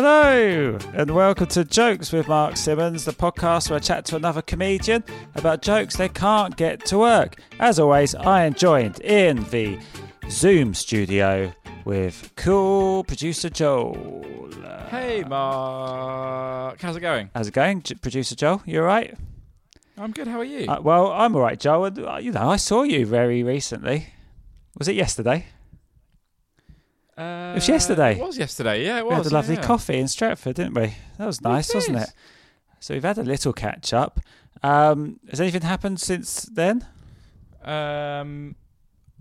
Hello, 0.00 0.78
and 0.94 1.10
welcome 1.10 1.48
to 1.48 1.64
Jokes 1.64 2.12
with 2.12 2.28
Mark 2.28 2.56
Simmons, 2.56 3.04
the 3.04 3.10
podcast 3.10 3.68
where 3.68 3.78
I 3.78 3.80
chat 3.80 4.04
to 4.04 4.14
another 4.14 4.42
comedian 4.42 5.02
about 5.34 5.60
jokes 5.60 5.96
they 5.96 6.08
can't 6.08 6.56
get 6.56 6.84
to 6.86 6.98
work. 6.98 7.40
As 7.58 7.80
always, 7.80 8.14
I 8.14 8.44
am 8.44 8.54
joined 8.54 9.00
in 9.00 9.42
the 9.50 9.80
Zoom 10.30 10.72
studio 10.72 11.52
with 11.84 12.30
cool 12.36 13.02
producer 13.02 13.50
Joel. 13.50 14.48
Hey, 14.88 15.24
Mark. 15.24 16.80
How's 16.80 16.94
it 16.94 17.00
going? 17.00 17.30
How's 17.34 17.48
it 17.48 17.54
going, 17.54 17.82
J- 17.82 17.96
producer 17.96 18.36
Joel? 18.36 18.62
You 18.66 18.82
all 18.82 18.86
right? 18.86 19.18
I'm 19.96 20.12
good. 20.12 20.28
How 20.28 20.38
are 20.38 20.44
you? 20.44 20.70
Uh, 20.70 20.80
well, 20.80 21.10
I'm 21.10 21.34
all 21.34 21.42
right, 21.42 21.58
Joel. 21.58 22.08
Uh, 22.08 22.18
you 22.18 22.30
know, 22.30 22.48
I 22.48 22.54
saw 22.54 22.84
you 22.84 23.04
very 23.04 23.42
recently. 23.42 24.14
Was 24.78 24.86
it 24.86 24.94
yesterday? 24.94 25.46
Uh, 27.18 27.52
was 27.54 27.68
yesterday. 27.68 28.12
It 28.12 28.22
was 28.22 28.38
yesterday. 28.38 28.84
Yeah, 28.84 28.98
it 28.98 29.06
we 29.06 29.14
had 29.14 29.26
a 29.26 29.30
lovely 29.30 29.56
yeah. 29.56 29.62
coffee 29.62 29.98
in 29.98 30.06
Stratford, 30.06 30.54
didn't 30.54 30.74
we? 30.74 30.94
That 31.18 31.26
was 31.26 31.40
nice, 31.40 31.74
wasn't 31.74 31.98
it? 31.98 32.12
So 32.78 32.94
we've 32.94 33.02
had 33.02 33.18
a 33.18 33.24
little 33.24 33.52
catch 33.52 33.92
up. 33.92 34.20
Um, 34.62 35.18
has 35.28 35.40
anything 35.40 35.62
happened 35.62 36.00
since 36.00 36.42
then? 36.42 36.86
Um, 37.64 38.54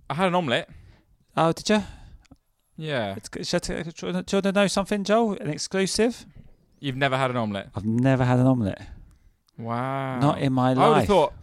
I 0.10 0.14
had 0.14 0.28
an 0.28 0.36
omelette. 0.36 0.70
Oh, 1.36 1.52
did 1.52 1.70
you? 1.70 1.84
Yeah. 2.78 3.16
It's, 3.18 3.50
should 3.50 3.70
I, 3.72 3.82
do 3.82 4.08
you 4.08 4.14
want 4.14 4.28
to 4.28 4.52
know 4.52 4.68
something, 4.68 5.04
Joel? 5.04 5.34
An 5.34 5.50
exclusive? 5.50 6.26
You've 6.80 6.96
never 6.96 7.18
had 7.18 7.32
an 7.32 7.38
omelette. 7.38 7.70
I've 7.74 7.86
never 7.86 8.24
had 8.24 8.38
an 8.38 8.46
omelette. 8.46 8.88
Wow. 9.58 10.20
Not 10.20 10.40
in 10.40 10.54
my 10.54 10.74
life. 10.74 10.78
I 10.78 10.88
would 10.90 10.98
have 10.98 11.08
thought. 11.08 11.34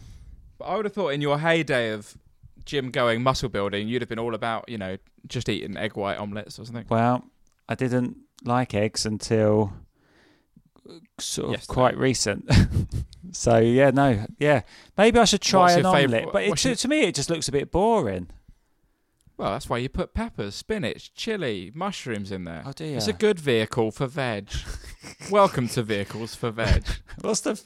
I 0.65 0.77
would 0.77 0.85
have 0.85 0.95
thought 0.95 1.09
in 1.09 1.21
your 1.21 1.41
heyday 1.41 1.91
of 1.91 2.17
gym 2.65 2.91
going, 2.91 3.23
muscle 3.23 3.49
building, 3.49 3.89
you'd 3.89 4.03
have 4.03 4.09
been 4.09 4.21
all 4.21 4.35
about 4.35 4.69
you 4.69 4.79
know 4.79 4.97
just 5.29 5.49
eating 5.49 5.77
egg 5.77 5.97
white 5.97 6.19
omelettes 6.19 6.59
or 6.59 6.65
something. 6.65 6.87
Well, 6.89 7.25
I 7.69 7.75
didn't 7.75 8.17
like 8.45 8.75
eggs 8.75 9.07
until 9.07 9.73
sort 11.19 11.47
of 11.49 11.53
Yesterday. 11.55 11.73
quite 11.75 11.97
recent. 11.97 12.51
so 13.33 13.59
yeah, 13.59 13.91
no, 13.91 14.27
yeah. 14.39 14.63
Maybe 14.99 15.19
I 15.19 15.25
should 15.25 15.41
try 15.41 15.73
an 15.73 15.83
favourite- 15.85 16.05
omelette, 16.05 16.29
but 16.33 16.43
it, 16.45 16.57
to, 16.59 16.69
your- 16.69 16.77
to 16.77 16.89
me 16.89 17.01
it 17.03 17.15
just 17.15 17.31
looks 17.31 17.49
a 17.49 17.53
bit 17.53 17.71
boring. 17.71 18.29
Well, 19.37 19.51
that's 19.51 19.69
why 19.69 19.79
you 19.79 19.89
put 19.89 20.15
peppers, 20.15 20.55
spinach, 20.55 21.13
chili, 21.13 21.73
mushrooms 21.75 22.31
in 22.31 22.45
there. 22.45 22.63
Oh, 22.65 22.73
ya? 22.79 22.97
It's 22.97 23.09
a 23.09 23.13
good 23.13 23.41
vehicle 23.41 23.91
for 23.91 24.07
veg. 24.07 24.49
Welcome 25.31 25.67
to 25.71 25.83
vehicles 25.83 26.37
for 26.37 26.53
veg. 26.53 26.85
What's 27.21 27.41
the 27.41 27.61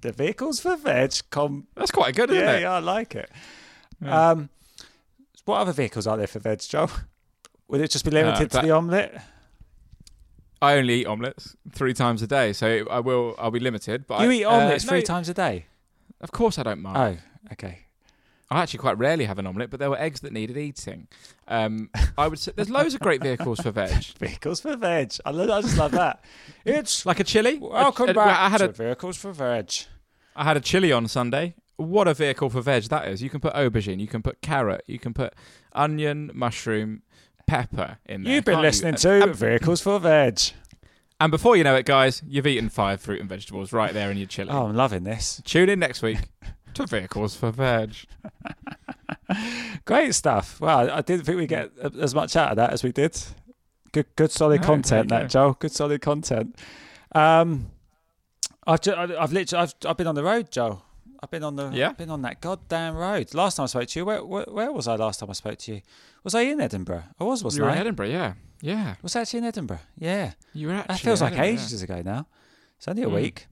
the 0.00 0.10
vehicles 0.10 0.58
for 0.58 0.74
veg? 0.74 1.12
Com- 1.30 1.68
That's 1.76 1.92
quite 1.92 2.16
good, 2.16 2.30
isn't 2.30 2.42
yeah, 2.42 2.56
it? 2.56 2.60
yeah, 2.62 2.72
I 2.72 2.78
like 2.80 3.14
it. 3.14 3.30
Um, 4.04 4.48
what 5.44 5.58
other 5.58 5.72
vehicles 5.72 6.06
are 6.06 6.16
there 6.16 6.26
for 6.26 6.38
veg, 6.38 6.60
Joe? 6.60 6.88
Would 7.68 7.80
it 7.80 7.90
just 7.90 8.04
be 8.04 8.10
limited 8.10 8.50
to 8.52 8.60
the 8.62 8.70
omelette? 8.72 9.22
I 10.62 10.74
only 10.76 11.00
eat 11.02 11.06
omelettes 11.06 11.56
three 11.72 11.94
times 11.94 12.20
a 12.20 12.26
day, 12.26 12.52
so 12.52 12.84
I 12.90 13.00
will. 13.00 13.34
I'll 13.38 13.50
be 13.50 13.60
limited. 13.60 14.06
But 14.06 14.20
You 14.22 14.30
I, 14.30 14.32
eat 14.34 14.44
uh, 14.44 14.50
omelettes 14.50 14.84
three 14.84 14.98
no, 14.98 15.04
times 15.04 15.28
a 15.28 15.34
day. 15.34 15.66
Of 16.20 16.32
course, 16.32 16.58
I 16.58 16.62
don't 16.64 16.82
mind. 16.82 17.20
Oh, 17.22 17.52
okay. 17.52 17.86
I 18.50 18.60
actually 18.62 18.80
quite 18.80 18.98
rarely 18.98 19.26
have 19.26 19.38
an 19.38 19.46
omelette, 19.46 19.70
but 19.70 19.78
there 19.78 19.88
were 19.88 19.98
eggs 19.98 20.20
that 20.20 20.32
needed 20.32 20.56
eating. 20.56 21.06
Um, 21.46 21.88
I 22.18 22.26
would 22.26 22.38
say 22.40 22.52
there's 22.54 22.68
loads 22.68 22.94
of 22.94 23.00
great 23.00 23.22
vehicles 23.22 23.60
for 23.60 23.70
veg, 23.70 24.02
Vehicles 24.18 24.60
for 24.60 24.74
veg. 24.76 25.12
I, 25.24 25.30
lo- 25.30 25.56
I 25.56 25.60
just 25.62 25.78
love 25.78 25.92
that. 25.92 26.22
It's 26.64 27.06
like 27.06 27.20
a 27.20 27.24
chili. 27.24 27.58
welcome 27.58 28.08
A- 28.08 28.10
a- 28.10 28.14
back 28.14 28.38
I 28.40 28.48
had 28.48 28.60
a 28.60 28.68
vehicles 28.68 29.16
for 29.16 29.32
veg. 29.32 29.70
I 30.34 30.42
had 30.44 30.56
a 30.56 30.60
chili 30.60 30.90
on 30.90 31.06
Sunday. 31.06 31.54
What 31.80 32.08
a 32.08 32.14
vehicle 32.14 32.50
for 32.50 32.60
veg 32.60 32.84
that 32.84 33.08
is! 33.08 33.22
You 33.22 33.30
can 33.30 33.40
put 33.40 33.54
aubergine, 33.54 34.00
you 34.00 34.06
can 34.06 34.22
put 34.22 34.40
carrot, 34.42 34.84
you 34.86 34.98
can 34.98 35.14
put 35.14 35.34
onion, 35.72 36.30
mushroom, 36.34 37.02
pepper 37.46 37.98
in 38.06 38.22
there. 38.24 38.34
You've 38.34 38.44
been 38.44 38.56
can't 38.56 38.62
you? 38.64 38.68
listening 38.68 38.94
to 38.96 39.32
Vehicles 39.32 39.80
for 39.80 39.98
Veg. 39.98 40.38
and 41.20 41.30
before 41.30 41.56
you 41.56 41.64
know 41.64 41.74
it, 41.76 41.86
guys, 41.86 42.22
you've 42.28 42.46
eaten 42.46 42.68
five 42.68 43.00
fruit 43.00 43.20
and 43.20 43.28
vegetables 43.28 43.72
right 43.72 43.94
there 43.94 44.10
in 44.10 44.18
your 44.18 44.26
chili. 44.26 44.50
Oh, 44.50 44.66
I'm 44.66 44.76
loving 44.76 45.04
this. 45.04 45.40
Tune 45.44 45.68
in 45.68 45.78
next 45.78 46.02
week 46.02 46.18
to 46.74 46.86
vehicles 46.86 47.34
for 47.34 47.50
veg. 47.50 47.94
Great 49.84 50.14
stuff. 50.14 50.60
Well, 50.60 50.90
I 50.90 51.00
didn't 51.02 51.24
think 51.24 51.38
we 51.38 51.46
get 51.46 51.70
as 51.98 52.14
much 52.14 52.36
out 52.36 52.50
of 52.50 52.56
that 52.56 52.72
as 52.72 52.82
we 52.82 52.92
did. 52.92 53.18
Good, 53.92 54.06
good, 54.16 54.30
solid 54.30 54.60
No, 54.60 54.66
content. 54.66 55.08
That 55.08 55.30
Joel. 55.30 55.54
Good, 55.54 55.72
solid 55.72 56.00
content. 56.00 56.56
Um, 57.12 57.70
I've 58.66 58.80
just, 58.80 58.96
I've 58.96 59.32
literally, 59.32 59.62
I've, 59.62 59.74
I've 59.88 59.96
been 59.96 60.06
on 60.06 60.14
the 60.14 60.22
road, 60.24 60.50
Joel. 60.50 60.84
I've 61.22 61.30
been 61.30 61.44
on 61.44 61.56
the, 61.56 61.70
Yeah? 61.70 61.90
I've 61.90 61.98
been 61.98 62.10
on 62.10 62.22
that 62.22 62.40
goddamn 62.40 62.94
road. 62.96 63.34
Last 63.34 63.56
time 63.56 63.64
I 63.64 63.66
spoke 63.66 63.88
to 63.88 63.98
you, 63.98 64.04
where, 64.06 64.24
where, 64.24 64.44
where 64.48 64.72
was 64.72 64.88
I? 64.88 64.96
Last 64.96 65.20
time 65.20 65.28
I 65.30 65.34
spoke 65.34 65.58
to 65.58 65.74
you, 65.74 65.82
was 66.24 66.34
I 66.34 66.42
in 66.42 66.60
Edinburgh? 66.60 67.04
I 67.18 67.24
was, 67.24 67.44
wasn't 67.44 67.60
You 67.60 67.64
were 67.64 67.70
I? 67.70 67.74
in 67.74 67.78
Edinburgh, 67.80 68.08
yeah, 68.08 68.32
yeah. 68.62 68.94
Was 69.02 69.14
I 69.16 69.20
actually 69.22 69.38
in 69.40 69.44
Edinburgh? 69.44 69.80
Yeah. 69.98 70.32
You 70.54 70.68
were 70.68 70.74
actually. 70.74 70.94
That 70.94 71.00
feels 71.00 71.20
like 71.22 71.34
yeah. 71.34 71.42
ages 71.42 71.82
ago 71.82 72.02
now. 72.04 72.26
It's 72.78 72.88
only 72.88 73.02
a 73.02 73.06
Mm. 73.06 73.14
week. 73.14 73.46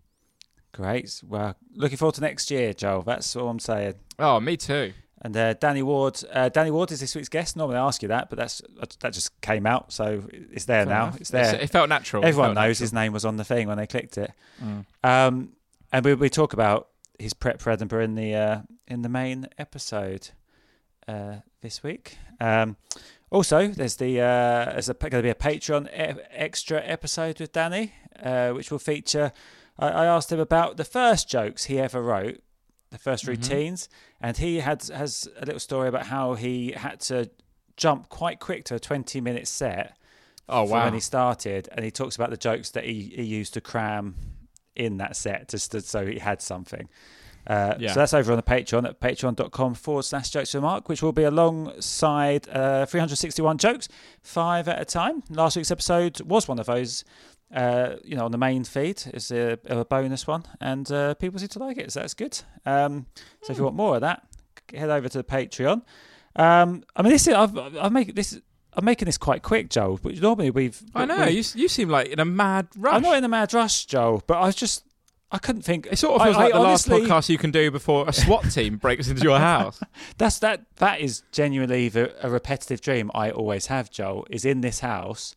Great. 0.73 1.23
Well, 1.27 1.57
looking 1.75 1.97
forward 1.99 2.15
to 2.17 2.21
next 2.21 2.51
year, 2.51 2.73
Joel. 2.73 3.03
That's 3.03 3.35
all 3.37 3.49
I'm 3.49 3.59
saying. 3.59 3.95
Oh, 4.19 4.39
me 4.41 4.57
too. 4.57 4.93
And 5.21 5.37
uh, 5.37 5.55
Danny 5.55 5.83
Ward, 5.83 6.23
uh, 6.33 6.49
Danny 6.51 6.71
Ward 6.71 6.93
is 6.93 7.01
this 7.01 7.15
week's 7.17 7.29
guest. 7.29 7.57
Normally 7.57 7.79
I 7.79 7.87
ask 7.87 8.03
you 8.03 8.09
that, 8.09 8.31
but 8.31 8.39
that's 8.39 8.63
that 9.01 9.13
just 9.13 9.39
came 9.41 9.67
out, 9.67 9.93
so 9.93 10.23
it's 10.31 10.67
there 10.67 10.85
Fair 10.85 10.95
now. 10.95 11.03
enough. 11.05 11.21
It's 11.21 11.31
there. 11.31 11.57
It 11.57 11.71
felt 11.71 11.89
natural. 11.89 12.25
Everyone 12.25 12.55
felt 12.55 12.67
knows 12.67 12.79
his 12.79 12.93
name 12.93 13.13
was 13.13 13.25
on 13.25 13.37
the 13.37 13.45
thing 13.45 13.67
when 13.67 13.79
they 13.79 13.87
clicked 13.89 14.17
it. 14.17 14.31
Mm. 14.63 14.85
Um, 15.03 15.53
and 15.93 16.05
we, 16.05 16.15
we 16.15 16.29
talk 16.31 16.53
about 16.53 16.89
his 17.19 17.35
prep 17.35 17.61
for 17.61 17.71
Edinburgh 17.71 18.05
in 18.05 18.15
the 18.15 18.35
uh, 18.35 18.61
in 18.87 19.03
the 19.03 19.09
main 19.09 19.47
episode 19.59 20.31
uh, 21.07 21.37
this 21.61 21.83
week. 21.83 22.17
Um, 22.41 22.77
also, 23.31 23.69
there's 23.69 23.97
the 23.97 24.21
uh, 24.21 24.65
there's 24.73 24.89
going 24.89 25.11
to 25.11 25.23
be 25.23 25.29
a 25.31 25.35
Patreon 25.35 25.87
e- 25.89 26.21
extra 26.31 26.81
episode 26.85 27.41
with 27.41 27.53
Danny, 27.53 27.93
uh, 28.23 28.51
which 28.51 28.71
will 28.71 28.79
feature. 28.79 29.33
I, 29.79 29.89
I 29.89 30.05
asked 30.07 30.33
him 30.33 30.41
about 30.41 30.77
the 30.77 30.85
first 30.85 31.29
jokes 31.29 31.65
he 31.65 31.79
ever 31.79 32.03
wrote, 32.03 32.41
the 32.91 32.99
1st 32.99 33.03
Mm-hmm. 33.23 33.31
routines, 33.31 33.89
and 34.21 34.37
he 34.37 34.61
had 34.61 34.83
has 34.85 35.29
a 35.39 35.45
little 35.45 35.61
story 35.61 35.89
about 35.89 36.07
how 36.07 36.35
he 36.35 36.73
had 36.73 37.01
to 37.01 37.31
jump 37.77 38.09
quite 38.09 38.41
quick 38.41 38.65
to 38.65 38.75
a 38.75 38.81
20 38.81 39.21
minute 39.21 39.47
set 39.47 39.97
Oh 40.49 40.65
wow. 40.65 40.85
when 40.85 40.95
he 40.95 41.01
started, 41.01 41.69
and 41.73 41.85
he 41.85 41.91
talks 41.91 42.17
about 42.17 42.31
the 42.31 42.37
jokes 42.39 42.71
that 42.71 42.85
he, 42.85 43.13
he 43.15 43.23
used 43.25 43.53
to 43.55 43.61
cram 43.61 44.15
in 44.75 44.97
that 44.97 45.17
set 45.17 45.49
just 45.49 45.73
to, 45.73 45.81
so 45.83 46.07
he 46.07 46.19
had 46.19 46.41
something. 46.41 46.89
Uh, 47.49 47.75
Yeah. 47.79 47.93
So 47.93 48.01
that's 48.01 48.13
over 48.15 48.33
on 48.33 48.37
the 48.37 48.43
Patreon 48.43 48.87
at 48.87 49.01
patreon.com 49.01 49.75
forward 49.75 50.03
slash 50.05 50.31
jokes 50.31 50.53
for 50.53 50.61
Mark, 50.61 50.89
which 50.89 51.03
will 51.03 51.13
be 51.13 51.23
alongside 51.25 52.49
uh, 52.51 52.85
361 52.87 53.59
jokes, 53.59 53.89
five 54.21 54.69
at 54.69 54.81
a 54.81 54.85
time. 54.85 55.23
Last 55.31 55.57
week's 55.57 55.71
episode 55.71 56.21
was 56.23 56.49
one 56.49 56.59
of 56.59 56.67
those. 56.67 57.05
Uh, 57.51 57.97
you 58.05 58.15
know, 58.15 58.27
on 58.27 58.31
the 58.31 58.37
main 58.37 58.63
feed 58.63 59.03
It's 59.15 59.31
a, 59.31 59.57
a 59.65 59.83
bonus 59.87 60.27
one, 60.27 60.45
and 60.61 60.93
uh, 60.93 61.15
people 61.15 61.39
seem 61.39 61.49
to 61.49 61.59
like 61.59 61.79
it, 61.79 61.91
so 61.91 62.01
that's 62.01 62.13
good. 62.13 62.39
Um, 62.67 63.07
so 63.43 63.53
if 63.53 63.57
you 63.57 63.65
want 63.65 63.75
more 63.75 63.95
of 63.95 64.03
that, 64.03 64.23
head 64.75 64.91
over 64.91 65.09
to 65.09 65.17
the 65.17 65.25
Patreon. 65.25 65.81
Um, 66.37 66.85
I 66.95 67.01
mean, 67.01 67.11
this 67.13 67.27
is 67.27 67.33
I've, 67.33 67.57
I 67.57 67.89
make 67.89 68.15
this. 68.15 68.39
I'm 68.75 68.85
making 68.85 69.07
this 69.07 69.17
quite 69.17 69.43
quick, 69.43 69.71
Joel. 69.71 69.99
But 70.03 70.21
normally 70.21 70.51
we've. 70.51 70.79
I 70.95 71.07
know 71.07 71.17
we've- 71.21 71.33
you. 71.33 71.43
You 71.63 71.69
seem 71.69 71.89
like 71.89 72.09
in 72.09 72.21
a 72.21 72.25
mad 72.27 72.69
rush. 72.77 72.95
I'm 72.97 73.01
not 73.03 73.17
in 73.17 73.25
a 73.25 73.29
mad 73.29 73.55
rush, 73.55 73.87
Joel, 73.87 74.23
but 74.27 74.37
I 74.37 74.45
was 74.45 74.55
just 74.55 74.85
I 75.31 75.39
couldn't 75.39 75.63
think. 75.63 75.87
It 75.91 75.99
sort 75.99 76.17
of 76.21 76.23
feels 76.25 76.37
I- 76.37 76.45
like 76.45 76.55
I 76.55 76.59
the 76.59 76.63
last 76.65 76.89
podcast 76.89 77.29
you 77.29 77.37
can 77.39 77.51
do 77.51 77.71
before 77.71 78.09
a 78.09 78.13
SWAT 78.13 78.51
team 78.51 78.77
breaks 78.79 79.09
into 79.09 79.23
your 79.23 79.39
house. 79.39 79.79
That's 80.19 80.39
that. 80.39 80.65
That 80.77 81.01
is 81.01 81.23
genuinely 81.33 81.89
the, 81.91 82.15
a 82.27 82.31
repetitive 82.31 82.81
dream 82.81 83.11
I 83.15 83.31
always 83.31 83.67
have. 83.67 83.91
Joel 83.91 84.27
is 84.31 84.45
in 84.47 84.63
this 84.63 84.81
house. 84.81 85.35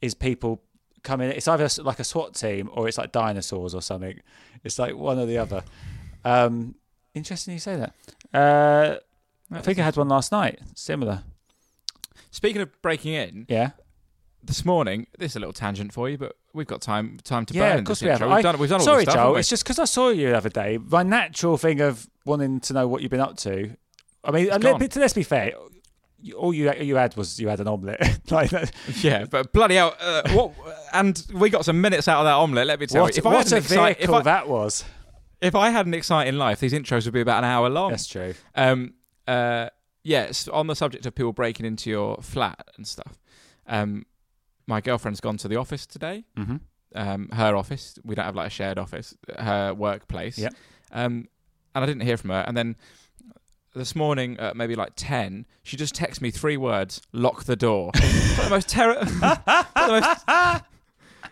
Is 0.00 0.14
people 0.14 0.62
coming? 1.02 1.28
It's 1.30 1.48
either 1.48 1.68
like 1.82 1.98
a 1.98 2.04
SWAT 2.04 2.34
team 2.34 2.70
or 2.72 2.86
it's 2.88 2.98
like 2.98 3.10
dinosaurs 3.12 3.74
or 3.74 3.82
something. 3.82 4.20
It's 4.62 4.78
like 4.78 4.94
one 4.96 5.18
or 5.18 5.26
the 5.26 5.38
other. 5.38 5.64
Um, 6.24 6.76
interesting 7.14 7.54
you 7.54 7.60
say 7.60 7.76
that. 7.76 7.94
Uh, 8.32 8.98
I 9.52 9.60
think 9.60 9.78
I 9.80 9.82
had 9.82 9.96
one 9.96 10.08
last 10.08 10.30
night. 10.30 10.60
Similar. 10.76 11.24
Speaking 12.30 12.62
of 12.62 12.70
breaking 12.80 13.14
in, 13.14 13.46
Yeah. 13.48 13.70
This 14.42 14.64
morning, 14.64 15.06
this 15.18 15.32
is 15.32 15.36
a 15.36 15.40
little 15.40 15.52
tangent 15.52 15.92
for 15.92 16.08
you, 16.08 16.16
but 16.18 16.36
we've 16.52 16.66
got 16.66 16.80
time 16.80 17.18
time 17.24 17.44
to 17.46 17.54
Yeah, 17.54 17.70
burn. 17.70 17.78
of 17.80 17.84
course 17.84 18.00
this 18.00 18.06
we 18.06 18.10
have. 18.10 18.20
We've 18.22 18.30
I- 18.30 18.42
done, 18.42 18.58
we've 18.58 18.70
done 18.70 18.80
all 18.80 18.84
sorry, 18.86 19.02
stuff. 19.04 19.14
Joel. 19.14 19.36
It's 19.36 19.48
just 19.48 19.64
because 19.64 19.78
I 19.78 19.84
saw 19.84 20.08
you 20.10 20.28
the 20.30 20.36
other 20.36 20.48
day. 20.48 20.78
My 20.78 21.02
natural 21.02 21.56
thing 21.58 21.80
of 21.80 22.08
wanting 22.24 22.60
to 22.60 22.72
know 22.72 22.88
what 22.88 23.02
you've 23.02 23.10
been 23.10 23.20
up 23.20 23.36
to. 23.38 23.76
I 24.24 24.30
mean, 24.30 24.48
let, 24.48 24.96
let's 24.96 25.14
be 25.14 25.22
fair. 25.22 25.52
All 26.36 26.52
you 26.52 26.70
you 26.74 26.96
had 26.96 27.16
was 27.16 27.40
you 27.40 27.48
had 27.48 27.60
an 27.60 27.68
omelette. 27.68 28.20
like. 28.30 28.50
Yeah, 29.02 29.24
but 29.24 29.52
bloody 29.52 29.76
hell, 29.76 29.96
uh, 30.00 30.22
what? 30.32 30.52
And 30.92 31.22
we 31.32 31.48
got 31.48 31.64
some 31.64 31.80
minutes 31.80 32.08
out 32.08 32.18
of 32.20 32.24
that 32.26 32.34
omelette. 32.34 32.66
Let 32.66 32.80
me 32.80 32.86
tell 32.86 33.02
What, 33.02 33.14
you, 33.16 33.20
if 33.20 33.26
I, 33.26 33.30
had 33.30 33.36
what 33.36 33.52
a 33.52 33.56
excite- 33.56 33.96
vehicle 33.98 34.14
if, 34.16 34.20
I, 34.20 34.22
that 34.24 34.48
was. 34.48 34.84
if 35.40 35.54
I 35.54 35.70
had 35.70 35.86
an 35.86 35.94
exciting 35.94 36.36
life, 36.36 36.60
these 36.60 36.74
intros 36.74 37.06
would 37.06 37.14
be 37.14 37.22
about 37.22 37.38
an 37.38 37.44
hour 37.50 37.70
long. 37.70 37.90
That's 37.90 38.06
true. 38.06 38.34
Um, 38.54 38.92
uh, 39.26 39.70
yes, 40.02 40.46
on 40.48 40.66
the 40.66 40.76
subject 40.76 41.06
of 41.06 41.14
people 41.14 41.32
breaking 41.32 41.64
into 41.64 41.88
your 41.88 42.16
flat 42.18 42.68
and 42.76 42.86
stuff. 42.86 43.18
Um, 43.66 44.04
my 44.70 44.80
girlfriend's 44.80 45.20
gone 45.20 45.36
to 45.38 45.48
the 45.48 45.56
office 45.56 45.84
today. 45.84 46.24
Mm-hmm. 46.38 46.56
Um, 46.94 47.28
her 47.32 47.54
office. 47.56 47.98
We 48.04 48.14
don't 48.14 48.24
have 48.24 48.36
like 48.36 48.46
a 48.46 48.50
shared 48.50 48.78
office. 48.78 49.14
Her 49.38 49.74
workplace. 49.74 50.38
Yep. 50.38 50.54
Um, 50.92 51.28
and 51.74 51.84
I 51.84 51.86
didn't 51.86 52.02
hear 52.02 52.16
from 52.16 52.30
her. 52.30 52.44
And 52.46 52.56
then 52.56 52.76
this 53.74 53.94
morning, 53.94 54.38
at 54.38 54.56
maybe 54.56 54.74
like 54.74 54.92
ten, 54.96 55.46
she 55.62 55.76
just 55.76 55.94
texted 55.94 56.22
me 56.22 56.30
three 56.30 56.56
words: 56.56 57.02
"Lock 57.12 57.44
the 57.44 57.56
door." 57.56 57.90
it's 57.94 58.38
like 58.38 58.44
the 58.44 58.50
most 58.50 58.68
terror. 58.68 58.96
it's, 59.02 59.20
like 59.22 59.74
the 59.74 59.88
most- 59.88 60.64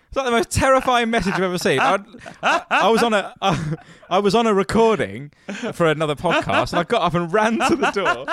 it's 0.08 0.17
like 0.17 0.25
the 0.26 0.31
most 0.31 0.50
terrifying 0.50 1.11
message 1.11 1.35
I've 1.35 1.43
ever 1.43 1.58
seen. 1.58 1.81
I, 1.81 1.99
I, 2.43 2.64
I 2.70 2.90
was 2.90 3.02
on 3.02 3.14
a 3.14 3.35
I, 3.40 3.75
I 4.11 4.19
was 4.19 4.35
on 4.35 4.46
a 4.46 4.55
recording 4.55 5.32
for 5.73 5.87
another 5.87 6.14
podcast, 6.14 6.73
and 6.73 6.81
I 6.81 6.85
got 6.85 7.02
up 7.02 7.14
and 7.14 7.32
ran 7.32 7.58
to 7.58 7.76
the 7.76 7.90
door. 7.90 8.26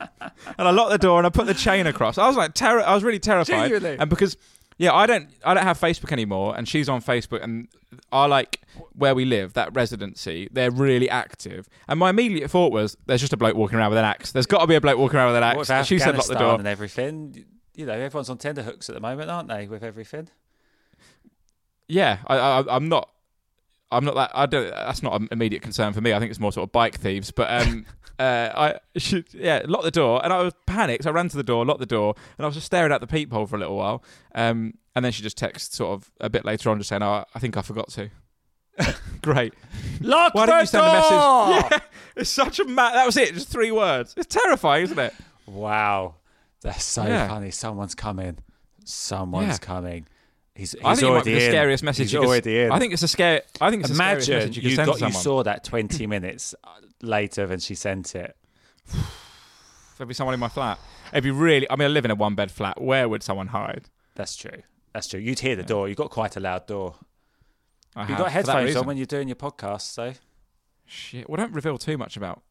And 0.00 0.68
I 0.68 0.70
locked 0.70 0.90
the 0.90 0.98
door 0.98 1.18
and 1.18 1.26
I 1.26 1.30
put 1.30 1.46
the 1.46 1.54
chain 1.54 1.86
across. 1.86 2.18
I 2.18 2.26
was 2.26 2.36
like, 2.36 2.54
terror. 2.54 2.80
I 2.82 2.94
was 2.94 3.04
really 3.04 3.18
terrified. 3.18 3.68
Genuinely? 3.68 3.96
And 3.98 4.08
because, 4.08 4.36
yeah, 4.78 4.94
I 4.94 5.06
don't, 5.06 5.28
I 5.44 5.54
don't 5.54 5.62
have 5.64 5.78
Facebook 5.78 6.12
anymore, 6.12 6.56
and 6.56 6.68
she's 6.68 6.88
on 6.88 7.02
Facebook, 7.02 7.42
and 7.42 7.68
I 8.10 8.26
like 8.26 8.60
where 8.94 9.14
we 9.14 9.24
live, 9.24 9.52
that 9.54 9.74
residency. 9.74 10.48
They're 10.50 10.70
really 10.70 11.10
active, 11.10 11.68
and 11.88 11.98
my 11.98 12.10
immediate 12.10 12.50
thought 12.50 12.72
was, 12.72 12.96
there's 13.06 13.20
just 13.20 13.32
a 13.32 13.36
bloke 13.36 13.56
walking 13.56 13.78
around 13.78 13.90
with 13.90 13.98
an 13.98 14.04
axe. 14.06 14.32
There's 14.32 14.46
got 14.46 14.60
to 14.60 14.66
be 14.66 14.74
a 14.74 14.80
bloke 14.80 14.98
walking 14.98 15.18
around 15.18 15.28
with 15.28 15.36
an 15.36 15.42
axe. 15.42 15.68
with 15.68 15.86
She 15.86 15.98
said, 15.98 16.16
lock 16.16 16.26
the 16.26 16.34
door. 16.34 16.54
and 16.54 16.66
everything. 16.66 17.44
You 17.74 17.86
know, 17.86 17.92
everyone's 17.92 18.30
on 18.30 18.38
tender 18.38 18.62
hooks 18.62 18.88
at 18.88 18.94
the 18.94 19.00
moment, 19.00 19.30
aren't 19.30 19.48
they? 19.48 19.66
With 19.66 19.82
everything. 19.82 20.28
Yeah, 21.88 22.18
I, 22.26 22.36
I, 22.36 22.76
I'm 22.76 22.88
not. 22.88 23.10
I'm 23.92 24.04
not 24.04 24.14
that. 24.14 24.30
I 24.34 24.46
don't. 24.46 24.70
That's 24.70 25.02
not 25.02 25.20
an 25.20 25.28
immediate 25.32 25.62
concern 25.62 25.92
for 25.92 26.00
me. 26.00 26.12
I 26.12 26.18
think 26.20 26.30
it's 26.30 26.38
more 26.38 26.52
sort 26.52 26.68
of 26.68 26.72
bike 26.72 26.98
thieves. 26.98 27.32
But 27.32 27.50
um, 27.50 27.86
uh, 28.20 28.52
I 28.54 28.78
should 28.98 29.32
yeah 29.34 29.62
locked 29.66 29.84
the 29.84 29.90
door, 29.90 30.20
and 30.22 30.32
I 30.32 30.42
was 30.42 30.54
panicked. 30.66 31.06
I 31.06 31.10
ran 31.10 31.28
to 31.30 31.36
the 31.36 31.42
door, 31.42 31.64
locked 31.64 31.80
the 31.80 31.86
door, 31.86 32.14
and 32.38 32.44
I 32.44 32.46
was 32.46 32.54
just 32.54 32.66
staring 32.66 32.92
at 32.92 33.00
the 33.00 33.06
peephole 33.06 33.46
for 33.46 33.56
a 33.56 33.58
little 33.58 33.76
while. 33.76 34.02
Um, 34.34 34.74
and 34.94 35.04
then 35.04 35.12
she 35.12 35.22
just 35.22 35.38
texted 35.38 35.72
sort 35.72 35.92
of 35.94 36.10
a 36.20 36.28
bit 36.28 36.44
later 36.44 36.70
on, 36.70 36.78
just 36.78 36.88
saying, 36.88 37.02
"Oh, 37.02 37.24
I 37.34 37.38
think 37.38 37.56
I 37.56 37.62
forgot 37.62 37.88
to." 37.90 38.10
Great. 39.22 39.54
Lock 40.00 40.34
Why 40.34 40.46
didn't 40.46 40.60
you 40.60 40.66
send 40.66 40.86
a 40.86 40.92
message? 40.92 41.10
Yeah, 41.72 41.78
it's 42.16 42.30
such 42.30 42.58
a 42.60 42.64
ma- 42.64 42.92
That 42.92 43.06
was 43.06 43.16
it. 43.16 43.34
Just 43.34 43.48
three 43.48 43.70
words. 43.70 44.14
It's 44.16 44.26
terrifying, 44.34 44.84
isn't 44.84 44.98
it? 44.98 45.14
Wow, 45.46 46.16
that's 46.62 46.84
so 46.84 47.04
Yeah. 47.06 47.28
funny. 47.28 47.50
Someone's 47.50 47.94
coming. 47.94 48.38
Someone's 48.84 49.58
Yeah. 49.60 49.66
coming. 49.66 50.06
He's, 50.54 50.72
he's 50.72 50.82
I 50.84 50.94
think 50.94 51.02
it 51.02 51.06
might 51.06 51.12
already 51.12 51.30
be 51.30 51.38
the 51.38 51.44
in. 51.46 51.50
scariest 51.50 51.82
message. 51.84 52.02
He's 52.04 52.12
you 52.12 52.24
already 52.24 52.60
in. 52.60 52.72
I 52.72 52.78
think 52.78 52.92
it's 52.92 53.02
a 53.02 53.08
scare. 53.08 53.42
I 53.60 53.70
think 53.70 53.82
it's 53.82 53.92
a 53.92 53.94
scariest 53.94 54.28
message 54.28 54.56
you 54.56 54.62
could 54.62 54.70
you 54.70 54.76
send 54.76 54.86
got 54.86 55.00
you 55.00 55.12
saw 55.12 55.42
that 55.42 55.64
twenty 55.64 56.06
minutes 56.06 56.54
uh, 56.64 56.68
later 57.02 57.46
than 57.46 57.60
she 57.60 57.74
sent 57.74 58.14
it. 58.14 58.36
There'd 59.96 60.08
be 60.08 60.14
someone 60.14 60.34
in 60.34 60.40
my 60.40 60.48
flat. 60.48 60.78
It'd 61.12 61.24
be 61.24 61.30
really. 61.30 61.70
I 61.70 61.76
mean, 61.76 61.86
I 61.86 61.88
live 61.88 62.04
in 62.04 62.10
a 62.10 62.14
one-bed 62.14 62.50
flat. 62.50 62.80
Where 62.80 63.08
would 63.08 63.22
someone 63.22 63.48
hide? 63.48 63.90
That's 64.14 64.34
true. 64.34 64.62
That's 64.92 65.06
true. 65.06 65.20
You'd 65.20 65.40
hear 65.40 65.56
the 65.56 65.62
door. 65.62 65.88
You've 65.88 65.98
got 65.98 66.10
quite 66.10 66.36
a 66.36 66.40
loud 66.40 66.66
door. 66.66 66.94
I 67.94 68.02
You've 68.02 68.10
have, 68.10 68.18
got 68.18 68.32
headphones 68.32 68.76
on 68.76 68.86
when 68.86 68.96
you're 68.96 69.06
doing 69.06 69.28
your 69.28 69.36
podcast, 69.36 69.82
so 69.82 70.14
Shit. 70.90 71.30
Well, 71.30 71.36
don't 71.36 71.52
reveal 71.52 71.78
too 71.78 71.96
much 71.96 72.16
about. 72.16 72.42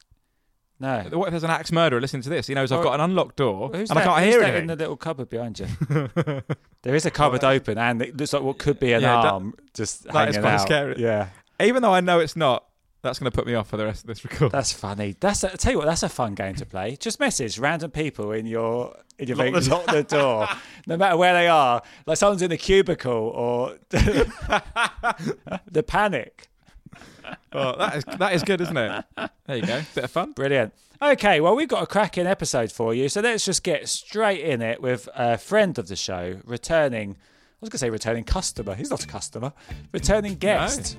No. 0.80 1.04
What 1.12 1.28
if 1.28 1.32
there's 1.32 1.44
an 1.44 1.50
axe 1.50 1.72
murderer 1.72 2.00
listening 2.02 2.22
to 2.24 2.30
this? 2.30 2.48
He 2.48 2.54
knows 2.54 2.72
I've 2.72 2.80
Or- 2.80 2.84
got 2.84 2.94
an 2.96 3.02
unlocked 3.02 3.36
door 3.36 3.70
Who's 3.74 3.90
and 3.90 3.98
that, 4.00 4.08
I 4.08 4.08
can't 4.08 4.24
who's 4.26 4.34
hear 4.34 4.40
that 4.42 4.48
anything. 4.48 4.62
in 4.64 4.68
the 4.68 4.76
little 4.76 4.98
cupboard 4.98 5.30
behind 5.30 5.60
you? 5.60 5.68
there 6.84 6.96
is 6.96 7.06
a 7.06 7.12
cupboard 7.12 7.44
open, 7.44 7.78
and 7.78 8.02
it 8.02 8.16
looks 8.18 8.34
like 8.34 8.42
what 8.44 8.58
could 8.58 8.80
be 8.80 8.94
an 8.94 9.02
Yeah, 9.02 9.22
that- 9.22 9.34
arm 9.34 9.54
just 9.74 10.04
that 10.06 10.14
hanging 10.14 10.30
is 10.30 10.38
quite 10.38 10.54
out. 10.54 10.62
scary. 10.62 10.96
Yeah, 10.98 11.28
Even 11.62 11.82
though 11.82 11.94
I 11.94 12.02
know 12.02 12.20
it's 12.20 12.36
not, 12.36 12.66
that's 13.02 13.18
going 13.20 13.32
to 13.32 13.36
put 13.36 13.48
me 13.48 13.54
off 13.56 13.70
for 13.70 13.78
the 13.78 13.86
rest 13.86 14.04
of 14.04 14.08
this 14.08 14.24
record. 14.26 14.52
that's 14.52 14.74
funny. 14.74 15.16
That's 15.20 15.44
a, 15.46 15.56
tell 15.58 15.72
you 15.72 15.78
what, 15.78 15.86
that's 15.88 16.04
a 16.04 16.10
fun 16.10 16.36
game 16.36 16.56
to 16.56 16.66
play. 16.66 16.98
Just 16.98 17.20
message 17.20 17.58
random 17.58 17.92
people 17.92 18.32
in 18.34 18.46
your 18.46 18.94
in 19.18 19.28
your 19.28 19.38
Lock 19.38 19.46
thing, 19.46 19.54
the 19.54 19.70
lock 19.70 19.86
the 19.88 20.04
door, 20.04 20.48
no 20.88 20.96
matter 20.98 21.16
where 21.18 21.34
they 21.34 21.48
are. 21.50 21.82
Like 22.06 22.18
someone's 22.18 22.42
in 22.42 22.50
the 22.50 22.58
cubicle 22.58 23.12
or 23.14 23.76
the 23.90 25.84
panic. 25.86 26.48
Oh, 27.52 27.76
that 27.78 27.96
is 27.96 28.06
that 28.18 28.34
is 28.34 28.44
good, 28.44 28.62
isn't 28.62 28.78
it? 28.78 29.06
There 29.46 29.58
you 29.58 29.66
go. 29.66 29.82
Bit 29.96 30.04
of 30.04 30.12
fun. 30.12 30.32
Brilliant. 30.34 30.74
Okay, 31.02 31.40
well, 31.42 31.56
we've 31.56 31.68
got 31.68 31.82
a 31.82 31.88
cracking 31.88 32.28
episode 32.28 32.72
for 32.72 32.94
you. 32.94 33.08
So 33.10 33.22
let's 33.22 33.46
just 33.46 33.64
get 33.64 33.88
straight 33.88 34.42
in 34.42 34.62
it 34.62 34.82
with 34.82 35.08
a 35.16 35.38
friend 35.38 35.78
of 35.78 35.88
the 35.88 35.96
show, 35.96 36.40
returning, 36.44 37.12
I 37.12 37.16
was 37.62 37.70
going 37.70 37.72
to 37.72 37.78
say 37.80 37.90
returning 37.90 38.24
customer. 38.24 38.76
He's 38.76 38.90
not 38.90 39.04
a 39.04 39.08
customer. 39.08 39.54
Returning 39.92 40.36
guest. 40.36 40.98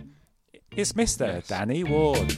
It's 0.71 0.93
Mr. 0.95 1.27
Yes. 1.27 1.49
Danny 1.49 1.85
Ward. 1.85 2.37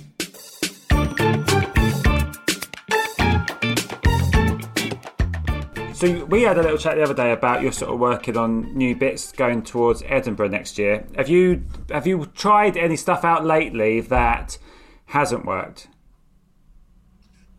So 6.02 6.24
we 6.24 6.42
had 6.42 6.58
a 6.58 6.62
little 6.62 6.78
chat 6.78 6.96
the 6.96 7.04
other 7.04 7.14
day 7.14 7.30
about 7.30 7.62
your 7.62 7.70
sort 7.70 7.92
of 7.92 8.00
working 8.00 8.36
on 8.36 8.76
new 8.76 8.96
bits 8.96 9.30
going 9.30 9.62
towards 9.62 10.02
Edinburgh 10.04 10.48
next 10.48 10.76
year. 10.76 11.06
Have 11.14 11.28
you 11.28 11.62
have 11.90 12.08
you 12.08 12.26
tried 12.34 12.76
any 12.76 12.96
stuff 12.96 13.24
out 13.24 13.44
lately 13.44 14.00
that 14.00 14.58
hasn't 15.04 15.46
worked? 15.46 15.86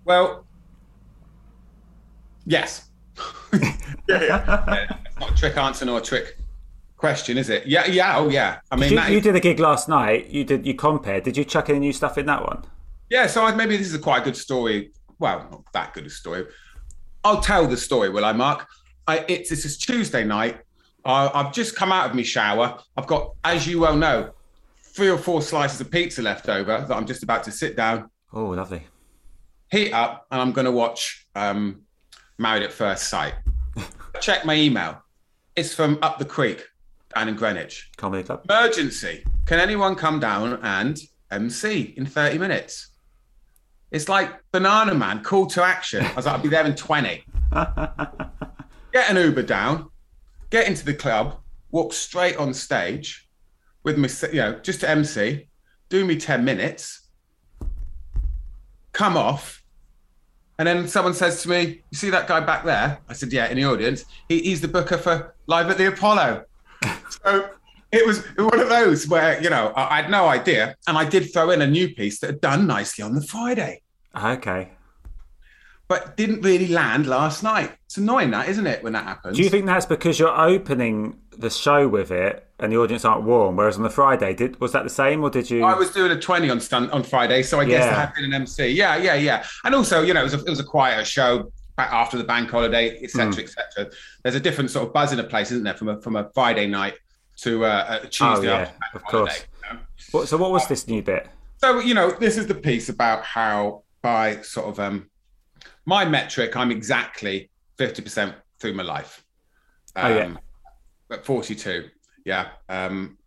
Well, 0.03 0.45
yes. 2.45 2.89
yeah, 3.53 3.71
yeah. 4.09 4.87
It's 5.05 5.19
not 5.21 5.31
a 5.31 5.35
trick 5.35 5.55
answer 5.55 5.85
nor 5.85 5.99
a 5.99 6.01
trick 6.01 6.37
question, 6.97 7.37
is 7.37 7.49
it? 7.49 7.65
Yeah, 7.65 7.85
yeah, 7.85 8.17
oh 8.17 8.27
yeah. 8.27 8.59
I 8.69 8.75
mean, 8.75 8.91
You, 8.91 8.99
you 9.03 9.17
is- 9.19 9.23
did 9.23 9.37
a 9.37 9.39
gig 9.39 9.61
last 9.61 9.87
night. 9.87 10.27
You 10.31 10.43
did 10.43 10.65
you 10.65 10.73
compared. 10.73 11.23
Did 11.23 11.37
you 11.37 11.45
chuck 11.45 11.69
any 11.69 11.79
new 11.79 11.93
stuff 11.93 12.17
in 12.17 12.25
that 12.25 12.41
one? 12.41 12.65
yeah. 13.09 13.25
So 13.25 13.45
I, 13.45 13.55
maybe 13.55 13.77
this 13.77 13.87
is 13.87 13.93
a 13.95 13.99
quite 13.99 14.25
good 14.25 14.35
story. 14.35 14.91
Well, 15.17 15.47
not 15.49 15.63
that 15.71 15.93
good 15.93 16.05
a 16.05 16.09
story. 16.09 16.45
I'll 17.23 17.41
tell 17.41 17.67
the 17.67 17.77
story, 17.77 18.09
will 18.09 18.25
I, 18.25 18.33
Mark? 18.33 18.67
I, 19.07 19.25
it's 19.27 19.49
this 19.49 19.65
is 19.65 19.77
Tuesday 19.77 20.23
night. 20.23 20.59
I, 21.05 21.29
I've 21.33 21.53
just 21.53 21.75
come 21.75 21.91
out 21.91 22.09
of 22.09 22.15
my 22.15 22.23
shower. 22.23 22.77
I've 22.97 23.07
got, 23.07 23.33
as 23.43 23.67
you 23.67 23.79
well 23.79 23.95
know, 23.95 24.31
three 24.81 25.09
or 25.09 25.17
four 25.17 25.41
slices 25.41 25.79
of 25.81 25.89
pizza 25.91 26.21
left 26.21 26.49
over 26.49 26.85
that 26.87 26.91
I'm 26.95 27.05
just 27.05 27.23
about 27.23 27.43
to 27.45 27.51
sit 27.51 27.75
down, 27.75 28.09
Oh, 28.31 28.45
lovely. 28.47 28.83
heat 29.71 29.91
up, 29.91 30.25
and 30.31 30.41
I'm 30.41 30.51
going 30.51 30.65
to 30.65 30.71
watch 30.71 31.27
um, 31.35 31.81
Married 32.37 32.63
at 32.63 32.71
First 32.71 33.09
Sight. 33.09 33.33
Check 34.21 34.45
my 34.45 34.55
email. 34.55 35.01
It's 35.55 35.73
from 35.73 35.99
up 36.01 36.19
the 36.19 36.25
creek 36.25 36.65
down 37.13 37.27
in 37.29 37.35
Greenwich. 37.35 37.91
Comedy 37.97 38.23
club. 38.23 38.41
Emergency. 38.49 39.23
Can 39.45 39.59
anyone 39.59 39.95
come 39.95 40.19
down 40.19 40.59
and 40.63 40.99
MC 41.31 41.93
in 41.97 42.05
30 42.05 42.37
minutes? 42.37 42.89
It's 43.93 44.09
like 44.09 44.41
Bananaman, 44.51 45.23
call 45.23 45.45
to 45.47 45.63
action. 45.63 46.03
I 46.03 46.13
was 46.15 46.25
like, 46.25 46.35
I'll 46.35 46.41
be 46.41 46.49
there 46.49 46.65
in 46.65 46.75
20. 46.75 47.23
Get 48.93 49.09
an 49.09 49.17
Uber 49.17 49.43
down, 49.43 49.89
get 50.51 50.67
into 50.67 50.85
the 50.85 50.93
club, 50.93 51.39
walk 51.71 51.93
straight 51.93 52.37
on 52.37 52.53
stage 52.53 53.27
with 53.83 53.97
me, 53.97 54.07
you 54.31 54.39
know, 54.39 54.59
just 54.59 54.81
to 54.81 54.89
MC, 54.89 55.47
do 55.89 56.05
me 56.05 56.15
10 56.15 56.45
minutes, 56.45 57.09
come 58.91 59.17
off. 59.17 59.63
And 60.59 60.67
then 60.67 60.87
someone 60.87 61.15
says 61.15 61.41
to 61.41 61.49
me, 61.49 61.81
You 61.89 61.97
see 61.97 62.11
that 62.11 62.27
guy 62.27 62.39
back 62.39 62.63
there? 62.63 62.99
I 63.09 63.13
said, 63.13 63.33
Yeah, 63.33 63.47
in 63.47 63.57
the 63.57 63.65
audience. 63.65 64.05
He, 64.29 64.41
he's 64.41 64.61
the 64.61 64.67
booker 64.67 64.99
for 64.99 65.33
Live 65.47 65.71
at 65.71 65.79
the 65.79 65.87
Apollo. 65.87 66.45
so 67.23 67.49
it 67.91 68.05
was 68.05 68.23
one 68.37 68.59
of 68.59 68.69
those 68.69 69.07
where, 69.07 69.41
you 69.41 69.49
know, 69.49 69.73
I, 69.75 69.97
I 69.97 70.01
had 70.03 70.11
no 70.11 70.27
idea. 70.27 70.75
And 70.87 70.97
I 70.97 71.05
did 71.05 71.33
throw 71.33 71.49
in 71.49 71.63
a 71.63 71.67
new 71.67 71.93
piece 71.93 72.19
that 72.19 72.27
had 72.27 72.41
done 72.41 72.67
nicely 72.67 73.03
on 73.03 73.15
the 73.15 73.23
Friday. 73.23 73.82
Okay. 74.15 74.69
but 75.87 76.15
didn't 76.17 76.41
really 76.41 76.67
land 76.69 77.05
last 77.07 77.43
night. 77.43 77.71
It's 77.85 77.97
annoying, 77.97 78.31
that 78.31 78.47
isn't 78.49 78.65
it, 78.65 78.83
when 78.83 78.93
that 78.93 79.03
happens? 79.05 79.37
Do 79.37 79.43
you 79.43 79.49
think 79.49 79.65
that's 79.65 79.85
because 79.85 80.17
you're 80.17 80.35
opening 80.35 81.19
the 81.37 81.49
show 81.49 81.87
with 81.87 82.09
it 82.09 82.47
and 82.59 82.71
the 82.71 82.77
audience 82.77 83.05
aren't 83.05 83.23
warm, 83.23 83.55
whereas 83.57 83.77
on 83.77 83.83
the 83.83 83.89
Friday, 83.89 84.33
did 84.33 84.59
was 84.61 84.71
that 84.71 84.83
the 84.83 84.89
same 84.89 85.21
or 85.23 85.29
did 85.29 85.49
you? 85.51 85.63
I 85.63 85.73
was 85.75 85.91
doing 85.91 86.11
a 86.11 86.19
twenty 86.19 86.49
on 86.49 86.59
Stun- 86.59 86.89
on 86.91 87.03
Friday, 87.03 87.43
so 87.43 87.59
I 87.59 87.65
guess 87.65 87.83
Yeah. 87.83 87.89
there 87.89 87.99
had 87.99 88.13
been 88.15 88.25
an 88.25 88.33
MC. 88.33 88.69
Yeah, 88.69 88.95
yeah, 88.95 89.15
yeah. 89.15 89.43
And 89.65 89.75
also, 89.75 90.01
you 90.03 90.13
know, 90.13 90.21
it 90.21 90.23
was 90.23 90.33
a, 90.35 90.39
it 90.39 90.49
was 90.49 90.59
a 90.59 90.63
quieter 90.63 91.03
show 91.05 91.51
back 91.75 91.91
after 91.91 92.17
the 92.17 92.23
bank 92.23 92.49
holiday, 92.49 92.99
etc., 93.03 93.33
Hmm. 93.33 93.39
etc. 93.41 93.91
There's 94.23 94.35
a 94.35 94.39
different 94.39 94.71
sort 94.71 94.87
of 94.87 94.93
buzz 94.93 95.11
in 95.11 95.19
a 95.19 95.23
place, 95.23 95.51
isn't 95.51 95.63
there, 95.63 95.73
from 95.75 95.89
a 95.89 96.01
from 96.01 96.15
a 96.15 96.29
Friday 96.33 96.65
night 96.67 96.95
to 97.41 97.65
uh, 97.65 97.99
a 98.03 98.07
Tuesday 98.07 98.25
Oh, 98.25 98.41
yeah, 98.41 98.51
after 98.61 98.77
bank 98.79 98.95
of 98.95 99.01
holiday. 99.03 99.31
course. 99.31 99.45
you 99.69 99.73
know? 99.73 99.79
What, 100.11 100.27
so 100.27 100.37
what 100.37 100.51
was 100.51 100.67
this 100.67 100.87
new 100.87 101.01
bit? 101.03 101.27
So 101.57 101.79
you 101.79 101.93
know, 101.93 102.11
this 102.11 102.37
is 102.37 102.47
the 102.47 102.55
piece 102.55 102.89
about 102.89 103.23
how 103.23 103.82
by 104.03 104.41
sort 104.41 104.67
of 104.67 104.79
um 104.79 105.09
my 105.85 106.05
metric, 106.05 106.55
I'm 106.55 106.69
exactly 106.69 107.49
fifty 107.77 108.03
percent 108.03 108.35
through 108.59 108.73
my 108.75 108.83
life. 108.83 109.23
Oh, 109.95 110.07
yeah. 110.07 110.35
At 111.11 111.25
42, 111.25 111.89
yeah. 112.25 112.49
Um, 112.69 113.17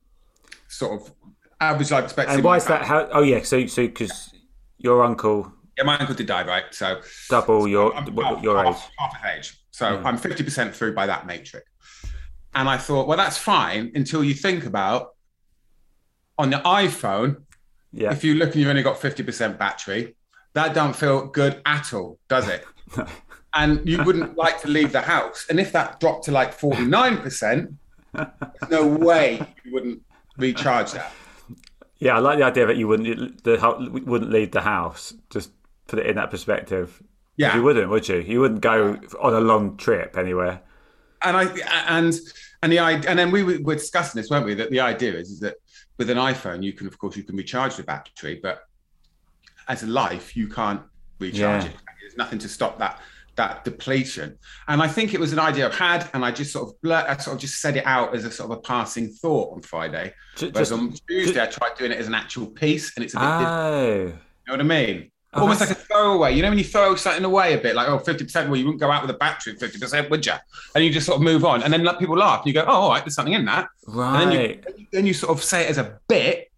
sort 0.68 1.00
of 1.00 1.12
average 1.60 1.90
life 1.90 2.04
expectancy. 2.04 2.36
And 2.36 2.44
why 2.44 2.56
is 2.56 2.64
that? 2.66 2.82
How? 2.82 3.08
Oh 3.12 3.22
yeah, 3.22 3.42
so 3.42 3.66
so 3.66 3.86
because 3.86 4.32
your 4.78 5.02
uncle 5.04 5.52
Yeah, 5.78 5.84
my 5.84 5.98
uncle 5.98 6.14
did 6.14 6.26
die, 6.26 6.44
right? 6.46 6.64
So 6.72 7.00
double 7.30 7.66
your 7.68 7.94
I'm 7.94 8.16
half, 8.16 8.42
your 8.42 8.58
age. 8.60 8.66
half, 8.66 8.90
half 8.98 9.24
age. 9.36 9.58
So 9.70 9.86
I'm 9.86 10.16
50% 10.18 10.72
through 10.72 10.94
by 10.94 11.06
that 11.06 11.26
matrix. 11.26 11.66
And 12.54 12.66
I 12.68 12.78
thought, 12.78 13.06
well, 13.06 13.18
that's 13.18 13.36
fine 13.36 13.92
until 13.94 14.24
you 14.24 14.32
think 14.32 14.64
about 14.64 15.14
on 16.38 16.48
the 16.50 16.56
iPhone, 16.58 17.42
Yeah, 17.92 18.10
if 18.12 18.24
you 18.24 18.34
look 18.34 18.52
and 18.52 18.56
you've 18.56 18.70
only 18.70 18.82
got 18.82 18.98
50% 18.98 19.58
battery, 19.58 20.16
that 20.56 20.72
don't 20.72 20.96
feel 20.96 21.26
good 21.26 21.60
at 21.66 21.92
all, 21.92 22.18
does 22.28 22.48
it? 22.48 22.64
and 23.54 23.86
you 23.86 24.02
wouldn't 24.02 24.38
like 24.38 24.58
to 24.62 24.68
leave 24.68 24.90
the 24.90 25.02
house. 25.02 25.46
And 25.50 25.60
if 25.60 25.70
that 25.72 26.00
dropped 26.00 26.24
to 26.24 26.32
like 26.32 26.58
49%, 26.58 27.74
there's 28.14 28.70
no 28.70 28.86
way 28.86 29.38
you 29.64 29.72
wouldn't 29.74 30.02
recharge 30.38 30.92
that. 30.92 31.12
yeah. 31.98 32.16
I 32.16 32.20
like 32.20 32.38
the 32.38 32.44
idea 32.44 32.66
that 32.66 32.78
you 32.78 32.88
wouldn't 32.88 33.44
the 33.44 34.02
wouldn't 34.06 34.30
leave 34.30 34.50
the 34.52 34.62
house. 34.62 35.12
Just 35.28 35.50
put 35.88 35.98
it 35.98 36.06
in 36.06 36.16
that 36.16 36.30
perspective. 36.30 37.02
Yeah. 37.36 37.54
You 37.54 37.62
wouldn't, 37.62 37.90
would 37.90 38.08
you? 38.08 38.20
You 38.20 38.40
wouldn't 38.40 38.62
go 38.62 38.98
on 39.20 39.34
a 39.34 39.40
long 39.40 39.76
trip 39.76 40.16
anywhere. 40.16 40.62
and 41.22 41.36
I 41.36 41.44
and 41.86 42.18
and 42.62 42.72
the 42.72 42.78
idea, 42.78 43.10
and 43.10 43.18
then 43.18 43.30
we 43.30 43.42
were, 43.42 43.58
were 43.60 43.74
discussing 43.74 44.18
this, 44.18 44.30
weren't 44.30 44.46
we? 44.46 44.54
That 44.54 44.70
the 44.70 44.80
idea 44.80 45.16
is, 45.16 45.30
is 45.30 45.40
that 45.40 45.56
with 45.98 46.08
an 46.08 46.16
iPhone, 46.16 46.62
you 46.62 46.72
can 46.72 46.86
of 46.86 46.98
course 46.98 47.14
you 47.14 47.24
can 47.24 47.36
recharge 47.36 47.76
the 47.76 47.82
battery, 47.82 48.40
but 48.42 48.65
as 49.68 49.82
a 49.82 49.86
life, 49.86 50.36
you 50.36 50.48
can't 50.48 50.80
recharge 51.18 51.64
Yeah. 51.64 51.70
it. 51.70 51.76
There's 52.00 52.16
nothing 52.16 52.38
to 52.40 52.48
stop 52.48 52.78
that 52.78 53.00
that 53.36 53.64
depletion. 53.66 54.38
And 54.66 54.80
I 54.82 54.88
think 54.88 55.12
it 55.12 55.20
was 55.20 55.34
an 55.34 55.38
idea 55.38 55.66
I've 55.66 55.74
had, 55.74 56.08
and 56.14 56.24
I 56.24 56.30
just 56.30 56.52
sort 56.54 56.70
of 56.70 56.80
blur, 56.80 57.04
I 57.06 57.18
sort 57.18 57.34
of 57.34 57.40
just 57.42 57.60
said 57.60 57.76
it 57.76 57.84
out 57.84 58.14
as 58.14 58.24
a 58.24 58.30
sort 58.30 58.50
of 58.50 58.56
a 58.56 58.60
passing 58.62 59.10
thought 59.10 59.52
on 59.54 59.60
Friday. 59.60 60.14
Ju- 60.36 60.48
Whereas 60.54 60.72
on 60.72 60.94
Tuesday, 61.06 61.42
I 61.42 61.44
tried 61.44 61.76
doing 61.76 61.92
it 61.92 61.98
as 61.98 62.06
an 62.06 62.14
actual 62.14 62.46
piece, 62.46 62.96
and 62.96 63.04
it's 63.04 63.12
a 63.12 63.18
bit 63.18 63.24
different. 63.24 63.48
Oh, 63.50 63.92
You 63.96 64.06
know 64.46 64.52
what 64.54 64.60
I 64.60 64.62
mean? 64.62 65.10
Oh, 65.34 65.42
Almost 65.42 65.60
like 65.60 65.68
a 65.70 65.74
throwaway. 65.74 66.34
You 66.34 66.40
know, 66.40 66.48
when 66.48 66.56
you 66.56 66.64
throw 66.64 66.94
something 66.94 67.24
away 67.26 67.52
a 67.52 67.58
bit, 67.58 67.74
like, 67.76 67.88
oh, 67.88 67.98
50%, 67.98 68.46
well, 68.48 68.56
you 68.56 68.64
wouldn't 68.64 68.80
go 68.80 68.90
out 68.90 69.02
with 69.02 69.10
a 69.10 69.18
battery 69.18 69.52
at 69.52 69.58
50%, 69.58 70.08
would 70.08 70.24
you? 70.24 70.32
And 70.74 70.82
you 70.82 70.90
just 70.90 71.04
sort 71.04 71.16
of 71.16 71.22
move 71.22 71.44
on. 71.44 71.62
And 71.62 71.70
then 71.70 71.84
let 71.84 71.98
people 71.98 72.16
laugh. 72.16 72.38
And 72.38 72.46
you 72.46 72.54
go, 72.54 72.62
oh, 72.66 72.72
all 72.72 72.88
right, 72.88 73.04
there's 73.04 73.16
something 73.16 73.34
in 73.34 73.44
that. 73.44 73.68
Right. 73.86 74.22
And 74.22 74.32
then 74.32 74.40
you, 74.78 74.86
then 74.92 75.06
you 75.06 75.12
sort 75.12 75.36
of 75.36 75.44
say 75.44 75.64
it 75.64 75.68
as 75.70 75.76
a 75.76 76.00
bit. 76.08 76.50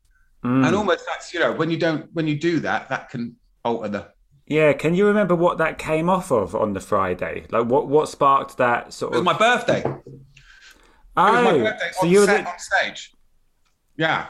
Mm. 0.44 0.66
And 0.66 0.76
almost 0.76 1.04
that's, 1.06 1.34
you 1.34 1.40
know, 1.40 1.52
when 1.52 1.70
you 1.70 1.76
don't, 1.76 2.12
when 2.12 2.26
you 2.26 2.38
do 2.38 2.60
that, 2.60 2.88
that 2.88 3.10
can 3.10 3.36
alter 3.64 3.88
the. 3.88 4.08
Yeah, 4.46 4.72
can 4.72 4.94
you 4.94 5.06
remember 5.06 5.34
what 5.34 5.58
that 5.58 5.78
came 5.78 6.08
off 6.08 6.30
of 6.30 6.54
on 6.54 6.72
the 6.72 6.80
Friday? 6.80 7.44
Like 7.50 7.66
what 7.66 7.88
what 7.88 8.08
sparked 8.08 8.56
that 8.58 8.92
sort 8.92 9.12
It 9.12 9.16
was 9.16 9.20
of? 9.20 9.24
my 9.26 9.36
birthday. 9.36 9.80
It 9.80 9.84
was 9.84 10.04
oh, 11.16 11.42
my 11.42 11.58
birthday 11.58 11.90
so 12.00 12.06
you 12.06 12.20
were 12.20 12.26
set, 12.26 12.44
the, 12.44 12.50
on 12.50 12.58
stage. 12.58 13.12
Yeah. 13.96 14.28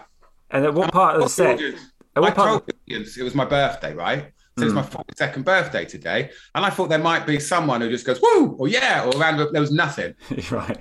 and 0.50 0.64
at 0.64 0.74
what 0.74 0.90
part 0.90 1.16
of 1.16 1.22
the 1.22 1.28
set? 1.28 1.54
audience? 1.54 1.80
At 2.16 2.24
I 2.24 2.30
part? 2.30 2.48
told 2.48 2.66
the 2.66 2.74
audience 2.86 3.16
it 3.16 3.22
was 3.22 3.34
my 3.34 3.44
birthday, 3.44 3.94
right? 3.94 4.32
So 4.58 4.64
it's 4.64 4.74
my 4.74 4.82
42nd 4.82 5.44
birthday 5.44 5.84
today. 5.84 6.30
And 6.54 6.64
I 6.64 6.70
thought 6.70 6.88
there 6.88 6.98
might 6.98 7.26
be 7.26 7.38
someone 7.38 7.80
who 7.80 7.88
just 7.88 8.04
goes, 8.04 8.20
woo, 8.20 8.56
or 8.58 8.66
yeah, 8.66 9.04
or 9.04 9.16
around, 9.16 9.38
there 9.52 9.60
was 9.60 9.70
nothing. 9.70 10.14
right. 10.50 10.78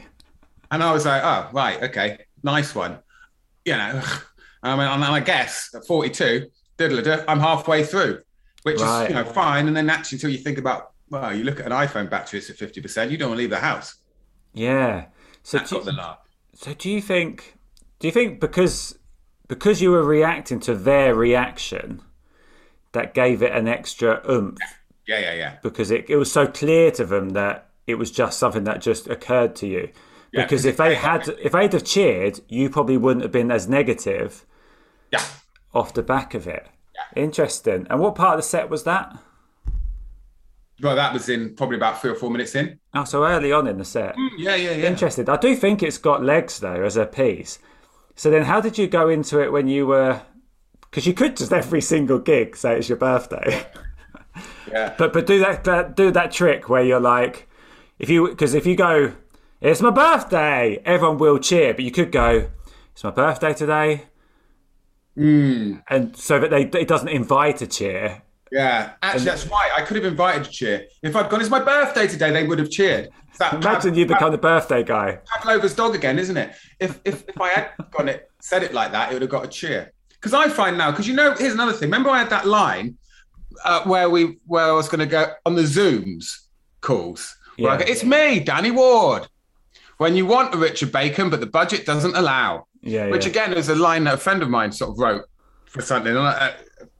And 0.71 0.83
I 0.83 0.91
was 0.91 1.05
like, 1.05 1.21
oh, 1.23 1.49
right, 1.53 1.83
okay, 1.83 2.25
nice 2.43 2.73
one. 2.73 2.97
You 3.65 3.73
know, 3.73 4.01
I 4.63 4.75
mean, 4.75 4.87
and 4.87 5.03
I 5.03 5.19
guess 5.19 5.69
at 5.75 5.85
42, 5.85 6.47
diddle 6.77 7.23
I'm 7.27 7.39
halfway 7.39 7.83
through, 7.83 8.21
which 8.63 8.79
Right. 8.79 9.03
is, 9.03 9.09
you 9.09 9.15
know, 9.15 9.23
fine. 9.25 9.67
And 9.67 9.75
then 9.75 9.89
actually, 9.89 10.17
until 10.17 10.29
you 10.31 10.37
think 10.39 10.57
about, 10.57 10.91
well, 11.09 11.35
you 11.35 11.43
look 11.43 11.59
at 11.59 11.65
an 11.67 11.71
iPhone 11.71 12.09
battery, 12.09 12.39
it's 12.39 12.49
at 12.49 12.57
50%, 12.57 13.11
you 13.11 13.17
don't 13.17 13.29
want 13.29 13.37
to 13.37 13.41
leave 13.43 13.49
the 13.49 13.59
house. 13.59 13.95
Yeah. 14.53 15.05
So 15.43 15.57
That's 15.59 15.69
do, 15.69 15.79
laugh. 15.79 16.17
so 16.53 16.73
do 16.73 16.89
you 16.89 17.01
think? 17.01 17.55
Do 17.99 18.07
you 18.07 18.11
think 18.11 18.39
because 18.39 18.97
because 19.47 19.81
you 19.81 19.91
were 19.91 20.03
reacting 20.03 20.59
to 20.61 20.75
their 20.75 21.15
reaction, 21.15 22.01
that 22.91 23.13
gave 23.13 23.41
it 23.41 23.53
an 23.53 23.67
extra 23.67 24.21
oomph? 24.29 24.57
Yeah, 25.07 25.19
yeah, 25.19 25.33
yeah. 25.35 25.55
because 25.63 25.89
it, 25.89 26.09
it 26.09 26.17
was 26.17 26.29
so 26.29 26.47
clear 26.47 26.91
to 26.91 27.05
them 27.05 27.29
that 27.29 27.69
it 27.85 27.95
was 27.95 28.11
just 28.11 28.37
something 28.39 28.65
that 28.65 28.81
just 28.81 29.07
occurred 29.07 29.55
to 29.57 29.67
you. 29.67 29.89
Yeah, 30.31 30.43
because 30.43 30.65
if 30.65 30.77
they 30.77 30.95
had, 30.95 31.27
if 31.41 31.51
they'd 31.53 31.71
have 31.73 31.83
cheered, 31.85 32.41
you 32.49 32.69
probably 32.69 32.97
wouldn't 32.97 33.23
have 33.23 33.31
been 33.31 33.49
as 33.51 33.67
negative 33.69 34.45
Yeah. 35.11 35.23
off 35.73 35.93
the 35.93 36.03
back 36.03 36.33
of 36.33 36.47
it. 36.47 36.67
Yeah. 36.95 37.23
Interesting. 37.23 37.87
And 37.89 37.99
what 37.99 38.15
part 38.15 38.33
of 38.35 38.39
the 38.39 38.47
set 38.47 38.69
was 38.69 38.83
that? 38.83 39.17
Well, 40.81 40.95
that 40.95 41.11
was 41.13 41.27
in 41.29 41.55
probably 41.55 41.77
about 41.77 42.01
three 42.01 42.11
or 42.11 42.15
four 42.15 42.29
minutes 42.29 42.53
in. 42.55 42.79
Oh, 42.93 43.03
so 43.03 43.25
early 43.25 43.51
on 43.51 43.65
in 43.67 43.77
the 43.79 43.85
set. 43.85 44.15
Mm, 44.15 44.29
yeah, 44.37 44.55
yeah, 44.55 44.71
yeah. 44.71 44.87
Interesting. 44.87 45.27
I 45.29 45.37
do 45.37 45.55
think 45.55 45.81
it's 45.81 45.97
got 45.97 46.23
legs 46.23 46.59
though 46.59 46.83
as 46.83 46.97
a 46.97 47.05
piece. 47.05 47.57
So 48.15 48.29
then, 48.29 48.43
how 48.43 48.61
did 48.61 48.77
you 48.77 48.87
go 48.87 49.09
into 49.09 49.41
it 49.41 49.51
when 49.51 49.67
you 49.67 49.87
were? 49.87 50.21
Because 50.81 51.07
you 51.07 51.13
could 51.13 51.35
just 51.37 51.51
every 51.61 51.81
single 51.81 52.19
gig 52.19 52.55
say 52.55 52.77
it's 52.77 52.89
your 52.89 52.97
birthday. 52.97 53.65
Yeah. 54.71 54.93
But 54.97 55.13
but 55.13 55.25
do 55.25 55.39
that, 55.39 55.63
that 55.63 55.95
do 55.95 56.11
that 56.11 56.31
trick 56.31 56.69
where 56.69 56.83
you're 56.83 56.99
like, 56.99 57.47
if 57.97 58.09
you 58.09 58.27
because 58.27 58.53
if 58.53 58.65
you 58.67 58.75
go, 58.75 59.13
it's 59.61 59.81
my 59.81 59.89
birthday, 59.91 60.81
everyone 60.85 61.17
will 61.17 61.39
cheer. 61.39 61.73
But 61.73 61.83
you 61.85 61.91
could 61.91 62.11
go, 62.11 62.49
it's 62.93 63.03
my 63.03 63.11
birthday 63.11 63.53
today, 63.53 64.03
Hmm. 65.15 65.77
and 65.89 66.15
so 66.15 66.39
that 66.39 66.49
they 66.51 66.63
it 66.79 66.87
doesn't 66.87 67.09
invite 67.09 67.61
a 67.61 67.67
cheer. 67.67 68.21
Yeah, 68.51 68.91
actually, 69.01 69.25
that's 69.25 69.45
right. 69.47 69.71
I 69.75 69.81
could 69.81 69.97
have 69.97 70.05
invited 70.05 70.45
to 70.45 70.49
cheer. 70.49 70.85
If 71.03 71.15
I'd 71.15 71.29
gone, 71.29 71.41
it's 71.41 71.49
my 71.49 71.59
birthday 71.59 72.07
today, 72.07 72.31
they 72.31 72.45
would 72.47 72.59
have 72.59 72.69
cheered. 72.69 73.09
That 73.39 73.53
Imagine 73.55 73.91
Pav- 73.91 73.97
you 73.97 74.05
become 74.05 74.31
the 74.31 74.37
birthday 74.37 74.83
guy. 74.83 75.19
Pavlova's 75.25 75.75
dog 75.75 75.95
again, 75.95 76.17
isn't 76.17 76.37
it? 76.37 76.53
If, 76.79 76.99
if 77.03 77.27
if 77.27 77.39
I 77.41 77.49
had 77.49 77.71
gone 77.91 78.07
it 78.09 78.31
said 78.39 78.63
it 78.63 78.73
like 78.73 78.91
that, 78.93 79.11
it 79.11 79.13
would 79.13 79.21
have 79.21 79.31
got 79.31 79.43
a 79.45 79.47
cheer. 79.47 79.91
Because 80.13 80.33
I 80.33 80.49
find 80.49 80.77
now, 80.77 80.91
because 80.91 81.07
you 81.07 81.13
know, 81.13 81.33
here's 81.33 81.53
another 81.53 81.73
thing. 81.73 81.87
Remember, 81.89 82.09
I 82.09 82.19
had 82.19 82.29
that 82.29 82.47
line 82.47 82.97
uh, 83.65 83.83
where 83.83 84.09
we 84.09 84.37
where 84.45 84.65
I 84.65 84.71
was 84.71 84.87
going 84.87 84.99
to 84.99 85.05
go 85.07 85.27
on 85.45 85.55
the 85.55 85.63
Zooms 85.63 86.45
calls. 86.81 87.35
Yeah. 87.57 87.75
go, 87.77 87.85
it's 87.87 88.03
me, 88.03 88.39
Danny 88.39 88.71
Ward. 88.71 89.27
When 89.97 90.15
you 90.15 90.25
want 90.25 90.53
a 90.53 90.57
Richard 90.57 90.91
Bacon, 90.91 91.29
but 91.29 91.39
the 91.39 91.47
budget 91.47 91.85
doesn't 91.85 92.15
allow. 92.15 92.67
Yeah, 92.81 93.07
Which 93.07 93.25
yeah. 93.25 93.31
again 93.31 93.53
is 93.53 93.69
a 93.69 93.75
line 93.75 94.03
that 94.05 94.13
a 94.13 94.17
friend 94.17 94.41
of 94.43 94.49
mine 94.49 94.71
sort 94.71 94.91
of 94.91 94.99
wrote 94.99 95.25
for 95.65 95.81
something, 95.81 96.15
and 96.15 96.25
I, 96.25 96.31
uh, 96.31 96.53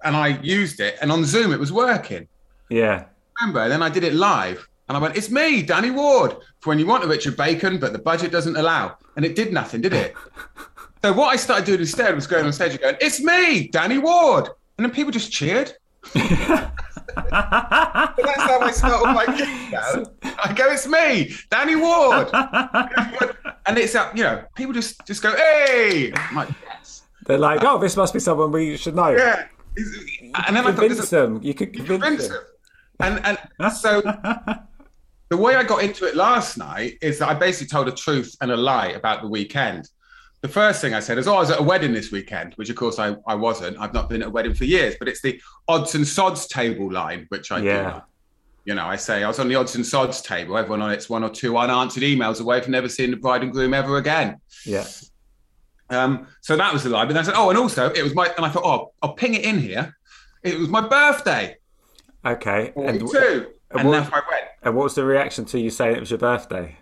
and 0.04 0.16
I 0.16 0.40
used 0.42 0.80
it, 0.80 0.98
and 1.02 1.12
on 1.12 1.24
Zoom 1.24 1.54
it 1.54 1.60
was 1.60 1.72
working 1.72 2.28
Yeah, 2.70 3.06
remember, 3.40 3.62
and 3.62 3.72
then 3.72 3.82
I 3.82 3.90
did 3.90 4.04
it 4.04 4.14
live. 4.14 4.68
And 4.90 4.96
I 4.96 5.02
went, 5.02 5.18
it's 5.18 5.30
me, 5.30 5.62
Danny 5.62 5.92
Ward, 5.92 6.38
for 6.62 6.70
when 6.70 6.80
you 6.80 6.86
want 6.86 7.04
a 7.04 7.08
Richard 7.08 7.36
Bacon, 7.36 7.78
but 7.78 7.92
the 7.92 8.00
budget 8.00 8.32
doesn't 8.32 8.56
allow. 8.56 8.96
And 9.18 9.26
it 9.26 9.36
did 9.36 9.52
nothing, 9.52 9.82
did 9.82 9.94
it? 9.94 10.14
so 11.04 11.12
what 11.12 11.28
I 11.28 11.36
started 11.36 11.66
doing 11.66 11.82
instead 11.82 12.16
was 12.16 12.26
going 12.26 12.46
on 12.46 12.54
stage 12.54 12.72
and 12.72 12.80
going, 12.80 12.96
it's 13.02 13.20
me, 13.20 13.68
Danny 13.68 13.98
Ward. 13.98 14.48
And 14.78 14.86
then 14.86 14.92
people 14.92 15.12
just 15.12 15.30
cheered. 15.30 15.74
That's 17.16 18.42
how 18.42 18.60
I 18.60 18.72
start 18.72 19.06
all 19.06 19.14
my 19.14 19.26
now. 19.72 20.04
I 20.44 20.54
go, 20.54 20.72
it's 20.72 20.88
me, 20.88 21.34
Danny 21.50 21.76
Ward. 21.76 22.30
and 23.66 23.78
it's, 23.78 23.96
uh, 23.96 24.12
you 24.16 24.24
know, 24.24 24.44
people 24.56 24.74
just, 24.74 25.06
just 25.06 25.22
go, 25.22 25.36
hey. 25.36 26.12
I'm 26.16 26.36
like, 26.36 26.50
yes. 26.66 27.04
they're 27.26 27.38
like, 27.38 27.64
oh, 27.64 27.78
this 27.78 27.96
must 27.96 28.14
be 28.14 28.20
someone 28.20 28.52
we 28.52 28.78
should 28.78 28.96
know. 28.96 29.10
Yeah. 29.10 29.48
And 30.48 30.56
then 30.56 30.66
I 30.66 30.72
thought, 30.72 30.88
Convince 30.88 31.10
them. 31.10 31.40
You 31.44 31.54
could 31.54 31.74
convince, 31.74 32.04
convince 32.04 32.28
them. 32.28 32.38
them. 33.00 33.22
And 33.26 33.38
and 33.60 33.74
so 33.74 34.02
the 35.30 35.38
way 35.38 35.56
I 35.56 35.64
got 35.64 35.84
into 35.84 36.06
it 36.06 36.16
last 36.16 36.58
night 36.58 36.98
is 37.02 37.20
that 37.20 37.30
I 37.30 37.34
basically 37.34 37.68
told 37.68 37.88
a 37.88 37.92
truth 37.92 38.36
and 38.42 38.52
a 38.52 38.58
lie 38.58 38.88
about 38.88 39.22
the 39.22 39.28
weekend. 39.28 39.90
The 40.42 40.48
first 40.48 40.82
thing 40.82 40.94
I 40.94 41.00
said 41.00 41.18
is, 41.18 41.28
"Oh, 41.28 41.36
I 41.36 41.40
was 41.40 41.50
at 41.52 41.60
a 41.60 41.64
wedding 41.64 41.94
this 41.94 42.12
weekend," 42.12 42.54
which 42.56 42.70
of 42.70 42.76
course 42.76 43.00
I, 43.00 43.16
I 43.26 43.34
wasn't. 43.36 43.78
I've 43.80 43.94
not 43.94 44.08
been 44.10 44.22
at 44.22 44.28
a 44.28 44.32
wedding 44.32 44.54
for 44.54 44.66
years, 44.66 44.96
but 45.00 45.08
it's 45.08 45.22
the 45.22 45.42
odds 45.68 45.96
and 45.96 46.08
sods 46.08 46.48
table 46.48 46.92
line, 46.92 47.26
which 47.30 47.52
I 47.52 47.60
Yeah. 47.60 47.92
do. 47.92 48.02
You 48.66 48.76
know, 48.76 48.86
I 48.86 48.98
say 48.98 49.24
I 49.24 49.28
was 49.28 49.40
on 49.40 49.48
the 49.48 49.56
odds 49.56 49.76
and 49.76 49.86
sods 49.86 50.22
table. 50.22 50.58
Everyone 50.58 50.82
on 50.82 50.92
it's 50.92 51.10
one 51.10 51.24
or 51.24 51.30
two 51.30 51.58
unanswered 51.58 52.04
emails 52.04 52.40
away 52.42 52.62
from 52.62 52.74
never 52.74 52.90
seeing 52.90 53.12
the 53.12 53.18
bride 53.18 53.42
and 53.42 53.52
groom 53.52 53.74
ever 53.74 53.98
again. 53.98 54.38
Yeah. 54.66 54.86
Um, 55.90 56.28
so 56.42 56.56
that 56.58 56.72
was 56.74 56.84
the 56.84 56.90
lie. 56.90 57.06
But 57.06 57.14
then 57.14 57.24
I 57.24 57.26
said, 57.26 57.36
"Oh, 57.38 57.50
and 57.50 57.58
also 57.58 57.90
it 57.90 58.04
was 58.04 58.14
my," 58.14 58.28
and 58.38 58.46
I 58.46 58.50
thought, 58.50 58.64
"Oh, 58.66 58.92
I'll 59.02 59.14
ping 59.14 59.34
it 59.36 59.44
in 59.46 59.58
here. 59.60 59.96
It 60.44 60.60
was 60.60 60.68
my 60.70 60.82
birthday." 60.82 61.56
Okay. 62.26 62.74
And 62.76 63.00
42. 63.00 63.48
And 63.72 63.88
what- 63.88 63.94
that's 64.04 64.10
I 64.14 64.22
went. 64.30 64.46
And 64.64 64.76
what 64.76 64.84
was 64.84 64.96
the 64.96 65.04
reaction 65.06 65.46
to 65.46 65.60
you 65.60 65.70
saying 65.70 65.96
it 65.96 66.00
was 66.02 66.10
your 66.12 66.20
birthday? 66.20 66.78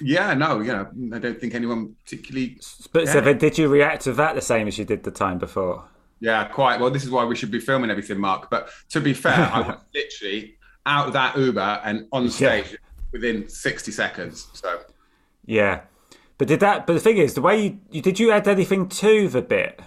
Yeah, 0.00 0.34
no, 0.34 0.60
yeah, 0.60 0.86
I 1.14 1.18
don't 1.18 1.38
think 1.40 1.54
anyone 1.54 1.94
particularly. 2.04 2.58
But 2.92 3.04
Yeah. 3.06 3.20
then 3.20 3.38
did 3.38 3.58
you 3.58 3.68
react 3.68 4.02
to 4.04 4.12
that 4.14 4.34
the 4.34 4.40
same 4.40 4.66
as 4.68 4.78
you 4.78 4.84
did 4.84 5.02
the 5.02 5.10
time 5.10 5.38
before? 5.38 5.84
Yeah, 6.20 6.44
quite. 6.44 6.80
Well, 6.80 6.90
this 6.90 7.04
is 7.04 7.10
why 7.10 7.24
we 7.24 7.34
should 7.36 7.50
be 7.50 7.60
filming 7.60 7.90
everything, 7.90 8.18
Mark. 8.18 8.50
But 8.50 8.68
to 8.90 9.00
be 9.00 9.12
fair, 9.14 9.34
I 9.52 9.60
was 9.60 9.76
literally 9.94 10.54
out 10.86 11.06
of 11.08 11.12
that 11.14 11.36
Uber 11.36 11.80
and 11.84 12.06
on 12.12 12.28
stage 12.30 12.76
within 13.12 13.48
60 13.48 13.90
seconds. 13.92 14.48
So 14.54 14.80
Yeah. 15.44 15.80
But 16.38 16.48
did 16.48 16.60
that? 16.60 16.86
But 16.86 16.94
the 16.94 17.00
thing 17.00 17.18
is, 17.18 17.34
the 17.34 17.42
way 17.42 17.62
you, 17.62 17.78
you 17.90 18.00
did 18.02 18.18
you 18.18 18.32
add 18.32 18.48
anything 18.48 18.88
to 18.88 19.28
the 19.28 19.42
bit 19.42 19.80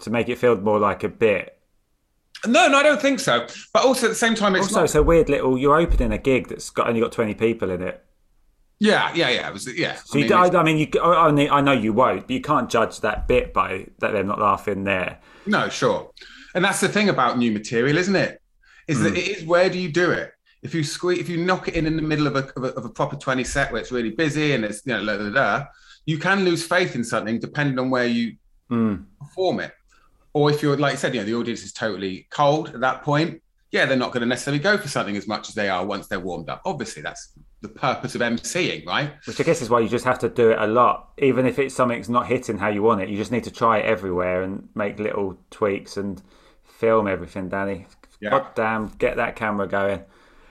to 0.00 0.10
make 0.10 0.28
it 0.28 0.38
feel 0.38 0.56
more 0.60 0.78
like 0.80 1.04
a 1.04 1.08
bit? 1.08 1.54
no, 2.46 2.68
no, 2.68 2.78
I 2.78 2.82
don't 2.84 3.02
think 3.02 3.18
so. 3.20 3.46
But 3.72 3.84
also 3.84 4.06
at 4.06 4.10
the 4.10 4.14
same 4.14 4.34
time, 4.36 4.54
it's 4.54 4.66
Also, 4.66 4.76
not. 4.76 4.84
it's 4.84 4.94
a 4.94 5.02
weird 5.02 5.28
little. 5.28 5.58
You're 5.58 5.76
opening 5.76 6.12
a 6.12 6.18
gig 6.18 6.48
that's 6.48 6.70
got 6.70 6.88
only 6.88 7.00
got 7.00 7.10
twenty 7.12 7.34
people 7.34 7.70
in 7.70 7.82
it. 7.82 8.04
Yeah, 8.80 9.12
yeah, 9.14 9.28
yeah. 9.30 9.48
It 9.48 9.52
was 9.52 9.76
yeah. 9.76 9.96
So 9.96 10.18
I 10.18 10.22
you, 10.22 10.28
mean, 10.28 10.32
I, 10.32 10.58
I 10.58 10.62
mean, 10.62 10.78
you, 10.78 11.00
I, 11.00 11.26
I 11.28 11.32
mean, 11.32 11.50
I 11.50 11.60
know 11.60 11.72
you 11.72 11.92
won't, 11.92 12.22
but 12.22 12.30
you 12.30 12.40
can't 12.40 12.70
judge 12.70 13.00
that 13.00 13.26
bit 13.26 13.52
by 13.52 13.86
that 13.98 14.12
they're 14.12 14.22
not 14.24 14.38
laughing 14.38 14.84
there. 14.84 15.18
No, 15.46 15.68
sure. 15.68 16.10
And 16.54 16.64
that's 16.64 16.80
the 16.80 16.88
thing 16.88 17.08
about 17.08 17.38
new 17.38 17.50
material, 17.52 17.96
isn't 17.96 18.14
it? 18.16 18.40
Is 18.86 18.98
Hmm. 18.98 19.04
that 19.04 19.16
it 19.16 19.28
is 19.38 19.44
where 19.44 19.68
do 19.68 19.78
you 19.78 19.90
do 19.90 20.10
it? 20.12 20.32
If 20.62 20.74
you 20.74 20.82
squeeze, 20.84 21.18
if 21.18 21.28
you 21.28 21.38
knock 21.44 21.68
it 21.68 21.74
in 21.74 21.86
in 21.86 21.96
the 21.96 22.02
middle 22.02 22.26
of 22.26 22.36
a, 22.36 22.50
of 22.56 22.64
a, 22.64 22.68
of 22.74 22.84
a 22.84 22.88
proper 22.88 23.16
20 23.16 23.44
set 23.44 23.70
where 23.72 23.80
it's 23.80 23.92
really 23.92 24.10
busy 24.10 24.52
and 24.52 24.64
it's, 24.64 24.82
you 24.84 24.92
know, 24.92 25.02
la, 25.02 25.14
la, 25.14 25.28
la, 25.28 25.66
you 26.06 26.18
can 26.18 26.44
lose 26.44 26.64
faith 26.66 26.94
in 26.94 27.04
something 27.04 27.38
depending 27.38 27.78
on 27.78 27.90
where 27.90 28.06
you 28.06 28.36
Hmm. 28.68 28.96
perform 29.18 29.60
it. 29.60 29.72
Or 30.34 30.50
if 30.50 30.62
you're, 30.62 30.76
like 30.76 30.92
you 30.92 30.98
said, 30.98 31.14
you 31.14 31.20
know, 31.20 31.26
the 31.26 31.34
audience 31.34 31.62
is 31.64 31.72
totally 31.72 32.26
cold 32.30 32.68
at 32.74 32.80
that 32.80 33.02
point, 33.02 33.42
yeah, 33.70 33.84
they're 33.86 33.96
not 33.96 34.12
going 34.12 34.20
to 34.22 34.26
necessarily 34.26 34.62
go 34.62 34.78
for 34.78 34.88
something 34.88 35.16
as 35.16 35.26
much 35.26 35.48
as 35.48 35.54
they 35.54 35.68
are 35.68 35.84
once 35.84 36.06
they're 36.06 36.20
warmed 36.20 36.48
up. 36.48 36.62
Obviously, 36.64 37.02
that's 37.02 37.32
the 37.60 37.68
purpose 37.68 38.14
of 38.14 38.20
emceeing, 38.20 38.86
right? 38.86 39.12
Which 39.26 39.40
I 39.40 39.44
guess 39.44 39.60
is 39.60 39.68
why 39.68 39.80
you 39.80 39.88
just 39.88 40.04
have 40.04 40.18
to 40.20 40.28
do 40.28 40.50
it 40.50 40.58
a 40.58 40.66
lot, 40.66 41.10
even 41.18 41.44
if 41.44 41.58
it's 41.58 41.74
something's 41.74 42.08
not 42.08 42.26
hitting 42.26 42.56
how 42.56 42.68
you 42.68 42.82
want 42.82 43.02
it. 43.02 43.08
You 43.08 43.16
just 43.16 43.32
need 43.32 43.44
to 43.44 43.50
try 43.50 43.78
it 43.78 43.84
everywhere 43.84 44.42
and 44.42 44.68
make 44.74 44.98
little 44.98 45.36
tweaks 45.50 45.96
and 45.96 46.22
film 46.64 47.08
everything, 47.08 47.48
Danny. 47.48 47.86
Yeah. 48.20 48.30
God 48.30 48.46
damn, 48.54 48.88
get 48.98 49.16
that 49.16 49.36
camera 49.36 49.68
going. 49.68 50.02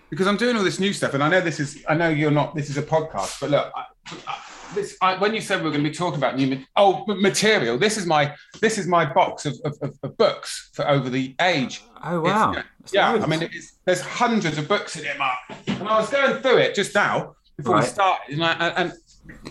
because 0.09 0.27
I'm 0.27 0.37
doing 0.37 0.55
all 0.55 0.63
this 0.63 0.79
new 0.79 0.93
stuff, 0.93 1.13
and 1.13 1.23
I 1.23 1.29
know 1.29 1.41
this 1.41 1.59
is, 1.59 1.83
I 1.87 1.95
know 1.95 2.09
you're 2.09 2.31
not, 2.31 2.55
this 2.55 2.69
is 2.69 2.77
a 2.77 2.83
podcast, 2.83 3.39
but 3.41 3.49
look, 3.49 3.71
I, 3.75 3.85
I, 4.27 4.37
this, 4.73 4.97
I, 5.01 5.17
when 5.17 5.33
you 5.33 5.41
said 5.41 5.59
we 5.59 5.65
were 5.65 5.71
going 5.71 5.83
to 5.83 5.89
be 5.89 5.95
talking 5.95 6.17
about 6.17 6.37
new, 6.37 6.63
oh, 6.75 7.03
ma- 7.07 7.15
material, 7.15 7.77
this 7.77 7.97
is 7.97 8.05
my, 8.05 8.33
this 8.61 8.77
is 8.77 8.87
my 8.87 9.11
box 9.11 9.45
of, 9.45 9.55
of, 9.65 9.77
of 10.03 10.17
books 10.17 10.69
for 10.73 10.87
over 10.87 11.09
the 11.09 11.35
age. 11.41 11.83
Oh 12.03 12.21
wow, 12.21 12.51
It's- 12.51 12.65
That's 12.81 12.93
yeah. 12.93 13.11
I 13.13 13.25
mean, 13.25 13.49
there's 13.85 14.01
hundreds 14.01 14.57
of 14.57 14.67
books 14.67 14.95
in 14.97 15.05
it, 15.05 15.17
Mark, 15.17 15.37
and 15.67 15.87
I 15.87 15.99
was 15.99 16.09
going 16.09 16.41
through 16.41 16.57
it 16.57 16.75
just 16.75 16.93
now 16.95 17.35
before 17.57 17.77
we 17.77 17.81
started, 17.83 18.33
and, 18.35 18.43
I, 18.45 18.67
and 18.69 18.93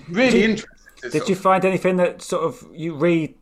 really 0.09 0.41
Did- 0.41 0.51
interested. 0.51 1.13
Did 1.13 1.29
you 1.29 1.35
of- 1.35 1.41
find 1.41 1.65
anything 1.65 1.97
that 1.99 2.23
sort 2.23 2.45
of 2.45 2.65
you 2.73 2.95
re 2.97 3.37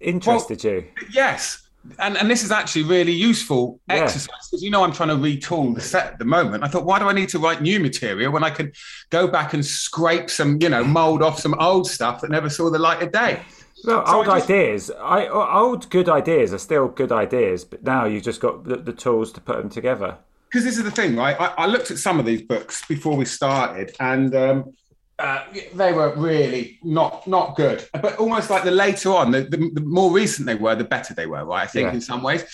interested 0.00 0.62
you? 0.64 0.84
Yes. 1.12 1.58
And, 1.98 2.16
and 2.16 2.30
this 2.30 2.44
is 2.44 2.52
actually 2.52 2.84
really 2.84 3.10
useful 3.10 3.80
Yeah. 3.88 3.96
exercise 3.96 4.28
because 4.48 4.62
you 4.62 4.70
know 4.70 4.84
I'm 4.84 4.92
trying 4.92 5.08
to 5.08 5.16
retool 5.16 5.74
the 5.74 5.80
set 5.80 6.06
at 6.12 6.18
the 6.20 6.24
moment. 6.24 6.62
I 6.62 6.68
thought, 6.68 6.84
why 6.84 7.00
do 7.00 7.06
I 7.08 7.12
need 7.12 7.28
to 7.30 7.40
write 7.40 7.60
new 7.60 7.80
material 7.80 8.30
when 8.32 8.44
I 8.44 8.50
can 8.50 8.70
go 9.10 9.26
back 9.26 9.52
and 9.52 9.66
scrape 9.66 10.30
some, 10.30 10.58
you 10.62 10.68
know, 10.68 10.84
mold 10.84 11.22
off 11.22 11.40
some 11.40 11.54
old 11.58 11.88
stuff 11.90 12.20
that 12.20 12.30
never 12.30 12.48
saw 12.48 12.70
the 12.70 12.78
light 12.78 13.02
of 13.02 13.10
day? 13.10 13.40
Well, 13.84 14.06
So 14.06 14.14
old 14.16 14.28
I 14.28 14.38
just- 14.38 14.50
ideas, 14.50 14.90
I 15.00 15.26
old 15.28 15.90
good 15.90 16.08
ideas 16.08 16.52
are 16.54 16.58
still 16.58 16.88
good 16.88 17.12
ideas, 17.12 17.64
but 17.64 17.82
now 17.82 18.04
you've 18.04 18.22
just 18.24 18.40
got 18.40 18.64
the, 18.64 18.76
the 18.76 18.92
tools 18.92 19.32
to 19.32 19.40
put 19.40 19.56
them 19.58 19.68
together. 19.70 20.18
Because 20.48 20.64
this 20.64 20.76
is 20.78 20.84
the 20.84 20.90
thing, 20.90 21.16
right? 21.16 21.34
I, 21.40 21.46
I 21.64 21.66
looked 21.66 21.90
at 21.90 21.98
some 21.98 22.20
of 22.20 22.26
these 22.26 22.42
books 22.42 22.84
before 22.86 23.16
we 23.16 23.24
started, 23.24 23.94
and 24.00 24.34
um, 24.34 24.72
uh, 25.18 25.44
they 25.74 25.92
were 25.92 26.14
really 26.14 26.78
not 26.82 27.26
not 27.26 27.56
good. 27.56 27.86
But 27.92 28.16
almost 28.18 28.50
like 28.50 28.62
the 28.62 28.70
later 28.70 29.10
on, 29.12 29.30
the, 29.30 29.42
the, 29.42 29.70
the 29.72 29.80
more 29.80 30.12
recent 30.12 30.46
they 30.46 30.54
were, 30.54 30.74
the 30.74 30.84
better 30.84 31.14
they 31.14 31.26
were, 31.26 31.44
right? 31.44 31.62
I 31.62 31.66
think 31.66 31.86
Yeah. 31.88 31.94
in 31.94 32.00
some 32.02 32.22
ways. 32.22 32.44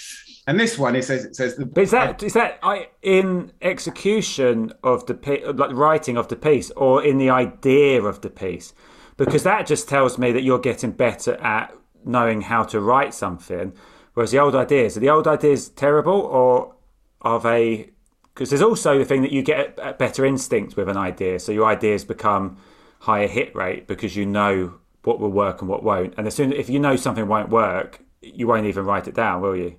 And 0.47 0.59
this 0.59 0.79
one, 0.79 0.97
it 0.97 1.05
says 1.05 1.25
it 1.25 1.35
says 1.37 1.57
the 1.57 1.67
But 1.67 1.83
is 1.83 1.91
that 1.91 2.23
is 2.23 2.33
that 2.35 2.59
I, 2.63 2.89
in 3.03 3.53
execution 3.61 4.73
of 4.83 5.05
the 5.07 5.15
like 5.57 5.73
writing 5.73 6.17
of 6.17 6.29
the 6.29 6.37
piece, 6.37 6.71
or 6.71 7.05
in 7.05 7.19
the 7.19 7.31
idea 7.31 8.01
of 8.03 8.21
the 8.21 8.31
piece? 8.31 8.73
Because 9.19 9.43
that 9.43 9.67
just 9.67 9.89
tells 9.89 10.17
me 10.17 10.33
that 10.33 10.43
you're 10.43 10.61
getting 10.61 10.93
better 10.93 11.35
at 11.35 11.75
knowing 12.05 12.41
how 12.41 12.63
to 12.63 12.81
write 12.81 13.13
something, 13.13 13.75
whereas 14.15 14.31
the 14.31 14.39
old 14.39 14.55
ideas 14.55 14.97
are 14.97 15.01
the 15.01 15.11
old 15.11 15.27
ideas 15.27 15.69
terrible, 15.69 16.21
or 16.21 16.75
are 17.21 17.41
they? 17.41 17.91
Because 18.33 18.49
there's 18.49 18.63
also 18.63 18.97
the 18.97 19.05
thing 19.05 19.23
that 19.23 19.33
you 19.33 19.43
get 19.43 19.79
a 19.83 19.93
better 19.93 20.25
instinct 20.25 20.77
with 20.77 20.89
an 20.89 20.97
idea, 20.97 21.41
so 21.41 21.53
your 21.53 21.67
ideas 21.67 22.05
become 22.05 22.57
higher 23.01 23.27
hit 23.27 23.55
rate 23.55 23.87
because 23.87 24.17
you 24.17 24.25
know 24.25 24.79
what 25.03 25.19
will 25.19 25.31
work 25.31 25.61
and 25.61 25.69
what 25.69 25.83
won't. 25.83 26.15
And 26.17 26.27
as 26.27 26.35
soon 26.35 26.53
as 26.53 26.59
if 26.59 26.71
you 26.71 26.79
know 26.79 26.95
something 26.95 27.27
won't 27.27 27.51
work, 27.51 28.01
you 28.23 28.47
won't 28.47 28.67
even 28.67 28.85
write 28.85 29.09
it 29.09 29.15
down, 29.15 29.43
will 29.43 29.57
you? 29.57 29.77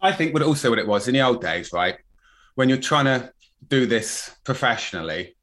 I 0.00 0.12
think 0.12 0.32
what 0.32 0.42
also 0.42 0.70
what 0.70 0.78
it 0.78 0.86
was 0.86 1.08
in 1.08 1.14
the 1.14 1.22
old 1.22 1.40
days, 1.40 1.72
right? 1.72 1.96
When 2.54 2.68
you're 2.68 2.78
trying 2.78 3.06
to 3.06 3.32
do 3.68 3.86
this 3.86 4.36
professionally, 4.44 5.34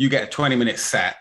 you 0.00 0.08
get 0.08 0.24
a 0.24 0.26
20 0.26 0.56
minute 0.56 0.78
set 0.78 1.16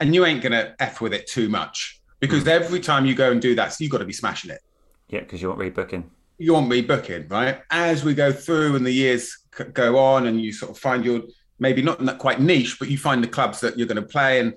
and 0.00 0.14
you 0.14 0.24
ain't 0.24 0.42
gonna 0.42 0.74
F 0.78 1.00
with 1.00 1.12
it 1.12 1.26
too 1.26 1.48
much. 1.48 2.00
Because 2.20 2.44
mm. 2.44 2.48
every 2.48 2.80
time 2.80 3.04
you 3.06 3.14
go 3.14 3.30
and 3.32 3.40
do 3.40 3.54
that, 3.56 3.78
you've 3.80 3.90
got 3.90 3.98
to 3.98 4.04
be 4.04 4.12
smashing 4.12 4.50
it. 4.50 4.60
Yeah, 5.08 5.20
because 5.20 5.42
you 5.42 5.48
want 5.48 5.60
rebooking. 5.60 6.04
You 6.38 6.54
want 6.54 6.70
rebooking, 6.70 7.30
right? 7.30 7.60
As 7.70 8.04
we 8.04 8.14
go 8.14 8.32
through 8.32 8.76
and 8.76 8.86
the 8.86 8.92
years 8.92 9.36
go 9.72 9.98
on 9.98 10.26
and 10.26 10.40
you 10.40 10.52
sort 10.52 10.70
of 10.70 10.78
find 10.78 11.04
your 11.04 11.22
maybe 11.58 11.82
not 11.82 12.18
quite 12.18 12.40
niche, 12.40 12.78
but 12.78 12.88
you 12.88 12.98
find 12.98 13.22
the 13.22 13.28
clubs 13.28 13.60
that 13.60 13.78
you're 13.78 13.86
going 13.86 14.02
to 14.02 14.08
play. 14.08 14.40
And 14.40 14.54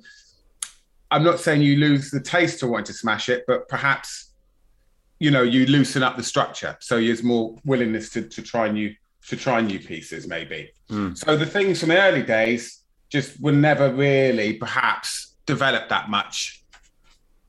I'm 1.11 1.23
not 1.23 1.39
saying 1.39 1.61
you 1.61 1.75
lose 1.75 2.09
the 2.09 2.21
taste 2.21 2.59
to 2.59 2.67
wanting 2.67 2.85
to 2.85 2.93
smash 2.93 3.29
it, 3.29 3.43
but 3.47 3.67
perhaps 3.67 4.31
you 5.19 5.31
know 5.31 5.41
you 5.41 5.65
loosen 5.65 6.03
up 6.03 6.15
the 6.15 6.23
structure, 6.23 6.77
so 6.79 6.99
there's 6.99 7.23
more 7.23 7.55
willingness 7.65 8.09
to, 8.11 8.21
to 8.21 8.41
try 8.41 8.69
new 8.69 8.93
to 9.27 9.35
try 9.35 9.59
new 9.61 9.79
pieces, 9.79 10.27
maybe. 10.27 10.71
Mm. 10.89 11.17
So 11.17 11.35
the 11.35 11.45
things 11.45 11.79
from 11.79 11.89
the 11.89 12.01
early 12.01 12.23
days 12.23 12.76
just 13.09 13.39
were 13.41 13.51
never 13.51 13.93
really 13.93 14.53
perhaps 14.53 15.35
developed 15.45 15.89
that 15.89 16.09
much 16.09 16.63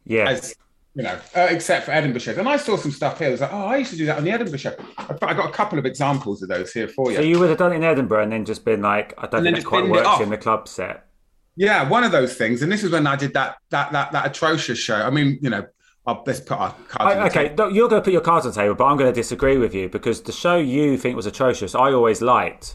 Yeah. 0.04 0.28
as 0.30 0.54
you 0.94 1.04
know, 1.04 1.18
uh, 1.36 1.46
except 1.50 1.84
for 1.86 1.92
Edinburgh 1.92 2.18
shows. 2.20 2.38
And 2.38 2.48
I 2.48 2.56
saw 2.56 2.76
some 2.76 2.90
stuff 2.90 3.18
here. 3.20 3.28
I 3.28 3.30
was 3.30 3.40
like, 3.40 3.52
oh, 3.52 3.66
I 3.66 3.76
used 3.76 3.92
to 3.92 3.96
do 3.96 4.06
that 4.06 4.16
on 4.18 4.24
the 4.24 4.32
Edinburgh 4.32 4.58
show. 4.58 4.74
I, 4.96 5.14
I 5.22 5.34
got 5.34 5.48
a 5.48 5.52
couple 5.52 5.78
of 5.78 5.86
examples 5.86 6.42
of 6.42 6.48
those 6.48 6.72
here 6.72 6.88
for 6.88 7.10
you. 7.10 7.16
So 7.18 7.22
you 7.22 7.38
would 7.38 7.50
have 7.50 7.58
done 7.58 7.72
it 7.72 7.76
in 7.76 7.84
Edinburgh 7.84 8.24
and 8.24 8.32
then 8.32 8.44
just 8.44 8.64
been 8.64 8.82
like, 8.82 9.14
I 9.16 9.28
don't 9.28 9.34
And 9.34 9.44
think 9.44 9.56
that 9.56 9.60
just 9.60 9.66
quite 9.68 9.84
it 9.84 9.90
works 9.90 10.20
in 10.20 10.30
the 10.30 10.36
club 10.38 10.66
set. 10.66 11.06
yeah, 11.54 11.88
one 11.88 12.02
of 12.02 12.10
those 12.10 12.34
things. 12.34 12.62
And 12.62 12.72
this 12.72 12.82
is 12.82 12.90
when 12.90 13.06
I 13.06 13.14
did 13.14 13.32
that 13.34 13.58
that 13.70 13.92
that 13.92 14.10
that 14.12 14.26
atrocious 14.26 14.78
show. 14.78 14.96
I 14.96 15.10
mean, 15.10 15.38
you 15.40 15.50
know, 15.50 15.66
I'll, 16.04 16.24
let's 16.26 16.40
put 16.40 16.58
our 16.58 16.74
cards. 16.88 16.96
on 17.00 17.06
I, 17.06 17.14
the 17.14 17.22
okay, 17.38 17.48
table. 17.50 17.70
you're 17.70 17.88
going 17.88 18.00
to 18.02 18.04
put 18.04 18.12
your 18.12 18.22
cards 18.22 18.46
on 18.46 18.52
the 18.52 18.60
table, 18.60 18.74
but 18.74 18.86
I'm 18.86 18.96
going 18.96 19.12
to 19.12 19.20
disagree 19.20 19.56
with 19.58 19.74
you 19.74 19.88
because 19.88 20.22
the 20.22 20.32
show 20.32 20.56
you 20.56 20.96
think 20.96 21.14
was 21.14 21.26
atrocious, 21.26 21.76
I 21.76 21.92
always 21.92 22.22
liked. 22.22 22.74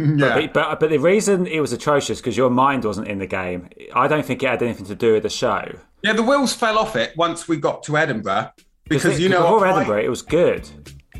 Yeah. 0.00 0.34
But, 0.34 0.52
but, 0.52 0.80
but 0.80 0.90
the 0.90 0.98
reason 0.98 1.46
it 1.46 1.60
was 1.60 1.72
atrocious 1.72 2.20
because 2.20 2.36
your 2.36 2.50
mind 2.50 2.84
wasn't 2.84 3.08
in 3.08 3.18
the 3.18 3.26
game. 3.26 3.68
I 3.94 4.08
don't 4.08 4.24
think 4.24 4.42
it 4.42 4.48
had 4.48 4.62
anything 4.62 4.86
to 4.86 4.94
do 4.94 5.14
with 5.14 5.22
the 5.22 5.30
show. 5.30 5.64
yeah, 6.02 6.12
the 6.12 6.22
wheels 6.22 6.52
fell 6.54 6.78
off 6.78 6.96
it 6.96 7.16
once 7.16 7.48
we 7.48 7.56
got 7.56 7.82
to 7.84 7.96
Edinburgh 7.96 8.52
because 8.88 9.18
it- 9.18 9.22
you 9.22 9.28
know 9.28 9.42
before 9.42 9.66
I- 9.66 9.76
Edinburgh, 9.76 10.02
it 10.02 10.08
was 10.08 10.22
good. 10.22 10.68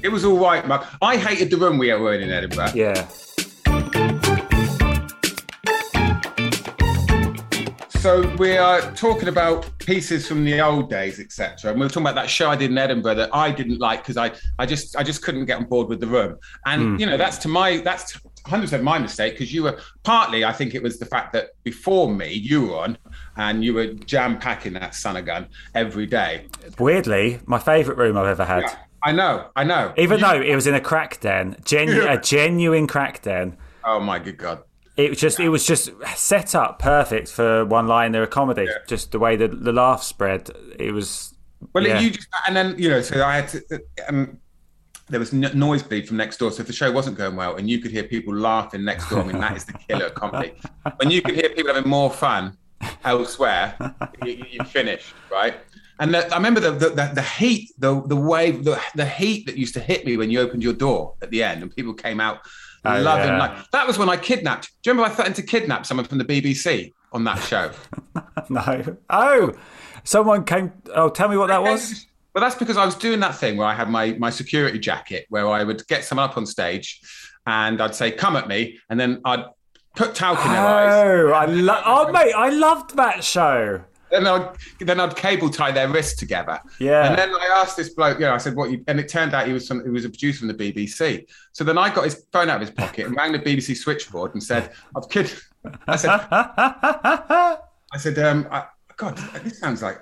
it 0.03 0.09
was 0.09 0.25
all 0.25 0.39
right, 0.39 0.67
Mark. 0.67 0.87
I 1.03 1.17
hated 1.17 1.51
the 1.51 1.57
room 1.57 1.79
we 1.79 1.93
were 1.93 2.15
in 2.15 2.23
in 2.23 2.31
Edinburgh. 2.31 2.73
Yeah. 2.75 3.07
So 8.01 8.35
we 8.39 8.57
are 8.57 8.81
talking 8.93 9.29
about 9.29 9.71
pieces 9.79 10.27
from 10.27 10.43
the 10.43 10.59
old 10.59 10.89
days, 10.89 11.21
etc. 11.21 11.71
And 11.71 11.79
we 11.79 11.85
were 11.85 11.91
talking 11.91 12.05
about 12.05 12.15
that 12.15 12.31
show 12.31 12.49
I 12.49 12.57
did 12.57 12.71
in 12.71 12.79
Edinburgh 12.79 13.17
that 13.17 13.35
I 13.35 13.51
didn't 13.51 13.79
like 13.79 14.01
because 14.01 14.17
I, 14.17 14.33
I 14.59 14.65
just 14.65 14.97
I 14.97 15.03
just 15.03 15.21
couldn't 15.21 15.45
get 15.45 15.59
on 15.59 15.65
board 15.65 15.89
with 15.89 16.01
the 16.01 16.07
room. 16.07 16.39
And 16.65 16.83
hmm. 16.83 16.97
you 16.97 17.05
know 17.05 17.19
that's 17.19 17.37
to 17.39 17.49
my 17.49 17.77
that's 17.77 18.19
100 18.45 18.63
percent 18.63 18.83
my 18.83 18.99
mistake 18.99 19.35
because 19.35 19.53
you 19.53 19.63
were 19.63 19.79
partly 20.03 20.45
I 20.45 20.53
think 20.53 20.75
it 20.75 20.83
was 20.83 20.99
the 20.99 21.07
fact 21.07 21.33
that 21.35 21.51
before 21.63 22.13
me 22.13 22.33
you 22.33 22.69
were 22.69 22.77
on 22.79 22.99
and 23.37 23.63
you 23.65 23.75
were 23.75 23.89
jam 23.89 24.39
packing 24.39 24.73
that 24.75 24.95
son 24.95 25.17
of 25.17 25.25
gun 25.27 25.49
every 25.75 26.07
day. 26.07 26.47
Weirdly, 26.79 27.41
my 27.47 27.59
favourite 27.59 27.99
room 27.99 28.17
I've 28.17 28.27
ever 28.27 28.45
had. 28.45 28.63
Yeah, 28.63 28.77
I 29.03 29.13
know, 29.13 29.47
I 29.57 29.65
know. 29.65 29.93
Even 29.97 30.19
You- 30.19 30.27
though 30.27 30.41
it 30.43 30.55
was 30.55 30.67
in 30.67 30.75
a 30.75 30.81
crack 30.81 31.21
den, 31.21 31.57
genu- 31.65 32.07
a 32.07 32.21
genuine 32.21 32.87
crack 32.87 33.23
den. 33.23 33.57
oh 33.85 34.01
my 34.01 34.19
good 34.19 34.37
god. 34.39 34.63
It 34.97 35.09
was 35.09 35.19
just 35.21 35.41
it 35.41 35.49
was 35.49 35.65
just 35.67 35.91
set 36.17 36.55
up 36.55 36.79
perfect 36.79 37.31
for 37.31 37.65
one 37.65 37.87
liner 37.87 38.27
comedy. 38.27 38.65
Yeah. 38.65 38.73
Just 38.87 39.13
the 39.13 39.19
way 39.19 39.37
the 39.37 39.49
the 39.49 39.73
laugh 39.73 40.03
spread. 40.03 40.51
It 40.79 40.93
was 40.93 41.33
Well, 41.73 41.87
yeah. 41.87 42.01
you 42.01 42.11
just 42.11 42.29
and 42.47 42.55
then 42.55 42.75
you 42.77 42.91
know, 42.91 43.01
so 43.01 43.25
I 43.25 43.37
had 43.37 43.49
to. 43.49 43.81
Um, 44.09 44.39
there 45.11 45.21
was 45.21 45.33
n- 45.35 45.51
noise 45.55 45.83
bleed 45.83 46.07
from 46.09 46.17
next 46.17 46.39
door, 46.39 46.51
so 46.51 46.61
if 46.63 46.67
the 46.67 46.73
show 46.73 46.91
wasn't 46.93 47.17
going 47.19 47.37
well, 47.37 47.57
and 47.57 47.69
you 47.69 47.79
could 47.81 47.91
hear 47.91 48.05
people 48.05 48.35
laughing 48.35 48.85
next 48.85 49.09
door, 49.11 49.21
I 49.21 49.25
mean 49.25 49.41
that 49.41 49.57
is 49.57 49.65
the 49.65 49.73
killer 49.75 50.07
of 50.07 50.15
comedy. 50.23 50.53
When 50.97 51.11
you 51.11 51.21
could 51.23 51.35
hear 51.35 51.51
people 51.51 51.75
having 51.75 51.91
more 51.91 52.11
fun 52.11 52.57
elsewhere, 53.05 53.75
you, 54.25 54.45
you 54.51 54.65
finished, 54.65 55.13
right? 55.31 55.55
And 55.99 56.15
the, 56.15 56.33
I 56.33 56.37
remember 56.37 56.61
the, 56.61 56.71
the 56.73 56.89
the 56.91 57.11
the 57.17 57.23
heat, 57.23 57.71
the 57.79 58.03
the 58.07 58.17
wave, 58.17 58.65
the 58.65 58.81
the 58.95 59.05
heat 59.07 59.47
that 59.47 59.57
used 59.57 59.75
to 59.75 59.81
hit 59.81 60.07
me 60.07 60.17
when 60.17 60.31
you 60.31 60.41
opened 60.41 60.63
your 60.63 60.73
door 60.73 61.15
at 61.23 61.31
the 61.31 61.43
end, 61.43 61.63
and 61.63 61.75
people 61.75 61.93
came 61.95 62.21
out 62.21 62.39
Oh, 62.83 62.99
loving 62.99 63.29
yeah. 63.29 63.39
like 63.39 63.71
that 63.73 63.87
was 63.87 63.99
when 63.99 64.09
I 64.09 64.17
kidnapped. 64.17 64.71
Do 64.83 64.89
you 64.89 64.93
remember 64.95 65.13
I 65.13 65.15
threatened 65.15 65.37
to 65.37 65.43
kidnap 65.43 65.85
someone 65.85 66.07
from 66.07 66.17
the 66.17 66.25
BBC 66.25 66.95
on 67.13 67.25
that 67.25 67.39
show? 67.43 67.71
No. 68.49 68.97
Oh, 69.11 69.53
someone 70.03 70.45
came. 70.45 70.73
Oh, 70.95 71.09
tell 71.11 71.29
me 71.29 71.37
what 71.37 71.49
that 71.49 71.63
was. 71.63 72.07
Well, 72.35 72.43
that's 72.43 72.55
because 72.55 72.77
I 72.77 72.85
was 72.85 72.95
doing 72.95 73.21
that 73.21 73.35
thing 73.35 73.57
where 73.57 73.67
I 73.67 73.75
had 73.75 73.91
my 73.91 74.13
my 74.19 74.31
security 74.31 74.79
jacket, 74.79 75.27
where 75.29 75.49
I 75.49 75.65
would 75.65 75.87
get 75.89 76.05
someone 76.05 76.29
up 76.29 76.37
on 76.37 76.47
stage, 76.47 77.01
and 77.47 77.81
I'd 77.81 77.95
say, 77.95 78.13
"Come 78.13 78.37
at 78.37 78.49
me," 78.49 78.79
and 78.89 78.99
then 78.99 79.21
I'd 79.25 79.45
put 79.97 80.15
talc 80.15 80.39
in 80.45 80.53
their 80.53 80.67
eyes. 80.67 81.05
Oh, 81.05 81.33
I 81.33 81.45
love. 81.47 81.83
Oh, 81.87 82.13
mate, 82.13 82.33
I 82.33 82.51
loved 82.51 82.97
that 82.97 83.25
show. 83.25 83.83
Then 84.11 84.27
I'd 84.27 84.57
then 84.81 85.01
I'd 85.01 85.15
cable 85.17 85.51
tie 85.51 85.71
their 85.73 85.89
wrists 85.89 86.19
together. 86.19 86.61
Yeah. 86.79 87.09
And 87.09 87.17
then 87.17 87.31
I 87.31 87.47
asked 87.63 87.77
this 87.77 87.91
bloke, 87.91 88.19
you 88.19 88.27
know, 88.27 88.35
I 88.35 88.39
said, 88.39 88.55
"What?" 88.57 88.71
You, 88.71 88.85
and 88.87 88.99
it 88.99 89.09
turned 89.09 89.35
out 89.35 89.47
he 89.47 89.53
was 89.53 89.67
some, 89.67 89.83
he 89.85 89.91
was 89.91 90.05
a 90.05 90.09
producer 90.09 90.41
from 90.41 90.49
the 90.49 90.55
BBC. 90.55 91.27
So 91.53 91.65
then 91.65 91.79
I 91.79 91.93
got 91.93 92.05
his 92.05 92.27
phone 92.33 92.49
out 92.49 92.57
of 92.57 92.61
his 92.61 92.71
pocket 92.71 93.07
and 93.07 93.17
rang 93.17 93.33
the 93.33 93.39
BBC 93.39 93.77
switchboard 93.77 94.35
and 94.35 94.43
said, 94.43 94.73
"I've 94.97 95.09
kid." 95.09 95.33
I 95.87 95.97
said, 95.97 96.11
"I 96.31 97.99
said, 97.99 98.19
um, 98.19 98.49
I, 98.51 98.65
God, 98.97 99.17
this 99.45 99.59
sounds 99.59 99.83
like 99.83 99.99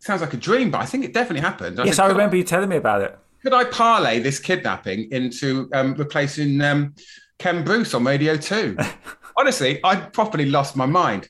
sounds 0.00 0.20
like 0.20 0.34
a 0.34 0.36
dream, 0.36 0.70
but 0.70 0.80
I 0.80 0.86
think 0.86 1.04
it 1.04 1.12
definitely 1.14 1.40
happened." 1.42 1.78
Yes, 1.84 1.96
said, 1.96 2.04
I 2.04 2.08
remember 2.08 2.36
you 2.36 2.44
telling 2.44 2.68
me 2.68 2.76
about 2.76 3.02
it. 3.02 3.16
Could 3.42 3.54
I 3.54 3.64
parlay 3.64 4.18
this 4.20 4.38
kidnapping 4.38 5.10
into 5.12 5.70
um, 5.72 5.94
replacing 5.94 6.60
um, 6.60 6.94
Ken 7.38 7.64
Bruce 7.64 7.94
on 7.94 8.04
Radio 8.04 8.36
Two? 8.36 8.76
Honestly, 9.36 9.80
I 9.84 9.96
properly 9.96 10.44
lost 10.46 10.76
my 10.76 10.84
mind. 10.84 11.28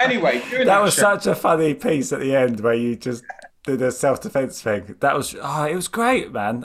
Anyway, 0.00 0.42
doing 0.50 0.66
That 0.66 0.82
was 0.82 0.94
show- 0.94 1.02
such 1.02 1.26
a 1.26 1.34
funny 1.36 1.74
piece 1.74 2.12
at 2.12 2.18
the 2.20 2.34
end 2.34 2.58
where 2.60 2.74
you 2.74 2.96
just 2.96 3.22
did 3.64 3.80
a 3.82 3.92
self 3.92 4.20
defense 4.20 4.60
thing. 4.62 4.96
That 5.00 5.14
was. 5.14 5.36
Oh, 5.40 5.64
it 5.64 5.76
was 5.76 5.86
great, 5.88 6.32
man. 6.32 6.64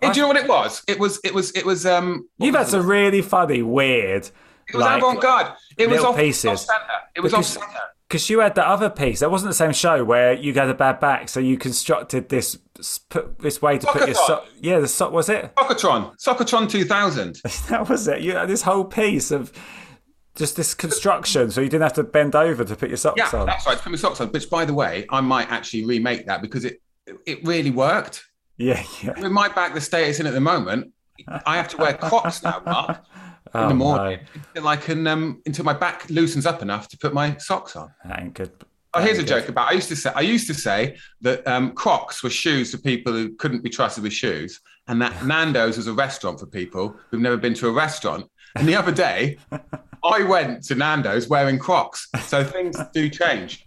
Hey, 0.00 0.12
do 0.12 0.16
you 0.20 0.22
know 0.22 0.28
what 0.28 0.36
it 0.36 0.48
was? 0.48 0.82
It 0.88 0.98
was. 0.98 1.20
It 1.22 1.34
was. 1.34 1.50
It 1.52 1.64
was. 1.64 1.86
Um, 1.86 2.28
You've 2.38 2.54
was 2.54 2.66
had 2.66 2.70
some 2.80 2.86
really 2.86 3.22
funny, 3.22 3.62
weird. 3.62 4.28
It 4.68 4.74
was 4.76 4.84
avant-garde. 4.84 5.52
It 5.76 5.88
was 5.88 6.00
off, 6.02 6.16
pieces. 6.16 6.46
off 6.50 6.58
center. 6.58 6.82
It 7.14 7.20
was 7.20 7.32
Because- 7.32 7.56
off 7.56 7.62
center. 7.64 7.80
Because 8.08 8.30
you 8.30 8.40
had 8.40 8.54
the 8.54 8.66
other 8.66 8.88
piece. 8.88 9.20
That 9.20 9.30
wasn't 9.30 9.50
the 9.50 9.54
same 9.54 9.72
show 9.72 10.02
where 10.02 10.32
you 10.32 10.54
had 10.54 10.70
a 10.70 10.74
bad 10.74 10.98
back, 10.98 11.28
so 11.28 11.40
you 11.40 11.58
constructed 11.58 12.30
this 12.30 12.56
put 13.10 13.38
this 13.40 13.60
way 13.60 13.76
to 13.76 13.86
put 13.86 14.06
your 14.06 14.14
Soccer 14.14 14.46
so- 14.46 14.52
yeah 14.60 14.78
the 14.78 14.86
sock 14.88 15.12
was 15.12 15.28
it 15.28 15.52
Soccertron, 15.56 16.14
Soccertron 16.18 16.70
2000. 16.70 17.40
that 17.68 17.88
was 17.88 18.06
it 18.08 18.20
you 18.20 18.34
had 18.36 18.48
this 18.48 18.62
whole 18.62 18.84
piece 18.84 19.30
of 19.32 19.52
just 20.36 20.56
this 20.56 20.72
construction 20.74 21.50
so 21.50 21.60
you 21.60 21.68
didn't 21.68 21.82
have 21.82 21.92
to 21.94 22.04
bend 22.04 22.36
over 22.36 22.64
to 22.64 22.76
put 22.76 22.88
your 22.88 22.96
socks 22.96 23.18
Yeah, 23.18 23.40
on 23.40 23.46
that's 23.46 23.66
right. 23.66 23.76
Put 23.76 23.90
my 23.90 23.98
socks 23.98 24.20
on. 24.20 24.28
Which, 24.28 24.48
by 24.48 24.64
the 24.64 24.72
way, 24.74 25.04
I 25.10 25.20
might 25.20 25.50
actually 25.50 25.84
remake 25.84 26.26
that 26.26 26.40
because 26.40 26.64
it 26.64 26.80
it 27.26 27.44
really 27.44 27.70
worked. 27.72 28.24
yeah 28.56 28.82
yeah 29.02 29.20
With 29.20 29.32
my 29.32 29.48
back, 29.48 29.74
the 29.74 29.80
state 29.80 30.08
it's 30.08 30.20
in 30.20 30.26
at 30.26 30.32
the 30.34 30.40
moment, 30.40 30.92
I 31.44 31.56
have 31.56 31.68
to 31.68 31.76
wear 31.76 31.94
Crocs 31.94 32.42
now, 32.44 32.62
Mark, 32.64 33.02
in 33.54 33.60
Oh, 33.60 33.68
the 33.68 33.74
morning 33.74 34.20
until 34.34 34.68
I 34.68 34.76
can 34.76 35.06
um, 35.06 35.42
until 35.46 35.64
my 35.64 35.72
back 35.72 36.08
loosens 36.10 36.46
up 36.46 36.62
enough 36.62 36.88
to 36.88 36.98
put 36.98 37.12
my 37.14 37.36
socks 37.38 37.76
on. 37.76 37.92
that 38.04 38.20
ain't 38.20 38.34
good 38.34 38.50
Oh, 38.94 39.02
here's 39.02 39.18
a 39.18 39.22
good. 39.22 39.28
joke 39.28 39.48
about. 39.50 39.68
I 39.68 39.72
used 39.72 39.88
to 39.88 39.96
say 39.96 40.10
I 40.14 40.22
used 40.22 40.46
to 40.46 40.54
say 40.54 40.96
that 41.20 41.46
um, 41.46 41.72
Crocs 41.72 42.22
were 42.22 42.30
shoes 42.30 42.70
for 42.70 42.78
people 42.78 43.12
who 43.12 43.34
couldn't 43.36 43.62
be 43.62 43.68
trusted 43.68 44.02
with 44.02 44.14
shoes, 44.14 44.60
and 44.88 45.00
that 45.02 45.24
Nando's 45.26 45.76
was 45.76 45.86
a 45.88 45.92
restaurant 45.92 46.40
for 46.40 46.46
people 46.46 46.96
who've 47.10 47.20
never 47.20 47.36
been 47.36 47.52
to 47.54 47.68
a 47.68 47.72
restaurant. 47.72 48.24
And 48.56 48.66
the 48.66 48.74
other 48.74 48.90
day, 48.90 49.36
I 50.04 50.22
went 50.22 50.64
to 50.64 50.74
Nando's 50.74 51.28
wearing 51.28 51.58
Crocs, 51.58 52.08
so 52.26 52.42
things 52.42 52.78
do 52.94 53.10
change. 53.10 53.66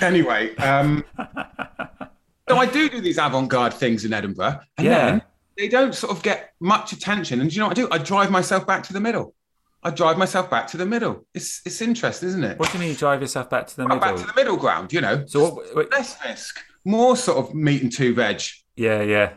Anyway, 0.00 0.54
um, 0.56 1.04
so 2.48 2.56
I 2.56 2.66
do 2.66 2.88
do 2.88 3.00
these 3.00 3.18
avant-garde 3.18 3.74
things 3.74 4.04
in 4.04 4.12
Edinburgh, 4.12 4.60
and 4.78 4.86
Yeah. 4.86 5.06
then 5.06 5.22
they 5.56 5.68
don't 5.68 5.94
sort 5.94 6.16
of 6.16 6.22
get 6.22 6.52
much 6.60 6.92
attention. 6.92 7.40
And 7.40 7.50
do 7.50 7.54
you 7.56 7.60
know 7.60 7.68
what 7.68 7.78
I 7.78 7.82
do? 7.82 7.88
I 7.90 7.98
drive 7.98 8.30
myself 8.30 8.66
back 8.66 8.82
to 8.84 8.92
the 8.92 9.00
middle. 9.00 9.34
I 9.82 9.90
drive 9.90 10.16
myself 10.16 10.48
back 10.50 10.66
to 10.68 10.76
the 10.78 10.86
middle. 10.86 11.26
It's 11.34 11.60
it's 11.66 11.80
interesting, 11.82 12.30
isn't 12.30 12.44
it? 12.44 12.58
what 12.58 12.70
do 12.72 12.78
you 12.78 12.80
mean 12.82 12.90
you 12.92 12.96
drive 12.96 13.20
yourself 13.20 13.50
back 13.50 13.66
to 13.66 13.76
the 13.76 13.82
middle 13.84 13.98
back 14.00 14.16
to 14.16 14.24
the 14.26 14.32
middle 14.34 14.56
ground, 14.56 14.92
you 14.92 15.00
know. 15.02 15.24
so 15.26 15.50
what, 15.50 15.76
wait, 15.76 15.90
less 15.90 16.16
risk, 16.24 16.58
more 16.84 17.16
sort 17.16 17.38
of 17.38 17.54
meat 17.54 17.82
and 17.82 17.92
two 17.92 18.14
veg. 18.14 18.40
yeah 18.76 19.02
yeah 19.02 19.34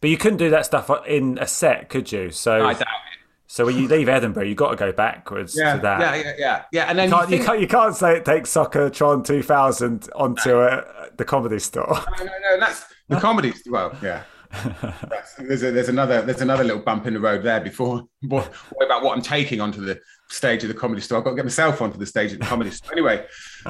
but 0.00 0.10
you 0.10 0.18
couldn't 0.18 0.36
do 0.38 0.50
that 0.50 0.66
stuff 0.66 0.90
in 1.06 1.38
a 1.38 1.46
set 1.46 1.88
could 1.88 2.12
you 2.12 2.30
so 2.30 2.66
I 2.66 2.74
doubt 2.74 2.82
it. 2.82 2.86
so 3.46 3.64
when 3.64 3.78
you 3.78 3.88
leave 3.88 4.08
Edinburgh 4.10 4.44
you've 4.44 4.58
got 4.58 4.70
to 4.72 4.76
go 4.76 4.92
backwards 4.92 5.56
Yeah, 5.58 5.76
to 5.76 5.82
that 5.82 6.00
yeah, 6.00 6.14
yeah, 6.22 6.34
yeah, 6.38 6.62
yeah. 6.70 6.84
And 6.90 6.98
then 6.98 7.08
You 7.08 7.14
can't, 7.16 7.30
you 7.30 7.36
you, 7.38 7.44
can't, 7.44 7.60
you 7.62 7.66
can't 7.66 7.96
say 7.96 8.16
it 8.18 8.24
takes 8.26 8.50
Soccertron 8.52 9.24
2000 9.24 10.10
onto 10.14 10.50
a, 10.50 10.66
uh, 10.66 11.06
the 11.16 11.24
comedy 11.24 11.58
store. 11.60 11.88
no, 12.18 12.24
no, 12.24 12.30
no, 12.42 12.60
that's 12.60 12.84
the 13.08 13.16
comedy. 13.18 13.54
Well, 13.70 13.96
yeah. 14.02 14.22
There's, 15.38 15.62
a, 15.62 15.70
there's 15.70 15.88
another 15.88 16.22
there's 16.22 16.40
another 16.40 16.64
little 16.64 16.82
bump 16.82 17.06
in 17.06 17.14
the 17.14 17.20
road 17.20 17.42
there 17.42 17.60
before 17.60 18.04
what, 18.22 18.46
what 18.46 18.86
about 18.86 19.02
what 19.02 19.16
I'm 19.16 19.22
taking 19.22 19.60
onto 19.60 19.84
the 19.84 20.00
stage 20.30 20.62
of 20.62 20.68
the 20.68 20.74
comedy 20.74 21.00
store. 21.00 21.18
I've 21.18 21.24
got 21.24 21.30
to 21.30 21.36
get 21.36 21.44
myself 21.44 21.80
onto 21.82 21.98
the 21.98 22.06
stage 22.06 22.32
of 22.32 22.40
the 22.40 22.46
comedy 22.46 22.70
store 22.70 22.92
anyway. 22.92 23.26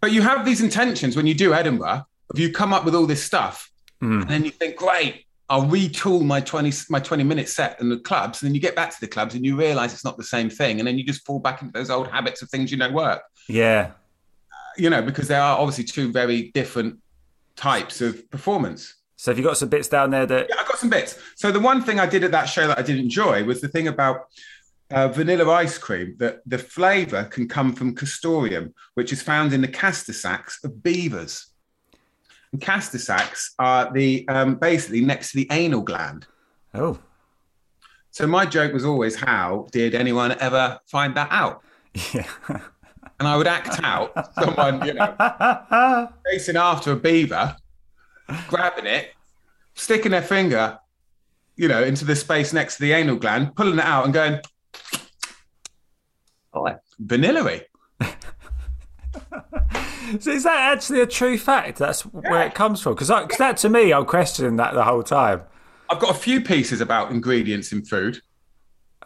but 0.00 0.12
you 0.12 0.22
have 0.22 0.44
these 0.44 0.60
intentions 0.60 1.16
when 1.16 1.26
you 1.26 1.34
do 1.34 1.54
Edinburgh. 1.54 2.04
If 2.32 2.40
you 2.40 2.52
come 2.52 2.72
up 2.72 2.84
with 2.84 2.94
all 2.94 3.06
this 3.06 3.22
stuff, 3.22 3.70
hmm. 4.00 4.22
and 4.22 4.30
then 4.30 4.44
you 4.44 4.50
think, 4.50 4.76
great, 4.76 5.26
I'll 5.50 5.64
retool 5.64 6.24
my 6.24 6.40
20 6.40 6.72
my 6.88 7.00
20 7.00 7.22
minute 7.22 7.48
set 7.48 7.80
in 7.80 7.88
the 7.88 7.98
clubs, 7.98 8.42
and 8.42 8.48
then 8.48 8.54
you 8.54 8.60
get 8.60 8.74
back 8.74 8.90
to 8.90 9.00
the 9.00 9.06
clubs 9.06 9.34
and 9.34 9.44
you 9.44 9.56
realize 9.56 9.92
it's 9.92 10.04
not 10.04 10.16
the 10.16 10.24
same 10.24 10.48
thing, 10.48 10.78
and 10.78 10.86
then 10.86 10.96
you 10.98 11.04
just 11.04 11.24
fall 11.26 11.38
back 11.38 11.60
into 11.60 11.72
those 11.72 11.90
old 11.90 12.08
habits 12.08 12.42
of 12.42 12.48
things 12.50 12.70
you 12.70 12.78
know 12.78 12.90
work. 12.90 13.22
Yeah. 13.48 13.92
You 14.76 14.90
know, 14.90 15.02
because 15.02 15.28
there 15.28 15.40
are 15.40 15.58
obviously 15.58 15.84
two 15.84 16.10
very 16.10 16.50
different 16.52 16.98
types 17.56 18.00
of 18.00 18.28
performance. 18.30 18.94
So 19.24 19.30
have 19.30 19.38
you 19.38 19.44
got 19.44 19.56
some 19.56 19.70
bits 19.70 19.88
down 19.88 20.10
there 20.10 20.26
that 20.26 20.48
Yeah, 20.50 20.56
I 20.60 20.64
got 20.64 20.78
some 20.78 20.90
bits. 20.90 21.18
So 21.34 21.50
the 21.50 21.58
one 21.58 21.80
thing 21.80 21.98
I 21.98 22.04
did 22.04 22.24
at 22.24 22.30
that 22.32 22.44
show 22.44 22.66
that 22.66 22.78
I 22.78 22.82
did 22.82 22.98
enjoy 22.98 23.42
was 23.42 23.62
the 23.62 23.68
thing 23.68 23.88
about 23.88 24.26
uh, 24.90 25.08
vanilla 25.08 25.50
ice 25.50 25.78
cream. 25.78 26.14
That 26.18 26.42
the 26.44 26.58
flavour 26.58 27.24
can 27.24 27.48
come 27.48 27.72
from 27.72 27.94
castoreum, 27.94 28.74
which 28.92 29.14
is 29.14 29.22
found 29.22 29.54
in 29.54 29.62
the 29.62 29.68
castor 29.68 30.12
sacs 30.12 30.62
of 30.62 30.82
beavers. 30.82 31.46
And 32.52 32.60
castor 32.60 32.98
sacs 32.98 33.54
are 33.58 33.90
the 33.90 34.28
um, 34.28 34.56
basically 34.56 35.00
next 35.00 35.30
to 35.30 35.38
the 35.38 35.48
anal 35.50 35.80
gland. 35.80 36.26
Oh. 36.74 36.98
So 38.10 38.26
my 38.26 38.44
joke 38.44 38.74
was 38.74 38.84
always, 38.84 39.16
how 39.16 39.68
did 39.72 39.94
anyone 39.94 40.32
ever 40.38 40.78
find 40.84 41.14
that 41.14 41.28
out? 41.30 41.62
Yeah. 42.12 42.28
And 43.20 43.28
I 43.28 43.36
would 43.36 43.46
act 43.46 43.78
out 43.84 44.34
someone, 44.34 44.84
you 44.84 44.92
know, 44.92 46.08
chasing 46.26 46.56
after 46.56 46.90
a 46.90 46.96
beaver, 46.96 47.56
grabbing 48.48 48.86
it, 48.86 49.12
sticking 49.74 50.12
their 50.12 50.22
finger, 50.22 50.78
you 51.56 51.68
know, 51.68 51.82
into 51.82 52.04
the 52.04 52.16
space 52.16 52.52
next 52.52 52.76
to 52.76 52.82
the 52.82 52.92
anal 52.92 53.16
gland, 53.16 53.54
pulling 53.54 53.78
it 53.78 53.84
out 53.84 54.04
and 54.04 54.14
going, 54.14 54.40
oh, 56.52 56.68
vanilla 56.98 57.60
So 60.20 60.30
is 60.30 60.44
that 60.44 60.72
actually 60.72 61.00
a 61.00 61.06
true 61.06 61.38
fact? 61.38 61.78
That's 61.78 62.02
where 62.02 62.46
it 62.46 62.54
comes 62.54 62.80
from? 62.80 62.94
Because 62.94 63.08
that 63.38 63.56
to 63.58 63.68
me, 63.68 63.92
I'm 63.92 64.04
questioning 64.04 64.56
that 64.56 64.74
the 64.74 64.84
whole 64.84 65.02
time. 65.02 65.42
I've 65.90 65.98
got 66.00 66.10
a 66.10 66.18
few 66.18 66.40
pieces 66.40 66.80
about 66.80 67.10
ingredients 67.10 67.72
in 67.72 67.84
food. 67.84 68.20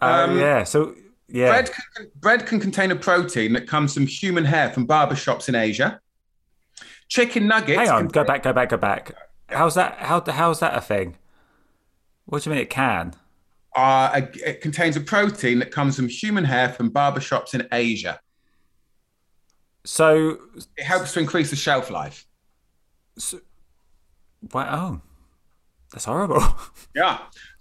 Oh 0.02 0.24
Um, 0.24 0.38
yeah. 0.38 0.64
So 0.64 0.94
yeah. 1.28 1.48
Bread, 1.48 1.70
can, 1.72 2.10
bread 2.16 2.46
can 2.46 2.60
contain 2.60 2.90
a 2.90 2.96
protein 2.96 3.52
that 3.52 3.66
comes 3.66 3.94
from 3.94 4.06
human 4.06 4.44
hair 4.44 4.70
from 4.70 4.86
barbershops 4.86 5.48
in 5.48 5.54
Asia. 5.54 6.00
Chicken 7.08 7.46
nuggets. 7.46 7.78
Hang 7.78 7.90
on. 7.90 8.08
Go 8.08 8.24
back. 8.24 8.42
Go 8.42 8.52
back. 8.52 8.68
Go 8.68 8.76
back. 8.76 9.12
How's 9.48 9.74
that? 9.74 9.98
How 9.98 10.22
how's 10.30 10.60
that 10.60 10.76
a 10.76 10.80
thing? 10.80 11.16
What 12.26 12.42
do 12.42 12.50
you 12.50 12.54
mean 12.54 12.62
it 12.62 12.70
can? 12.70 13.14
Uh, 13.74 14.10
a, 14.22 14.48
it 14.48 14.60
contains 14.60 14.96
a 14.96 15.00
protein 15.00 15.58
that 15.60 15.70
comes 15.70 15.96
from 15.96 16.08
human 16.08 16.44
hair 16.44 16.68
from 16.68 16.90
barbershops 16.90 17.54
in 17.54 17.66
Asia. 17.72 18.20
So 19.84 20.38
It 20.76 20.84
helps 20.84 21.12
to 21.14 21.20
increase 21.20 21.50
the 21.50 21.56
shelf 21.56 21.90
life. 21.90 22.26
So, 23.16 23.40
wow. 24.52 24.66
Oh, 24.70 25.00
that's 25.92 26.04
horrible. 26.04 26.42
Yeah. 26.94 27.20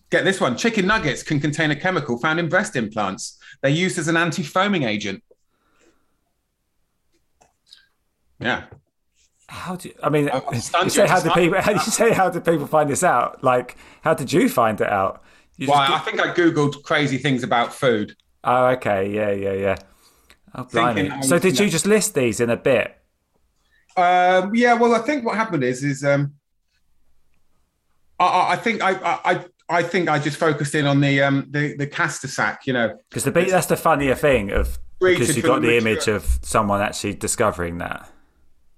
Get 0.10 0.24
this 0.24 0.42
one. 0.42 0.58
Chicken 0.58 0.88
nuggets 0.88 1.22
can 1.22 1.40
contain 1.40 1.70
a 1.70 1.76
chemical 1.76 2.18
found 2.18 2.40
in 2.40 2.50
breast 2.50 2.76
implants. 2.76 3.38
They're 3.62 3.70
used 3.70 4.00
as 4.00 4.08
an 4.08 4.18
anti-foaming 4.18 4.84
agent. 4.84 5.22
Yeah. 8.40 8.66
How 9.50 9.76
do 9.78 9.90
you, 9.90 9.96
I 10.04 10.10
mean? 10.10 10.30
I've 10.30 10.44
You 10.54 10.90
say 10.90 11.04
you, 11.04 11.08
how 11.08 11.22
did 11.22 11.34
people? 11.34 11.62
How 11.62 11.72
do 11.72 11.74
you 11.86 11.92
say 11.92 12.14
how 12.14 12.30
did 12.30 12.44
people 12.44 12.68
find 12.68 12.90
this 12.90 13.04
out? 13.04 13.44
Like 13.44 13.78
how 14.02 14.14
did 14.14 14.32
you 14.34 14.50
find 14.50 14.80
it 14.82 14.90
out? 14.90 15.24
You 15.58 15.70
Well, 15.70 15.78
I 15.80 16.00
think 16.00 16.20
I 16.20 16.34
googled 16.34 16.84
crazy 16.84 17.18
things 17.18 17.44
about 17.44 17.74
food. 17.74 18.16
Oh, 18.44 18.68
okay. 18.68 19.10
Yeah, 19.10 19.32
yeah, 19.32 19.54
yeah. 19.54 19.76
Oh, 20.54 20.64
blimey. 20.64 21.24
So 21.24 21.40
did 21.40 21.60
you 21.60 21.70
just 21.70 21.86
list 21.86 22.14
these 22.14 22.40
in 22.40 22.50
a 22.50 22.58
bit? 22.58 22.98
Um, 23.96 24.54
yeah. 24.54 24.74
Well, 24.74 24.94
I 24.94 25.00
think 25.00 25.26
what 25.26 25.36
happened 25.36 25.64
is 25.64 25.84
is 25.84 26.04
um, 26.04 26.34
I- 28.20 28.26
I, 28.26 28.54
I 28.54 28.56
think 28.58 28.82
I, 28.82 28.92
I 29.24 29.46
I 29.70 29.84
think 29.84 30.10
I 30.10 30.20
just 30.20 30.38
focused 30.38 30.76
in 30.76 30.86
on 30.86 31.02
the 31.02 31.22
um 31.22 31.48
the 31.50 31.76
the 31.78 31.88
castor 31.88 32.28
sac. 32.28 32.68
You 32.68 32.74
know. 32.74 32.98
Because 33.10 33.24
the 33.24 33.32
beat, 33.32 33.50
that's 33.50 33.68
the 33.68 33.78
funnier 33.78 34.16
thing 34.16 34.52
of 34.52 34.78
because 35.00 35.36
you 35.36 35.42
got 35.44 35.62
the 35.62 35.78
image 35.78 36.08
of 36.08 36.40
someone 36.42 36.82
actually 36.82 37.14
discovering 37.16 37.78
that. 37.80 38.10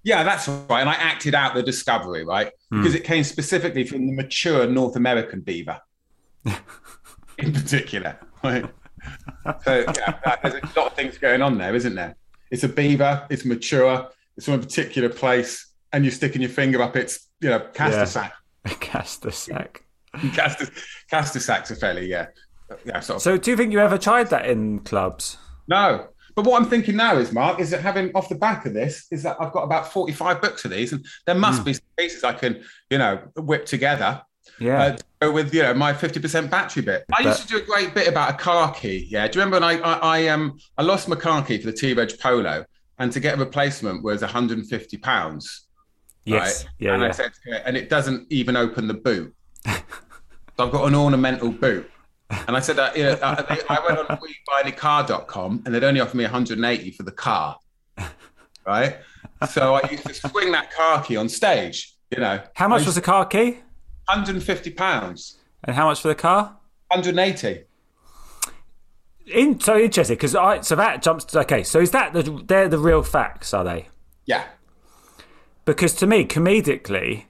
Yeah, 0.03 0.23
that's 0.23 0.47
right. 0.47 0.79
And 0.81 0.89
I 0.89 0.93
acted 0.93 1.35
out 1.35 1.53
the 1.53 1.63
discovery, 1.63 2.23
right? 2.23 2.51
Hmm. 2.71 2.81
Because 2.81 2.95
it 2.95 3.03
came 3.03 3.23
specifically 3.23 3.83
from 3.83 4.07
the 4.07 4.13
mature 4.13 4.65
North 4.67 4.95
American 4.95 5.41
beaver, 5.41 5.79
in 7.37 7.53
particular. 7.53 8.17
Right? 8.43 8.65
So 9.63 9.85
yeah, 9.97 10.35
there's 10.43 10.55
a 10.55 10.79
lot 10.79 10.87
of 10.87 10.93
things 10.93 11.17
going 11.17 11.41
on 11.41 11.57
there, 11.57 11.75
isn't 11.75 11.95
there? 11.95 12.15
It's 12.51 12.63
a 12.63 12.69
beaver. 12.69 13.25
It's 13.29 13.45
mature. 13.45 14.07
It's 14.37 14.45
from 14.45 14.55
a 14.55 14.59
particular 14.59 15.09
place, 15.09 15.71
and 15.91 16.03
you're 16.05 16.11
sticking 16.11 16.41
your 16.41 16.49
finger 16.49 16.81
up 16.81 16.95
its, 16.95 17.27
you 17.41 17.49
know, 17.49 17.59
castor 17.73 17.99
Yeah. 17.99 18.05
sack. 18.05 18.33
Castor 18.79 19.31
sack. 19.31 19.83
castor, 20.33 20.67
castor 21.09 21.39
sacs 21.39 21.71
are 21.71 21.75
fairly, 21.75 22.07
yeah, 22.09 22.27
yeah. 22.85 22.99
Sort 22.99 23.17
of. 23.17 23.21
So, 23.21 23.37
do 23.37 23.51
you 23.51 23.57
think 23.57 23.71
you 23.71 23.79
ever 23.79 23.97
tried 23.97 24.29
that 24.31 24.45
in 24.47 24.79
clubs? 24.79 25.37
No. 25.67 26.07
But 26.39 26.45
what 26.51 26.61
I'm 26.61 26.69
thinking 26.69 26.95
now 26.95 27.17
is, 27.17 27.33
Mark, 27.33 27.59
is 27.59 27.69
that 27.71 27.81
having 27.81 28.13
off 28.15 28.29
the 28.29 28.35
back 28.35 28.65
of 28.65 28.73
this, 28.73 29.07
is 29.11 29.23
that 29.23 29.35
I've 29.41 29.51
got 29.51 29.63
about 29.63 29.91
45 29.91 30.41
books 30.41 30.63
of 30.63 30.71
these, 30.71 30.93
and 30.93 31.05
there 31.25 31.35
must 31.35 31.65
be 31.65 31.73
some 31.73 31.83
pieces 31.97 32.23
I 32.23 32.31
can, 32.31 32.63
you 32.89 32.97
know, 32.97 33.19
whip 33.35 33.65
together 33.65 34.21
Yeah. 34.57 34.81
uh, 34.81 34.95
to 34.95 35.03
go 35.19 35.31
with, 35.33 35.53
you 35.53 35.63
know, 35.63 35.73
my 35.73 35.91
50% 35.91 36.49
battery 36.49 36.81
bit. 36.81 37.03
I 37.13 37.23
used 37.23 37.41
to 37.41 37.47
do 37.49 37.57
a 37.57 37.61
great 37.61 37.93
bit 37.93 38.07
about 38.07 38.29
a 38.35 38.37
car 38.37 38.73
key. 38.73 39.05
Yeah. 39.09 39.27
Do 39.27 39.37
you 39.37 39.43
remember 39.43 39.65
when 39.67 39.81
I, 39.83 39.83
I, 39.83 39.93
I, 40.21 40.27
um, 40.29 40.57
I 40.77 40.83
lost 40.83 41.09
my 41.09 41.17
car 41.17 41.43
key 41.43 41.57
for 41.59 41.65
the 41.71 41.73
T-Reg 41.73 42.17
Polo, 42.21 42.63
and 42.99 43.11
to 43.11 43.19
get 43.19 43.35
a 43.35 43.37
replacement 43.37 44.01
was 44.01 44.21
150 44.21 44.97
pounds. 44.99 45.67
yes. 46.23 46.63
right? 46.63 46.71
Yeah. 46.79 46.93
and 46.93 47.03
I 47.03 47.11
said, 47.11 47.31
and 47.65 47.75
it 47.75 47.89
doesn't 47.89 48.27
even 48.31 48.55
open 48.55 48.87
the 48.87 48.93
boot. 48.93 49.35
so 49.67 49.73
I've 50.57 50.71
got 50.71 50.87
an 50.87 50.95
ornamental 50.95 51.51
boot. 51.51 51.91
And 52.47 52.55
I 52.55 52.59
said, 52.59 52.77
uh, 52.77 52.91
you 52.95 53.03
know, 53.03 53.11
uh, 53.13 53.41
they- 53.41 53.61
I 53.69 53.79
went 53.85 53.97
on 53.99 54.19
WeBuyAnyCar.com 54.63 55.63
and 55.65 55.73
they'd 55.73 55.83
only 55.83 55.99
offer 55.99 56.15
me 56.15 56.23
180 56.23 56.91
for 56.91 57.03
the 57.03 57.11
car. 57.11 57.57
Right. 58.65 58.97
So 59.49 59.75
I 59.75 59.89
used 59.89 60.05
to 60.05 60.13
swing 60.13 60.51
that 60.51 60.71
car 60.71 61.03
key 61.03 61.17
on 61.17 61.27
stage, 61.29 61.95
you 62.11 62.19
know. 62.19 62.41
How 62.55 62.67
much 62.67 62.85
was 62.85 62.95
the 62.95 63.01
car 63.01 63.25
key? 63.25 63.59
150 64.07 64.69
pounds, 64.71 65.37
And 65.63 65.75
how 65.75 65.87
much 65.87 66.01
for 66.01 66.07
the 66.09 66.15
car? 66.15 66.57
180. 66.89 67.63
In, 69.27 69.59
so 69.59 69.77
interesting 69.77 70.15
because 70.15 70.35
I 70.35 70.61
so 70.61 70.75
that 70.75 71.01
jumps. 71.03 71.23
To, 71.25 71.39
okay, 71.41 71.61
so 71.63 71.79
is 71.79 71.91
that 71.91 72.13
the 72.13 72.41
they're 72.47 72.67
the 72.67 72.79
real 72.79 73.03
facts? 73.03 73.53
Are 73.53 73.63
they? 73.63 73.87
Yeah. 74.25 74.43
Because 75.65 75.93
to 75.95 76.07
me, 76.07 76.25
comedically, 76.25 77.25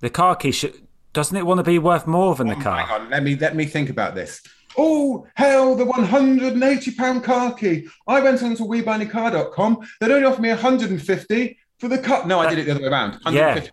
the 0.00 0.08
car 0.08 0.36
key 0.36 0.52
should 0.52 0.83
doesn't 1.14 1.36
it 1.36 1.46
want 1.46 1.58
to 1.58 1.64
be 1.64 1.78
worth 1.78 2.06
more 2.06 2.34
than 2.34 2.48
the 2.48 2.54
oh 2.54 2.56
Hang 2.56 2.86
car? 2.86 3.00
on, 3.00 3.08
let 3.08 3.22
me 3.22 3.36
let 3.36 3.56
me 3.56 3.64
think 3.64 3.88
about 3.88 4.14
this. 4.14 4.42
Oh 4.76 5.26
hell, 5.36 5.74
the 5.76 5.84
180 5.84 6.90
pound 6.96 7.24
car 7.24 7.54
key. 7.54 7.86
I 8.06 8.20
went 8.20 8.42
on 8.42 8.56
to 8.56 8.64
WeBuyAnyCar.com. 8.64 9.78
They'd 10.00 10.10
only 10.10 10.26
offer 10.26 10.42
me 10.42 10.50
150 10.50 11.58
for 11.78 11.88
the 11.88 11.98
car. 11.98 12.26
No, 12.26 12.40
I 12.40 12.50
did 12.50 12.58
it 12.58 12.66
the 12.66 12.72
other 12.72 12.82
way 12.82 12.88
around. 12.88 13.12
150. 13.22 13.70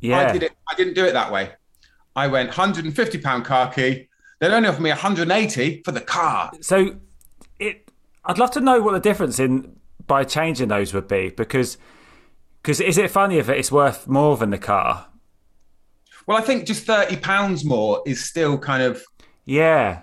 Yeah. 0.00 0.18
I 0.18 0.32
did 0.32 0.42
it. 0.42 0.52
I 0.68 0.74
didn't 0.74 0.94
do 0.94 1.04
it 1.04 1.12
that 1.12 1.30
way. 1.30 1.52
I 2.16 2.26
went 2.26 2.48
150 2.48 3.18
pound 3.18 3.44
car 3.44 3.70
key. 3.70 4.08
They'd 4.40 4.52
only 4.52 4.68
offer 4.68 4.80
me 4.82 4.90
180 4.90 5.82
for 5.84 5.92
the 5.92 6.00
car. 6.00 6.50
So 6.60 6.96
it 7.58 7.90
I'd 8.24 8.38
love 8.38 8.50
to 8.52 8.60
know 8.60 8.80
what 8.80 8.92
the 8.92 9.00
difference 9.00 9.38
in 9.38 9.76
by 10.06 10.24
changing 10.24 10.68
those 10.68 10.94
would 10.94 11.08
be 11.08 11.28
because 11.30 11.76
because 12.62 12.80
is 12.80 12.96
it 12.96 13.10
funny 13.10 13.36
if 13.36 13.50
it's 13.50 13.70
worth 13.70 14.08
more 14.08 14.38
than 14.38 14.48
the 14.48 14.58
car? 14.58 15.08
Well, 16.26 16.36
I 16.38 16.40
think 16.40 16.66
just 16.66 16.84
30 16.86 17.16
pounds 17.18 17.64
more 17.64 18.02
is 18.06 18.24
still 18.24 18.58
kind 18.58 18.82
of. 18.82 19.02
Yeah. 19.44 20.02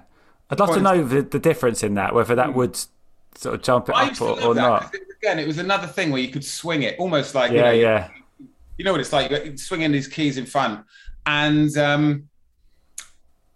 I'd 0.50 0.60
love 0.60 0.74
to 0.76 0.82
know 0.82 1.04
the, 1.04 1.22
the 1.22 1.40
difference 1.40 1.82
in 1.84 1.96
that, 1.96 2.14
whether 2.14 2.36
that 2.36 2.54
would 2.54 2.76
sort 3.36 3.56
of 3.56 3.62
jump 3.64 3.90
it 3.90 3.96
I 3.96 4.08
up 4.10 4.22
or, 4.22 4.42
or 4.44 4.54
that, 4.54 4.62
not. 4.62 4.94
it- 4.96 5.02
again, 5.24 5.38
it 5.40 5.46
was 5.48 5.60
another 5.60 5.86
thing 5.88 6.10
where 6.12 6.20
you 6.22 6.30
could 6.30 6.44
swing 6.44 6.82
it 6.84 6.98
almost 7.00 7.36
like 7.36 7.52
you 7.52 7.58
Yeah, 7.58 7.64
know, 7.66 7.72
yeah. 7.72 8.10
you 8.78 8.84
know 8.84 8.92
what 8.92 9.00
it's 9.02 9.14
like 9.14 9.58
swinging 9.60 9.92
these 9.92 10.08
keys 10.08 10.38
in 10.40 10.48
front 10.48 10.84
and 11.28 11.78
um 11.78 12.28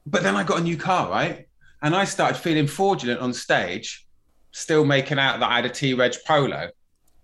but 0.05 0.21
then 0.21 0.35
i 0.35 0.43
got 0.43 0.59
a 0.59 0.61
new 0.63 0.77
car 0.77 1.09
right 1.09 1.47
and 1.81 1.95
i 1.95 2.03
started 2.03 2.37
feeling 2.37 2.67
fraudulent 2.67 3.19
on 3.19 3.33
stage 3.33 4.05
still 4.51 4.85
making 4.85 5.17
out 5.17 5.39
that 5.39 5.49
i 5.49 5.55
had 5.55 5.65
a 5.65 5.69
t-reg 5.69 6.13
polo 6.27 6.69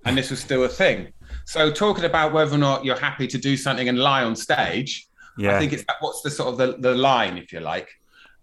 and 0.06 0.18
this 0.18 0.32
was 0.32 0.40
still 0.40 0.64
a 0.64 0.68
thing 0.68 1.14
so 1.46 1.72
talking 1.72 2.06
about 2.06 2.34
whether 2.34 2.56
or 2.56 2.58
not 2.58 2.84
you're 2.84 2.98
happy 3.00 3.28
to 3.28 3.38
do 3.38 3.56
something 3.56 3.88
and 3.90 4.00
lie 4.00 4.24
on 4.24 4.36
stage 4.36 5.08
Yeah. 5.38 5.56
i 5.56 5.60
think 5.60 5.74
it's 5.74 5.84
what's 6.00 6.22
the 6.22 6.30
sort 6.32 6.50
of 6.50 6.58
the, 6.58 6.78
the 6.78 6.96
line 6.96 7.38
if 7.38 7.52
you 7.54 7.60
like 7.60 7.90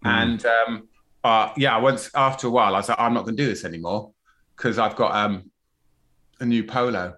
Hmm. 0.01 0.07
and 0.07 0.45
um 0.45 0.87
uh 1.25 1.51
yeah 1.57 1.75
once 1.77 2.09
after 2.15 2.47
a 2.47 2.49
while 2.49 2.73
i 2.75 2.77
was 2.79 2.87
like 2.87 2.99
i'm 2.99 3.13
not 3.13 3.25
going 3.25 3.35
to 3.35 3.43
do 3.43 3.49
this 3.49 3.65
anymore 3.65 4.11
because 4.55 4.79
i've 4.79 4.95
got 4.95 5.13
um 5.13 5.51
a 6.39 6.45
new 6.45 6.63
polo 6.63 7.15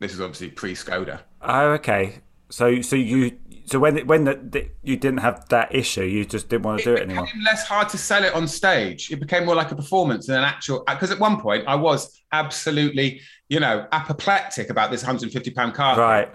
this 0.00 0.12
is 0.12 0.20
obviously 0.20 0.50
pre-skoda 0.50 1.20
Oh, 1.40 1.70
okay. 1.74 2.20
So 2.50 2.80
so 2.82 2.96
you 2.96 3.38
so 3.66 3.78
when 3.78 4.04
when 4.08 4.24
the, 4.24 4.34
the, 4.34 4.70
you 4.82 4.96
didn't 4.96 5.20
have 5.20 5.48
that 5.50 5.72
issue, 5.72 6.02
you 6.02 6.24
just 6.24 6.48
didn't 6.48 6.64
want 6.64 6.78
to 6.80 6.84
do 6.84 6.94
it 6.94 7.02
anymore. 7.02 7.26
became 7.26 7.44
less 7.44 7.64
hard 7.64 7.88
to 7.90 7.98
sell 7.98 8.24
it 8.24 8.34
on 8.34 8.48
stage. 8.48 9.12
It 9.12 9.20
became 9.20 9.44
more 9.44 9.54
like 9.54 9.70
a 9.70 9.76
performance 9.76 10.26
than 10.26 10.38
an 10.38 10.42
actual. 10.44 10.82
Because 10.88 11.12
at 11.12 11.20
one 11.20 11.40
point 11.40 11.62
I 11.68 11.76
was 11.76 12.20
absolutely, 12.32 13.20
you 13.48 13.60
know, 13.60 13.86
apoplectic 13.92 14.70
about 14.70 14.90
this 14.90 15.02
150 15.02 15.50
pound 15.52 15.74
car. 15.74 15.96
Right. 15.96 16.28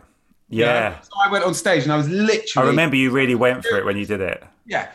You 0.50 0.66
know? 0.66 0.72
Yeah. 0.72 1.00
So 1.02 1.12
I 1.20 1.32
went 1.32 1.44
on 1.44 1.54
stage 1.54 1.84
and 1.84 1.92
I 1.92 1.98
was 1.98 2.10
literally. 2.10 2.68
I 2.68 2.70
remember 2.70 2.96
you 2.96 3.12
really 3.12 3.36
went 3.36 3.64
for 3.66 3.78
it 3.78 3.86
when 3.86 3.98
you 3.98 4.06
did 4.06 4.22
it. 4.22 4.44
Yeah. 4.66 4.92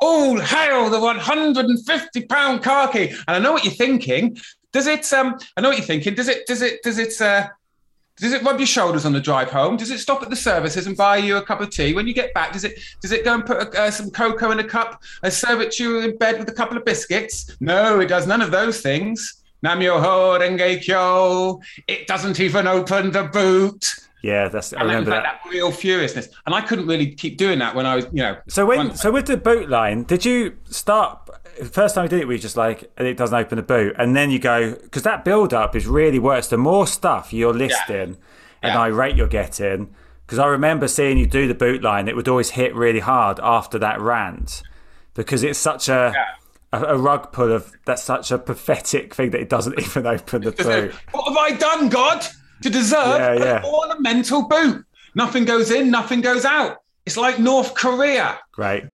All 0.00 0.38
hail 0.38 0.88
the 0.88 1.00
150 1.00 2.26
pound 2.26 2.62
car 2.62 2.90
key. 2.90 3.08
And 3.08 3.36
I 3.36 3.38
know 3.38 3.52
what 3.52 3.64
you're 3.64 3.74
thinking. 3.74 4.38
Does 4.72 4.86
it? 4.86 5.12
Um. 5.12 5.38
I 5.56 5.60
know 5.60 5.68
what 5.68 5.78
you're 5.78 5.86
thinking. 5.86 6.14
Does 6.14 6.28
it? 6.28 6.46
Does 6.46 6.62
it? 6.62 6.82
Does 6.82 6.98
it? 6.98 7.20
Uh, 7.20 7.48
does 8.16 8.34
it 8.34 8.42
rub 8.42 8.58
your 8.58 8.66
shoulders 8.66 9.06
on 9.06 9.12
the 9.12 9.20
drive 9.20 9.50
home? 9.50 9.78
Does 9.78 9.90
it 9.90 9.98
stop 9.98 10.22
at 10.22 10.28
the 10.28 10.36
services 10.36 10.86
and 10.86 10.94
buy 10.94 11.16
you 11.16 11.38
a 11.38 11.42
cup 11.42 11.62
of 11.62 11.70
tea 11.70 11.94
when 11.94 12.06
you 12.06 12.12
get 12.12 12.34
back? 12.34 12.52
Does 12.52 12.64
it? 12.64 12.78
Does 13.00 13.12
it 13.12 13.24
go 13.24 13.34
and 13.34 13.44
put 13.44 13.74
uh, 13.74 13.90
some 13.90 14.10
cocoa 14.10 14.50
in 14.50 14.60
a 14.60 14.64
cup 14.64 15.02
and 15.22 15.32
serve 15.32 15.60
it 15.60 15.72
to 15.72 15.82
you 15.82 15.98
in 16.00 16.16
bed 16.18 16.38
with 16.38 16.48
a 16.48 16.52
couple 16.52 16.76
of 16.76 16.84
biscuits? 16.84 17.56
No, 17.60 17.98
it 18.00 18.06
does 18.06 18.26
none 18.26 18.42
of 18.42 18.50
those 18.50 18.80
things. 18.80 19.42
Namyo 19.64 20.00
Renge 20.38 20.82
Kyo. 20.82 21.60
It 21.88 22.06
doesn't 22.06 22.40
even 22.40 22.66
open 22.66 23.10
the 23.10 23.24
boot. 23.24 23.86
Yeah, 24.22 24.48
that's 24.48 24.72
I 24.72 24.80
And 24.80 24.86
was 24.88 24.94
remember 24.96 25.10
that. 25.12 25.40
that 25.44 25.50
real 25.50 25.72
furiousness. 25.72 26.28
And 26.46 26.54
I 26.54 26.60
couldn't 26.60 26.86
really 26.86 27.12
keep 27.14 27.38
doing 27.38 27.58
that 27.60 27.74
when 27.74 27.86
I 27.86 27.96
was, 27.96 28.04
you 28.12 28.22
know. 28.22 28.36
So 28.48 28.66
when 28.66 28.94
so 28.94 29.10
with 29.10 29.26
the 29.26 29.36
boot 29.36 29.68
line, 29.70 30.02
did 30.04 30.24
you 30.24 30.56
start 30.68 31.28
first 31.72 31.94
time 31.94 32.04
you 32.04 32.08
did 32.10 32.20
it? 32.20 32.28
We 32.28 32.34
were 32.34 32.38
just 32.38 32.56
like 32.56 32.90
and 32.96 33.08
it 33.08 33.16
doesn't 33.16 33.36
open 33.36 33.56
the 33.56 33.62
boot, 33.62 33.94
and 33.98 34.14
then 34.14 34.30
you 34.30 34.38
go 34.38 34.74
because 34.74 35.02
that 35.04 35.24
build 35.24 35.54
up 35.54 35.74
is 35.74 35.86
really 35.86 36.18
works. 36.18 36.48
The 36.48 36.58
more 36.58 36.86
stuff 36.86 37.32
you're 37.32 37.54
listing 37.54 38.18
and 38.62 38.74
Yeah. 38.74 38.80
irate 38.80 39.16
you're 39.16 39.26
getting, 39.26 39.94
because 40.26 40.38
I 40.38 40.46
remember 40.46 40.86
seeing 40.86 41.16
you 41.16 41.26
do 41.26 41.48
the 41.48 41.54
boot 41.54 41.82
line, 41.82 42.06
it 42.08 42.14
would 42.14 42.28
always 42.28 42.50
hit 42.50 42.74
really 42.74 43.00
hard 43.00 43.40
after 43.42 43.78
that 43.78 44.00
rant 44.00 44.62
because 45.14 45.42
it's 45.42 45.58
such 45.58 45.88
a. 45.88 46.12
A, 46.72 46.84
a 46.94 46.96
rug 46.96 47.32
pull 47.32 47.50
of 47.50 47.72
that's 47.84 48.00
such 48.04 48.30
a 48.30 48.38
pathetic 48.38 49.12
thing 49.12 49.30
that 49.30 49.40
it 49.40 49.48
doesn't 49.48 49.76
even 49.80 50.06
open 50.06 50.42
the 50.42 50.52
boot. 50.52 50.94
What 51.10 51.26
have 51.28 51.36
I 51.36 51.50
done, 51.58 51.88
God, 51.88 52.24
to 52.62 52.70
deserve 52.70 53.18
Yeah, 53.20 53.34
yeah. 53.34 53.58
an 53.58 53.64
ornamental 53.64 54.42
boot? 54.48 54.84
Nothing 55.14 55.44
goes 55.44 55.70
in, 55.70 55.90
nothing 55.90 56.20
goes 56.20 56.44
out. 56.44 56.78
It's 57.06 57.16
like 57.16 57.38
North 57.38 57.74
Korea. 57.74 58.38
Great. 58.52 58.84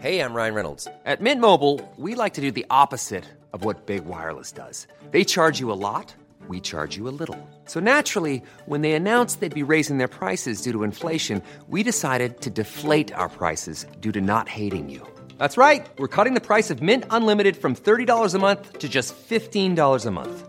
Hey, 0.00 0.20
I'm 0.20 0.34
Ryan 0.34 0.54
Reynolds. 0.54 0.88
At 1.04 1.20
Mint 1.20 1.40
Mobile, 1.40 1.80
we 1.96 2.14
like 2.16 2.34
to 2.34 2.40
do 2.40 2.50
the 2.50 2.66
opposite 2.70 3.24
of 3.52 3.64
what 3.64 3.86
Big 3.86 4.04
Wireless 4.04 4.50
does. 4.50 4.86
They 5.12 5.22
charge 5.24 5.60
you 5.60 5.70
a 5.70 5.74
lot, 5.78 6.12
we 6.48 6.58
charge 6.60 6.96
you 6.96 7.06
a 7.08 7.14
little. 7.20 7.38
So 7.66 7.78
naturally, 7.78 8.42
when 8.66 8.80
they 8.80 8.92
announced 8.94 9.38
they'd 9.40 9.54
be 9.54 9.62
raising 9.62 9.98
their 9.98 10.08
prices 10.08 10.60
due 10.62 10.72
to 10.72 10.82
inflation, 10.82 11.40
we 11.68 11.82
decided 11.84 12.40
to 12.40 12.50
deflate 12.50 13.12
our 13.14 13.28
prices 13.28 13.86
due 14.00 14.12
to 14.12 14.20
not 14.20 14.48
hating 14.48 14.88
you. 14.90 15.06
That's 15.38 15.56
right. 15.56 15.86
We're 15.98 16.08
cutting 16.08 16.34
the 16.34 16.40
price 16.40 16.70
of 16.70 16.82
Mint 16.82 17.04
Unlimited 17.10 17.56
from 17.56 17.74
$30 17.76 18.34
a 18.34 18.38
month 18.38 18.78
to 18.80 18.88
just 18.88 19.14
$15 19.14 20.06
a 20.06 20.10
month. 20.10 20.48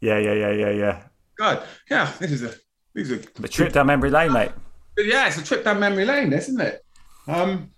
Yeah, 0.00 0.18
yeah, 0.18 0.32
yeah, 0.34 0.50
yeah, 0.52 0.70
yeah. 0.70 1.02
God, 1.38 1.62
yeah, 1.90 2.12
this 2.18 2.32
is 2.32 2.42
a 2.42 2.54
these 2.94 3.12
are 3.12 3.16
The 3.18 3.48
trip 3.48 3.72
down 3.72 3.86
memory 3.86 4.10
lane, 4.10 4.32
mate. 4.32 4.52
yeah, 4.96 5.26
it's 5.26 5.36
a 5.38 5.44
trip 5.44 5.64
down 5.64 5.78
memory 5.80 6.04
lane, 6.04 6.32
isn't 6.32 6.60
it? 6.60 6.82
Um, 7.28 7.70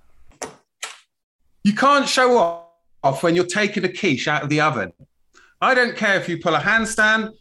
you 1.64 1.74
can't 1.74 2.08
show 2.08 2.64
off 3.02 3.22
when 3.22 3.34
you're 3.34 3.44
taking 3.46 3.84
a 3.84 3.88
quiche 3.88 4.28
out 4.28 4.42
of 4.42 4.48
the 4.48 4.60
oven. 4.60 4.92
I 5.60 5.74
don't 5.74 5.96
care 5.96 6.16
if 6.20 6.28
you 6.28 6.38
pull 6.38 6.54
a 6.54 6.60
handstand, 6.60 7.32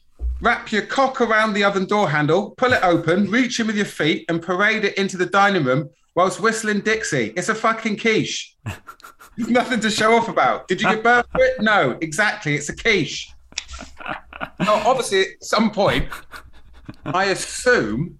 wrap 0.42 0.72
your 0.72 0.84
cock 0.84 1.22
around 1.22 1.54
the 1.54 1.64
oven 1.64 1.86
door 1.86 2.10
handle, 2.10 2.52
pull 2.58 2.74
it 2.74 2.84
open, 2.84 3.30
reach 3.30 3.60
in 3.60 3.68
with 3.68 3.76
your 3.76 3.86
feet, 3.86 4.26
and 4.30 4.42
parade 4.42 4.86
it 4.86 4.98
into 4.98 5.18
the 5.18 5.26
dining 5.28 5.64
room 5.64 5.90
whilst 6.16 6.40
whistling 6.40 6.80
Dixie. 6.82 7.34
It's 7.38 7.50
a 7.50 7.56
fucking 7.56 7.98
quiche. 7.98 8.56
There's 8.66 8.78
nothing 9.50 9.80
to 9.82 9.92
show 9.92 10.16
off 10.16 10.30
about. 10.30 10.68
Did 10.68 10.82
you 10.82 10.90
give 10.90 11.04
birth 11.04 11.28
to 11.36 11.42
it? 11.44 11.62
No, 11.62 11.96
exactly. 12.02 12.56
It's 12.56 12.70
a 12.70 12.76
quiche. 12.76 13.30
Now, 14.60 14.76
obviously, 14.88 15.22
at 15.22 15.44
some 15.44 15.72
point, 15.72 16.08
I 17.06 17.26
assume 17.26 18.20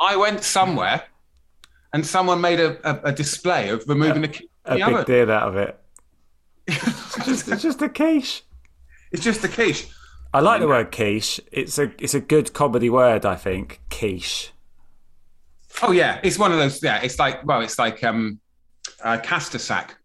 I 0.00 0.16
went 0.16 0.42
somewhere 0.44 1.02
and 1.92 2.06
someone 2.06 2.40
made 2.40 2.60
a, 2.60 2.78
a, 2.88 3.10
a 3.10 3.12
display 3.12 3.70
of 3.70 3.84
removing 3.88 4.22
the 4.22 4.28
quiche 4.28 4.48
A 4.66 4.70
the 4.78 4.84
big 4.84 4.94
oven. 4.94 5.04
deal 5.06 5.30
out 5.32 5.48
of 5.48 5.56
it. 5.56 5.80
It's 7.28 7.62
just 7.62 7.80
a 7.82 7.88
quiche. 7.88 8.42
It's 9.12 9.22
just 9.22 9.42
a 9.44 9.48
quiche. 9.48 9.86
I 10.34 10.40
like 10.40 10.60
the 10.60 10.68
word 10.68 10.92
quiche. 10.92 11.40
It's 11.50 11.78
a 11.78 11.90
it's 11.98 12.14
a 12.14 12.20
good 12.20 12.52
comedy 12.52 12.90
word, 12.90 13.24
I 13.24 13.36
think. 13.36 13.80
Quiche. 13.90 14.50
Oh 15.82 15.92
yeah, 15.92 16.20
it's 16.22 16.38
one 16.38 16.52
of 16.52 16.58
those. 16.58 16.82
Yeah, 16.82 17.00
it's 17.02 17.18
like 17.18 17.44
well, 17.46 17.62
it's 17.62 17.78
like 17.78 18.02
um, 18.04 18.40
uh, 19.02 19.18
caster 19.22 19.58
sack, 19.58 19.96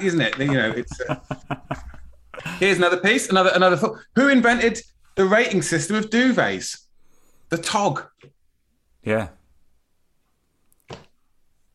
isn't 0.00 0.20
it? 0.20 0.38
You 0.38 0.52
know, 0.52 0.70
it's. 0.70 1.00
Uh... 1.00 1.16
Here's 2.58 2.78
another 2.78 2.96
piece. 2.98 3.28
Another 3.28 3.50
another 3.54 3.76
thought. 3.76 3.98
Who 4.16 4.28
invented 4.28 4.80
the 5.16 5.24
rating 5.24 5.62
system 5.62 5.96
of 5.96 6.10
duvets? 6.10 6.86
The 7.50 7.58
Tog. 7.58 8.04
Yeah. 9.02 9.28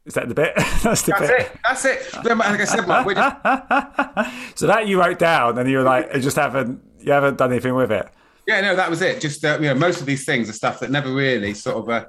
Is 0.06 0.14
that 0.14 0.30
the 0.30 0.36
bit? 0.36 0.54
That's 0.84 1.02
the 1.02 1.12
That's 1.12 1.28
bit. 1.28 1.42
it. 1.42 1.52
That's 1.64 1.86
it. 1.86 2.14
Like 2.24 2.62
I 2.62 2.64
said, 2.64 2.88
Mark, 2.88 3.06
just, 3.14 4.56
So 4.60 4.68
that 4.68 4.88
you 4.88 5.00
wrote 5.00 5.20
down, 5.20 5.58
and 5.58 5.70
you 5.70 5.78
were 5.80 5.84
like, 5.84 6.10
you 6.16 6.22
just 6.22 6.38
haven't 6.38 6.82
you 7.00 7.12
haven't 7.12 7.38
done 7.38 7.52
anything 7.52 7.76
with 7.76 7.92
it. 7.92 8.08
Yeah, 8.48 8.62
no, 8.62 8.76
that 8.78 8.90
was 8.90 9.02
it. 9.02 9.20
Just 9.20 9.44
uh, 9.44 9.58
you 9.60 9.68
know, 9.68 9.76
most 9.76 10.00
of 10.00 10.06
these 10.06 10.24
things 10.26 10.50
are 10.50 10.54
stuff 10.54 10.80
that 10.80 10.90
never 10.90 11.12
really 11.14 11.54
sort 11.54 11.78
of. 11.78 11.90
Uh, 11.90 12.06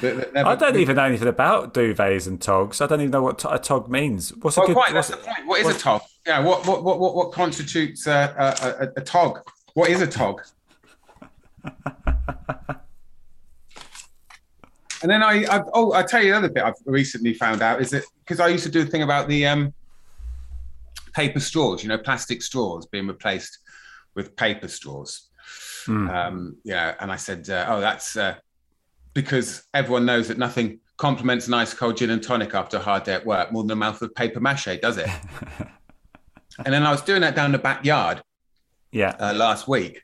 that, 0.00 0.16
that 0.16 0.34
never, 0.34 0.48
I 0.48 0.56
don't 0.56 0.76
even 0.76 0.96
know 0.96 1.04
anything 1.04 1.28
about 1.28 1.72
duvets 1.74 2.26
and 2.26 2.42
togs. 2.42 2.80
I 2.80 2.88
don't 2.88 3.00
even 3.00 3.12
know 3.12 3.22
what 3.22 3.44
a 3.48 3.58
tog 3.58 3.88
means. 3.88 4.34
What's 4.36 4.58
a 4.58 4.62
good? 4.62 4.74
quite. 4.74 4.92
what's- 4.92 5.08
That's 5.08 5.20
the 5.22 5.26
point. 5.32 5.46
What 5.46 5.60
is 5.60 5.68
a 5.68 5.78
tog? 5.78 6.02
Yeah. 6.26 6.40
What 6.40 6.66
what 6.66 6.82
what 6.82 6.98
what, 6.98 7.14
what 7.14 7.32
constitutes 7.32 8.06
uh, 8.08 8.34
a, 8.60 8.84
a, 8.84 8.92
a 8.96 9.00
tog? 9.00 9.48
What 9.74 9.88
is 9.90 10.00
a 10.00 10.06
tog? 10.08 10.42
and 15.02 15.10
then 15.10 15.22
I, 15.22 15.44
I 15.44 15.62
oh 15.72 15.92
I 15.92 16.02
tell 16.02 16.22
you 16.22 16.32
another 16.32 16.48
bit 16.48 16.64
I've 16.64 16.74
recently 16.84 17.34
found 17.34 17.62
out 17.62 17.80
is 17.80 17.90
that 17.90 18.04
because 18.24 18.40
I 18.40 18.48
used 18.48 18.64
to 18.64 18.70
do 18.70 18.82
a 18.82 18.86
thing 18.86 19.02
about 19.02 19.28
the 19.28 19.46
um, 19.46 19.72
paper 21.14 21.38
straws, 21.40 21.82
you 21.82 21.88
know, 21.88 21.98
plastic 21.98 22.42
straws 22.42 22.86
being 22.86 23.06
replaced 23.06 23.58
with 24.16 24.34
paper 24.34 24.66
straws. 24.66 25.25
Um, 25.88 26.56
yeah, 26.64 26.94
and 27.00 27.10
I 27.12 27.16
said, 27.16 27.48
uh, 27.48 27.66
oh, 27.68 27.80
that's 27.80 28.16
uh, 28.16 28.36
because 29.14 29.64
everyone 29.72 30.04
knows 30.04 30.28
that 30.28 30.38
nothing 30.38 30.80
complements 30.96 31.46
an 31.46 31.54
ice 31.54 31.74
cold 31.74 31.96
gin 31.96 32.10
and 32.10 32.22
tonic 32.22 32.54
after 32.54 32.78
a 32.78 32.80
hard 32.80 33.04
day 33.04 33.14
at 33.14 33.26
work 33.26 33.52
more 33.52 33.62
than 33.62 33.72
a 33.72 33.76
mouthful 33.76 34.06
of 34.06 34.14
paper 34.14 34.40
mache, 34.40 34.80
does 34.80 34.96
it? 34.96 35.08
and 36.64 36.74
then 36.74 36.84
I 36.84 36.90
was 36.90 37.02
doing 37.02 37.20
that 37.20 37.34
down 37.34 37.52
the 37.52 37.58
backyard 37.58 38.22
yeah. 38.92 39.14
uh, 39.18 39.34
last 39.34 39.68
week 39.68 40.02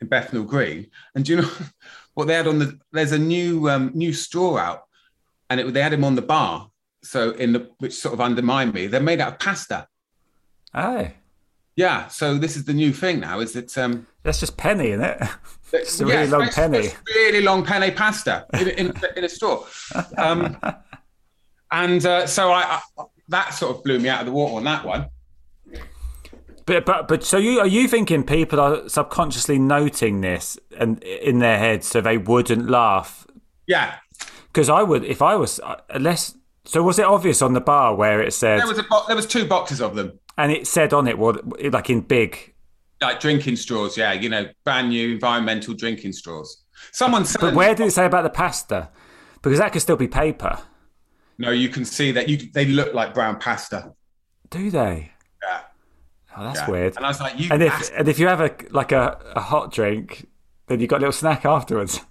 in 0.00 0.08
Bethnal 0.08 0.44
Green, 0.44 0.88
and 1.14 1.24
do 1.24 1.34
you 1.34 1.42
know 1.42 1.50
what 2.14 2.26
they 2.26 2.34
had 2.34 2.46
on 2.46 2.58
the? 2.58 2.78
There's 2.92 3.12
a 3.12 3.18
new 3.18 3.68
um, 3.68 3.90
new 3.94 4.12
straw 4.12 4.58
out, 4.58 4.84
and 5.50 5.60
it, 5.60 5.72
they 5.72 5.82
had 5.82 5.92
him 5.92 6.04
on 6.04 6.14
the 6.14 6.22
bar. 6.22 6.70
So 7.04 7.30
in 7.32 7.52
the 7.52 7.70
which 7.78 7.94
sort 7.94 8.14
of 8.14 8.20
undermined 8.20 8.74
me. 8.74 8.86
They're 8.86 9.00
made 9.00 9.20
out 9.20 9.34
of 9.34 9.38
pasta. 9.38 9.88
Oh, 10.74 11.08
Yeah. 11.76 12.08
So 12.08 12.38
this 12.38 12.56
is 12.56 12.64
the 12.64 12.74
new 12.74 12.92
thing 12.92 13.20
now. 13.20 13.40
Is 13.40 13.52
that 13.54 13.76
um, 13.76 14.06
that's 14.22 14.40
just 14.40 14.56
penne, 14.56 14.80
isn't 14.80 15.04
it? 15.04 15.22
It's 15.74 15.98
a 16.02 16.06
yeah, 16.06 16.16
really 16.16 16.26
long 16.30 16.48
penne. 16.48 16.90
really 17.14 17.40
long 17.40 17.64
penne 17.64 17.94
pasta 17.94 18.44
in, 18.60 18.68
in, 18.68 18.92
in 19.16 19.24
a 19.24 19.28
store. 19.30 19.66
Um, 20.18 20.58
and 21.72 22.04
uh, 22.04 22.26
so 22.26 22.52
I, 22.52 22.78
I 22.98 23.04
that 23.28 23.54
sort 23.54 23.76
of 23.76 23.82
blew 23.82 23.98
me 23.98 24.10
out 24.10 24.20
of 24.20 24.26
the 24.26 24.32
water 24.32 24.56
on 24.56 24.64
that 24.64 24.84
one. 24.84 25.08
But 26.66 26.84
but 26.84 27.08
but 27.08 27.24
so 27.24 27.38
you 27.38 27.58
are 27.60 27.66
you 27.66 27.88
thinking 27.88 28.22
people 28.22 28.60
are 28.60 28.88
subconsciously 28.88 29.58
noting 29.58 30.20
this 30.20 30.58
and 30.78 31.02
in 31.02 31.38
their 31.40 31.58
heads 31.58 31.88
so 31.88 32.00
they 32.00 32.18
wouldn't 32.18 32.70
laugh? 32.70 33.26
Yeah. 33.66 33.96
Because 34.48 34.68
I 34.68 34.82
would 34.82 35.04
if 35.04 35.22
I 35.22 35.34
was 35.34 35.58
uh, 35.60 35.76
unless. 35.90 36.36
So 36.64 36.80
was 36.82 36.98
it 37.00 37.04
obvious 37.04 37.42
on 37.42 37.54
the 37.54 37.60
bar 37.60 37.96
where 37.96 38.22
it 38.22 38.32
said 38.32 38.60
There 38.60 38.68
was 38.68 38.78
a 38.78 38.84
bo- 38.84 39.02
there 39.08 39.16
was 39.16 39.26
two 39.26 39.46
boxes 39.46 39.80
of 39.80 39.96
them, 39.96 40.20
and 40.38 40.52
it 40.52 40.68
said 40.68 40.92
on 40.92 41.08
it 41.08 41.18
well 41.18 41.36
like 41.72 41.90
in 41.90 42.02
big 42.02 42.51
like 43.02 43.20
drinking 43.20 43.56
straws. 43.56 43.96
Yeah, 43.96 44.12
you 44.12 44.28
know, 44.28 44.46
brand 44.64 44.88
new 44.90 45.12
environmental 45.12 45.74
drinking 45.74 46.12
straws. 46.12 46.62
Someone 46.92 47.24
said, 47.24 47.40
But 47.40 47.54
where 47.54 47.74
did 47.74 47.86
it 47.86 47.90
say 47.92 48.06
about 48.06 48.22
the 48.22 48.30
pasta? 48.30 48.88
Because 49.42 49.58
that 49.58 49.72
could 49.72 49.82
still 49.82 49.96
be 49.96 50.08
paper. 50.08 50.58
"No, 51.38 51.50
you 51.50 51.68
can 51.68 51.84
see 51.84 52.12
that 52.12 52.28
you 52.28 52.36
they 52.52 52.64
look 52.66 52.94
like 52.94 53.12
brown 53.14 53.38
pasta." 53.38 53.92
Do 54.50 54.70
they? 54.70 55.12
Yeah, 55.42 55.60
Oh, 56.36 56.44
that's 56.44 56.60
yeah. 56.60 56.70
weird. 56.70 56.96
And 56.96 57.04
I 57.04 57.08
was 57.08 57.20
like, 57.20 57.38
"You." 57.38 57.48
And 57.50 57.62
if 57.62 57.72
bastard." 57.72 57.98
and 57.98 58.08
if 58.08 58.18
you 58.18 58.28
have 58.28 58.40
a 58.40 58.54
like 58.70 58.92
a, 58.92 59.18
a 59.36 59.40
hot 59.40 59.72
drink, 59.72 60.26
then 60.68 60.80
you 60.80 60.86
got 60.86 60.96
a 60.98 61.00
little 61.00 61.12
snack 61.12 61.44
afterwards. 61.44 62.00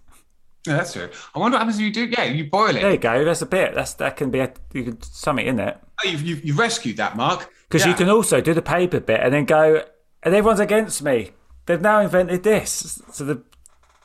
Yeah, 0.68 0.76
that's 0.78 0.94
true. 0.94 1.10
I 1.34 1.40
wonder 1.40 1.56
what 1.56 1.62
happens 1.62 1.80
if 1.80 1.86
you 1.86 1.92
do. 1.92 2.06
Yeah, 2.06 2.26
you 2.26 2.48
boil 2.48 2.76
it. 2.76 2.82
There 2.84 2.92
you 2.92 3.00
go. 3.00 3.26
That's 3.26 3.42
a 3.42 3.48
bit. 3.48 3.74
That's 3.74 3.96
that 3.96 4.16
can 4.16 4.30
be 4.30 4.42
a 4.42 4.54
you 4.74 4.84
could 4.84 5.04
something 5.04 5.48
in 5.48 5.60
it 5.60 5.76
Oh, 6.06 6.08
you've, 6.08 6.22
you've, 6.22 6.46
you've 6.46 6.60
rescued 6.60 6.98
that, 6.98 7.18
Mark. 7.18 7.50
because 7.68 7.84
you 7.84 7.96
can 7.96 8.10
also 8.10 8.42
do 8.42 8.54
the 8.54 8.62
paper 8.62 9.00
bit 9.00 9.22
and 9.22 9.34
then 9.34 9.46
go 9.46 9.84
and 10.24 10.34
everyone's 10.36 10.60
against 10.60 11.02
me. 11.04 11.32
They've 11.66 11.82
now 11.82 12.00
invented 12.02 12.44
this. 12.44 13.02
So 13.12 13.24
the 13.26 13.36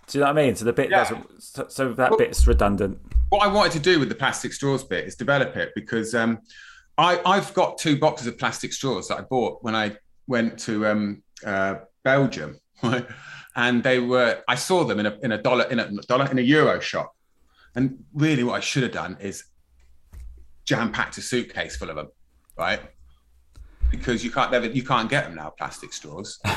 do 0.08 0.18
you 0.18 0.20
know 0.20 0.30
what 0.32 0.38
I 0.38 0.46
mean? 0.46 0.54
So 0.54 0.64
the 0.64 0.72
bit 0.72 0.88
Yeah. 0.90 0.98
doesn't. 0.98 1.42
So, 1.42 1.66
so 1.68 1.92
that 1.94 2.10
Well- 2.10 2.18
bit's 2.18 2.46
redundant. 2.46 2.98
what 3.30 3.42
I 3.42 3.48
wanted 3.48 3.72
to 3.72 3.80
do 3.80 3.98
with 3.98 4.08
the 4.08 4.14
plastic 4.14 4.52
straws 4.52 4.84
bit 4.84 5.04
is 5.04 5.16
develop 5.16 5.56
it 5.56 5.72
because 5.74 6.14
um, 6.14 6.38
I, 6.96 7.20
I've 7.26 7.52
got 7.54 7.76
two 7.78 7.98
boxes 7.98 8.28
of 8.28 8.38
plastic 8.38 8.72
straws 8.72 9.08
that 9.08 9.18
I 9.18 9.22
bought 9.22 9.64
when 9.64 9.74
I 9.74 9.96
went 10.28 10.58
to 10.60 10.86
um, 10.86 11.22
uh, 11.44 11.76
Belgium, 12.04 12.58
right? 12.84 13.04
and 13.56 13.82
they 13.82 13.98
were 13.98 14.42
I 14.46 14.54
saw 14.54 14.84
them 14.84 15.00
in 15.00 15.06
a 15.06 15.18
in 15.22 15.32
a 15.32 15.42
dollar 15.42 15.64
in 15.64 15.80
a 15.80 15.90
dollar 16.02 16.30
in 16.30 16.38
a 16.38 16.42
euro 16.42 16.78
shop, 16.78 17.14
and 17.74 18.04
really 18.14 18.44
what 18.44 18.54
I 18.54 18.60
should 18.60 18.84
have 18.84 18.92
done 18.92 19.16
is 19.20 19.44
jam 20.64 20.92
packed 20.92 21.18
a 21.18 21.22
suitcase 21.22 21.76
full 21.76 21.90
of 21.90 21.96
them, 21.96 22.08
right? 22.56 22.80
Because 23.90 24.24
you 24.24 24.30
can't 24.30 24.50
never 24.52 24.66
you 24.66 24.82
can't 24.82 25.08
get 25.08 25.24
them 25.24 25.34
now 25.36 25.50
plastic 25.50 25.92
straws. 25.92 26.38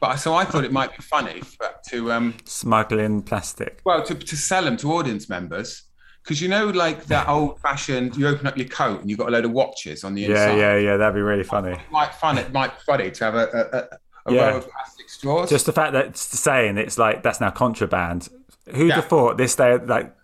But 0.00 0.16
so 0.16 0.34
I 0.34 0.44
thought 0.44 0.64
it 0.64 0.72
might 0.72 0.94
be 0.94 1.02
funny 1.02 1.40
for, 1.40 1.66
to 1.88 2.12
um, 2.12 2.34
Smuggling 2.44 3.22
plastic. 3.22 3.80
well, 3.86 4.02
to, 4.02 4.14
to 4.14 4.36
sell 4.36 4.64
them 4.64 4.76
to 4.78 4.92
audience 4.92 5.30
members, 5.30 5.84
because 6.22 6.42
you 6.42 6.48
know, 6.48 6.66
like 6.66 7.06
that 7.06 7.26
old 7.26 7.58
fashioned, 7.60 8.14
you 8.14 8.28
open 8.28 8.46
up 8.46 8.58
your 8.58 8.68
coat 8.68 9.00
and 9.00 9.08
you've 9.08 9.18
got 9.18 9.28
a 9.28 9.30
load 9.30 9.46
of 9.46 9.52
watches 9.52 10.04
on 10.04 10.14
the 10.14 10.26
inside. 10.26 10.56
yeah, 10.58 10.74
yeah. 10.74 10.76
yeah. 10.76 10.96
That'd 10.98 11.14
be 11.14 11.22
really 11.22 11.44
funny. 11.44 11.76
Might 11.90 12.12
fun. 12.14 12.36
It 12.36 12.52
might 12.52 12.72
be 12.74 12.80
funny 12.84 13.10
to 13.12 13.24
have 13.24 13.34
a, 13.34 13.46
a, 13.46 13.78
a, 13.78 13.88
a 14.26 14.34
Yeah. 14.34 14.48
row 14.50 14.56
of 14.58 14.68
plastic 14.70 15.08
straws. 15.08 15.48
Just 15.48 15.64
the 15.64 15.72
fact 15.72 15.94
that 15.94 16.06
it's 16.06 16.20
saying 16.20 16.76
it's 16.76 16.98
like 16.98 17.22
that's 17.22 17.40
now 17.40 17.50
contraband. 17.50 18.28
Who'd 18.74 18.88
Yeah. 18.88 18.96
have 18.96 19.06
thought 19.06 19.38
this 19.38 19.54
day 19.56 19.78
like 19.78 20.14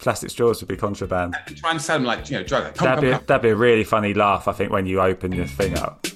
plastic 0.00 0.30
straws 0.30 0.60
would 0.60 0.68
be 0.68 0.76
contraband? 0.76 1.36
try 1.56 1.70
and 1.70 1.80
sell 1.80 1.96
them 1.98 2.04
like 2.04 2.28
you 2.30 2.38
know, 2.38 2.42
drug. 2.42 2.74
Come, 2.74 2.84
That'd 2.86 2.96
come, 3.02 3.04
be 3.04 3.10
come. 3.16 3.24
that'd 3.26 3.42
be 3.42 3.48
a 3.50 3.56
really 3.56 3.84
funny 3.84 4.14
laugh. 4.14 4.48
I 4.48 4.52
think 4.52 4.72
when 4.72 4.86
you 4.86 5.00
open 5.00 5.30
this 5.30 5.50
thing 5.52 5.76
up. 5.78 6.06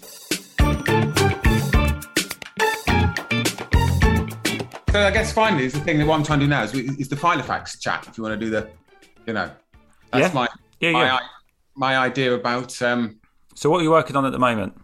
So 4.91 5.01
I 5.01 5.11
guess 5.11 5.33
finally, 5.33 5.65
is 5.65 5.73
the 5.73 5.81
thing 5.81 5.99
that 5.99 6.07
what 6.07 6.15
I'm 6.15 6.23
trying 6.23 6.39
to 6.39 6.45
do 6.47 6.51
now 6.51 6.63
is, 6.63 6.73
is 6.73 7.09
the 7.09 7.17
Filofax 7.17 7.81
chat. 7.81 8.07
If 8.09 8.17
you 8.17 8.23
want 8.23 8.39
to 8.39 8.47
do 8.47 8.51
the, 8.51 8.71
you 9.27 9.33
know, 9.33 9.51
that's 10.13 10.29
Yeah. 10.29 10.33
my 10.33 10.49
Yeah, 10.79 10.93
my, 10.93 11.05
yeah. 11.05 11.19
my 11.75 11.97
idea 11.99 12.33
about. 12.33 12.81
Um, 12.81 13.19
So 13.57 13.71
what 13.71 13.81
are 13.81 13.83
you 13.83 13.91
working 13.91 14.15
on 14.15 14.25
at 14.25 14.31
the 14.33 14.39
moment? 14.39 14.81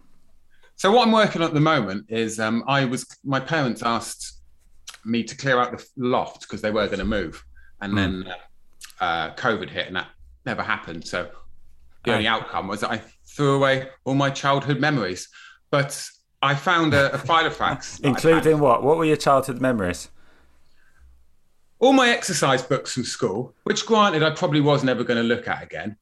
so 0.75 0.91
what 0.91 1.05
I'm 1.07 1.13
working 1.13 1.41
on 1.43 1.47
at 1.47 1.53
the 1.53 1.59
moment 1.61 2.07
is 2.09 2.39
um, 2.41 2.63
I 2.67 2.83
was 2.85 3.05
my 3.23 3.39
parents 3.39 3.83
asked 3.83 4.39
me 5.05 5.23
to 5.23 5.37
clear 5.37 5.57
out 5.59 5.71
the 5.77 5.85
loft 5.95 6.41
because 6.41 6.61
they 6.61 6.71
were 6.71 6.87
going 6.87 6.99
to 6.99 7.05
move, 7.05 7.41
and 7.81 7.97
then 7.97 8.25
uh, 8.27 8.33
uh, 9.01 9.33
COVID 9.33 9.69
hit 9.69 9.87
and 9.87 9.97
that 9.97 10.07
never 10.45 10.63
happened. 10.63 11.05
So 11.05 11.29
the 12.05 12.13
only 12.13 12.27
outcome 12.27 12.67
was 12.67 12.79
that 12.79 12.91
I 12.91 13.01
threw 13.25 13.55
away 13.55 13.89
all 14.05 14.15
my 14.15 14.29
childhood 14.29 14.79
memories. 14.79 15.27
But 15.69 16.07
I 16.41 16.55
found 16.55 16.93
a, 16.93 17.13
a 17.13 17.17
that 17.25 17.61
I 17.61 17.69
had. 17.73 17.85
Including 18.03 18.59
what? 18.59 18.83
What 18.83 18.97
were 18.97 19.05
your 19.05 19.17
childhood 19.17 19.59
memories? 19.59 20.09
all 21.81 21.93
my 21.93 22.09
exercise 22.09 22.61
books 22.61 22.93
from 22.93 23.03
school, 23.03 23.55
which 23.63 23.85
granted 23.85 24.23
I 24.23 24.29
probably 24.29 24.61
was 24.61 24.83
never 24.83 25.03
going 25.03 25.17
to 25.17 25.23
look 25.23 25.47
at 25.47 25.63
again. 25.63 25.97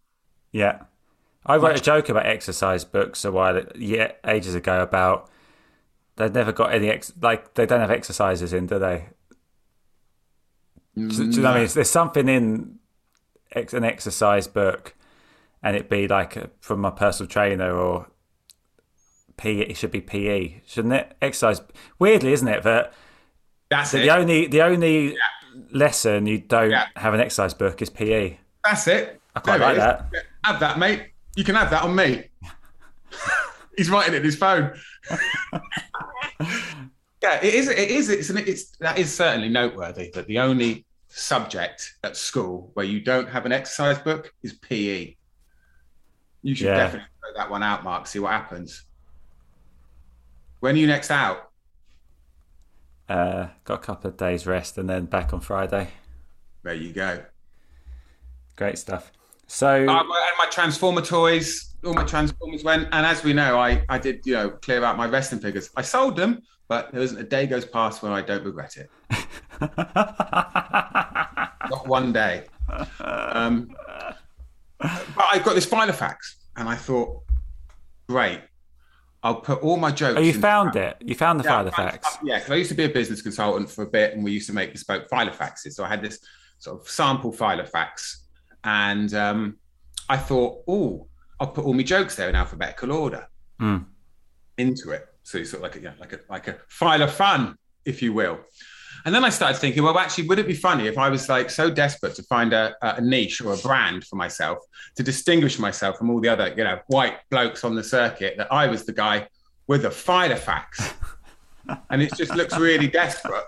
Yeah. 0.52 0.82
I 1.46 1.56
wrote 1.56 1.78
a 1.78 1.82
joke 1.82 2.10
about 2.10 2.26
exercise 2.26 2.84
books 2.84 3.24
a 3.24 3.32
while, 3.32 3.64
yeah, 3.76 4.12
ages 4.28 4.54
ago 4.54 4.84
about 4.84 5.32
they've 6.18 6.34
never 6.34 6.52
got 6.52 6.74
any 6.74 6.90
ex 6.90 7.14
like 7.22 7.54
they 7.54 7.66
don't 7.66 7.80
have 7.80 7.90
exercises 7.90 8.52
in, 8.52 8.68
do 8.68 8.78
they? 8.78 9.08
Do, 10.96 11.08
do 11.08 11.24
you 11.24 11.42
know 11.42 11.44
what 11.44 11.58
I 11.58 11.60
mean? 11.62 11.70
There's 11.74 11.90
something 11.90 12.28
in 12.28 12.79
ex, 13.54 13.74
an 13.74 13.84
exercise 13.84 14.48
book, 14.48 14.96
and 15.64 15.76
it 15.76 15.90
be 15.90 16.08
like 16.08 16.36
a, 16.36 16.50
from 16.60 16.80
my 16.82 16.90
personal 16.92 17.28
trainer 17.30 17.72
or 17.78 18.08
PE. 19.38 19.60
It 19.62 19.78
should 19.78 19.92
be 19.92 20.02
PE, 20.02 20.62
shouldn't 20.66 20.94
it? 20.94 21.16
Exercise. 21.22 21.62
Weirdly, 21.98 22.34
isn't 22.34 22.48
it 22.48 22.64
that 22.64 22.94
That's 23.70 23.92
that 23.92 24.00
it. 24.00 24.02
the 24.04 24.10
only 24.12 24.48
the 24.48 24.62
only 24.62 25.18
lesson 25.72 26.26
you 26.26 26.40
don't 26.40 26.72
Yeah. 26.72 26.86
have 26.96 27.14
an 27.14 27.20
exercise 27.20 27.54
book 27.54 27.82
is 27.82 27.90
PE. 27.90 28.38
That's 28.64 28.88
it. 28.88 29.20
I 29.36 29.40
quite 29.40 29.58
There 29.60 29.68
like 29.68 29.78
that. 29.78 30.12
Have 30.44 30.60
that, 30.60 30.80
mate. 30.80 31.12
You 31.36 31.44
can 31.44 31.56
have 31.56 31.70
that 31.70 31.84
on 31.84 31.96
me. 31.96 32.26
He's 33.78 33.90
writing 33.90 34.14
it 34.14 34.18
in 34.18 34.24
his 34.24 34.36
phone. 34.36 34.74
yeah, 37.22 37.40
it 37.42 37.54
is. 37.54 37.70
It 37.70 37.78
is. 37.92 38.10
It's, 38.10 38.30
an, 38.30 38.38
it's 38.40 38.72
that 38.78 38.98
is 38.98 39.14
certainly 39.14 39.50
noteworthy 39.50 40.12
that 40.14 40.28
the 40.28 40.40
only 40.40 40.86
subject 41.20 41.96
at 42.04 42.16
school 42.18 42.72
where 42.74 42.86
you 42.86 43.00
don't 43.02 43.30
have 43.30 43.46
an 43.46 43.52
exercise 43.52 43.98
book 44.00 44.34
is 44.44 44.54
PE. 44.54 45.16
You 46.42 46.56
should 46.56 46.68
Yeah. 46.68 46.76
definitely 46.78 47.08
throw 47.20 47.34
that 47.42 47.50
one 47.50 47.64
out, 47.64 47.84
Mark. 47.84 48.08
See 48.08 48.20
what 48.20 48.32
happens. 48.32 48.84
When 50.62 50.76
are 50.76 50.78
you 50.78 50.88
next 50.88 51.12
out? 51.12 51.52
Uh, 53.08 53.48
got 53.64 53.76
a 53.76 53.78
couple 53.80 54.10
of 54.10 54.18
days 54.18 54.46
rest 54.46 54.78
and 54.78 54.88
then 54.90 55.06
back 55.06 55.34
on 55.34 55.40
Friday. 55.42 55.90
There 56.64 56.74
you 56.74 56.94
go. 56.94 57.24
Great 58.56 58.78
stuff. 58.78 59.12
So 59.48 59.68
Uh, 59.68 60.00
and 60.00 60.08
my 60.08 60.48
Transformer 60.52 61.02
toys, 61.02 61.76
all 61.84 61.94
my 61.94 62.04
Transformers 62.04 62.64
went. 62.64 62.88
And 62.92 63.06
as 63.06 63.24
we 63.24 63.34
know, 63.34 63.58
I, 63.58 63.84
I 63.90 63.98
did, 63.98 64.22
you 64.26 64.34
know, 64.34 64.50
clear 64.52 64.84
out 64.84 64.96
my 64.98 65.08
wrestling 65.08 65.42
figures. 65.42 65.70
I 65.76 65.82
sold 65.82 66.16
them, 66.18 66.42
but 66.68 66.92
there 66.92 67.02
isn't 67.02 67.18
a 67.20 67.24
day 67.24 67.48
goes 67.48 67.66
past 67.66 68.04
when 68.04 68.12
I 68.12 68.22
don't 68.22 68.44
regret 68.46 68.78
it. 68.78 68.90
Not 71.70 71.88
one 71.88 72.12
day. 72.14 72.46
Um, 73.00 73.74
but 74.80 75.26
I 75.32 75.40
got 75.40 75.56
this 75.56 75.66
Filofax, 75.66 76.16
and 76.56 76.68
I 76.70 76.76
thought, 76.76 77.22
great. 78.08 78.42
I'll 79.22 79.42
put 79.42 79.62
all 79.62 79.76
my 79.76 79.92
jokes. 79.92 80.18
oh, 80.18 80.22
you 80.22 80.32
found 80.34 80.76
it. 80.78 80.96
You 81.02 81.14
found 81.14 81.40
the 81.40 81.44
yeah, 81.44 81.64
Filofax. 81.64 82.06
Yeah, 82.24 82.38
because 82.38 82.52
I 82.52 82.56
used 82.56 82.70
to 82.70 82.76
be 82.76 82.86
a 82.86 82.90
business 82.90 83.22
consultant 83.22 83.70
for 83.70 83.84
a 83.84 83.88
bit, 83.88 84.14
and 84.14 84.24
we 84.24 84.32
used 84.32 84.48
to 84.48 84.54
make 84.54 84.72
bespoke 84.72 85.10
filofaxes. 85.10 85.74
So 85.74 85.84
I 85.84 85.90
had 85.90 86.02
this 86.02 86.20
sort 86.60 86.80
of 86.82 86.88
sample 86.90 87.34
filofax, 87.34 88.16
and 88.64 89.14
um, 89.14 89.58
I 90.08 90.16
thought, 90.18 90.64
oh, 90.68 91.08
I'll 91.40 91.48
put 91.48 91.66
all 91.66 91.74
my 91.74 91.84
jokes 91.84 92.16
there 92.16 92.30
in 92.30 92.36
alphabetical 92.36 92.92
order 92.92 93.28
Mm. 93.60 93.86
into 94.58 94.92
it. 94.92 95.06
So 95.24 95.38
it's 95.38 95.52
sort 95.52 95.60
of 95.60 95.64
like 95.64 95.76
a, 95.76 95.80
you 95.80 95.86
know, 95.90 95.94
like 96.00 96.14
a 96.14 96.20
like 96.30 96.48
a 96.48 96.56
file 96.70 97.02
of 97.02 97.12
fun, 97.12 97.58
if 97.84 98.02
you 98.02 98.14
will. 98.14 98.40
And 99.06 99.16
then 99.16 99.24
I 99.24 99.30
started 99.30 99.58
thinking, 99.58 99.84
well, 99.84 99.98
actually, 99.98 100.28
would 100.28 100.40
it 100.40 100.48
be 100.48 100.54
funny 100.54 100.88
if 100.88 100.98
I 100.98 101.10
was 101.10 101.30
like 101.30 101.50
so 101.50 101.70
desperate 101.70 102.16
to 102.16 102.24
find 102.24 102.54
a, 102.54 102.76
a 102.82 103.02
niche 103.02 103.42
or 103.42 103.54
a 103.54 103.58
brand 103.58 104.06
for 104.06 104.16
myself 104.16 104.60
to 104.96 105.04
distinguish 105.04 105.60
myself 105.60 105.98
from 105.98 106.10
all 106.10 106.20
the 106.20 106.30
other, 106.30 106.54
you 106.56 106.64
know, 106.64 106.80
white 106.88 107.18
blokes 107.30 107.64
on 107.64 107.76
the 107.76 107.84
circuit 107.84 108.36
that 108.38 108.52
I 108.52 108.68
was 108.68 108.86
the 108.86 108.94
guy 108.94 109.28
with 109.68 109.86
a 109.86 109.90
filofax? 109.90 110.94
and 111.90 112.02
it 112.02 112.14
just 112.16 112.36
looks 112.36 112.58
really 112.58 112.88
desperate. 112.88 113.46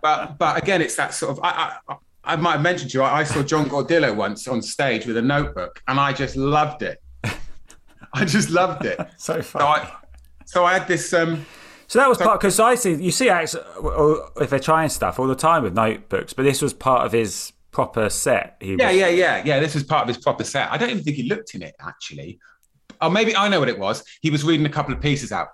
But 0.00 0.38
but 0.38 0.60
again, 0.60 0.82
it's 0.82 0.96
that 0.96 1.14
sort 1.14 1.32
of 1.32 1.44
I 1.44 1.76
I, 1.88 1.96
I 2.24 2.36
might 2.36 2.52
have 2.52 2.62
mentioned 2.62 2.90
to 2.92 2.98
you. 2.98 3.04
I, 3.04 3.20
I 3.20 3.24
saw 3.24 3.42
John 3.42 3.68
Gordillo 3.68 4.14
once 4.14 4.48
on 4.48 4.62
stage 4.62 5.06
with 5.06 5.16
a 5.16 5.22
notebook, 5.22 5.80
and 5.88 6.00
I 6.00 6.12
just 6.12 6.36
loved 6.36 6.82
it. 6.82 7.00
I 8.14 8.24
just 8.24 8.50
loved 8.50 8.84
it. 8.84 8.98
So 9.16 9.40
So. 9.40 9.60
I 9.60 9.92
so 10.44 10.64
I 10.64 10.74
had 10.74 10.88
this 10.88 11.12
um 11.12 11.46
So 11.92 11.98
that 11.98 12.08
was 12.08 12.16
part 12.16 12.40
because 12.40 12.58
I 12.58 12.74
see 12.74 12.94
you 12.94 13.10
see 13.10 13.28
acts 13.28 13.54
if 13.54 14.48
they're 14.48 14.58
trying 14.58 14.88
stuff 14.88 15.18
all 15.18 15.26
the 15.26 15.34
time 15.34 15.62
with 15.62 15.74
notebooks, 15.74 16.32
but 16.32 16.44
this 16.44 16.62
was 16.62 16.72
part 16.72 17.04
of 17.04 17.12
his 17.12 17.52
proper 17.70 18.08
set. 18.08 18.56
He 18.60 18.76
yeah 18.76 18.88
was, 18.88 18.96
yeah 18.96 19.08
yeah 19.08 19.42
yeah. 19.44 19.60
This 19.60 19.74
was 19.74 19.84
part 19.84 20.00
of 20.00 20.08
his 20.08 20.16
proper 20.16 20.42
set. 20.42 20.72
I 20.72 20.78
don't 20.78 20.88
even 20.88 21.02
think 21.02 21.18
he 21.18 21.24
looked 21.24 21.54
in 21.54 21.60
it 21.60 21.74
actually. 21.78 22.40
Oh, 23.02 23.10
maybe 23.10 23.36
I 23.36 23.46
know 23.48 23.60
what 23.60 23.68
it 23.68 23.78
was. 23.78 24.02
He 24.22 24.30
was 24.30 24.42
reading 24.42 24.64
a 24.64 24.70
couple 24.70 24.94
of 24.94 25.02
pieces 25.02 25.32
out. 25.32 25.48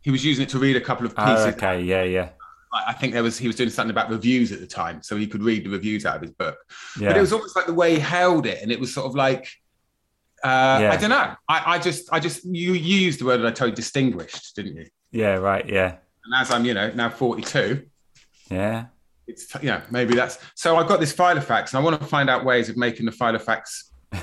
He 0.00 0.10
was 0.10 0.24
using 0.24 0.44
it 0.44 0.48
to 0.50 0.58
read 0.58 0.74
a 0.74 0.80
couple 0.80 1.04
of 1.04 1.14
pieces. 1.14 1.44
Oh, 1.44 1.48
okay, 1.48 1.82
yeah, 1.82 2.02
yeah, 2.02 2.30
I 2.72 2.84
I 2.88 2.92
think 2.94 3.12
there 3.12 3.22
was 3.22 3.36
he 3.36 3.46
was 3.46 3.56
doing 3.56 3.68
something 3.68 3.90
about 3.90 4.08
reviews 4.08 4.52
at 4.52 4.60
the 4.60 4.66
time, 4.66 5.02
so 5.02 5.18
he 5.18 5.26
could 5.26 5.42
read 5.42 5.66
the 5.66 5.68
reviews 5.70 6.06
out 6.06 6.16
of 6.16 6.22
his 6.22 6.30
book. 6.30 6.56
yeah. 6.98 7.08
But 7.08 7.18
it 7.18 7.20
was 7.20 7.34
almost 7.34 7.56
like 7.56 7.66
the 7.66 7.74
way 7.74 7.92
he 7.92 8.00
held 8.00 8.46
it, 8.46 8.62
and 8.62 8.72
it 8.72 8.80
was 8.80 8.94
sort 8.94 9.04
of 9.04 9.14
like 9.14 9.52
uh, 10.42 10.78
Yeah. 10.80 10.92
I 10.92 10.96
don't 10.96 11.10
know. 11.10 11.34
I, 11.46 11.74
I 11.74 11.78
just 11.78 12.10
I 12.10 12.20
just 12.20 12.42
you 12.46 12.72
you 12.72 12.96
used 12.96 13.20
the 13.20 13.26
word 13.26 13.42
that 13.42 13.46
I 13.46 13.50
told 13.50 13.72
you, 13.72 13.76
distinguished, 13.76 14.56
didn't 14.56 14.76
you? 14.76 14.86
Yeah, 15.14 15.34
right, 15.36 15.66
yeah, 15.68 15.96
And 16.24 16.34
as 16.34 16.50
I'm 16.50 16.64
you 16.64 16.74
know 16.74 16.90
now 16.90 17.08
42, 17.08 17.86
yeah. 18.50 18.86
it's 19.28 19.54
you 19.62 19.68
know 19.68 19.80
maybe 19.90 20.14
that's 20.14 20.38
so 20.54 20.76
I've 20.76 20.88
got 20.88 20.98
this 20.98 21.12
Filofax, 21.14 21.70
and 21.70 21.78
I 21.78 21.80
want 21.80 22.00
to 22.00 22.06
find 22.06 22.28
out 22.28 22.44
ways 22.44 22.68
of 22.68 22.76
making 22.76 23.06
the 23.06 23.12
Filofax 23.12 23.90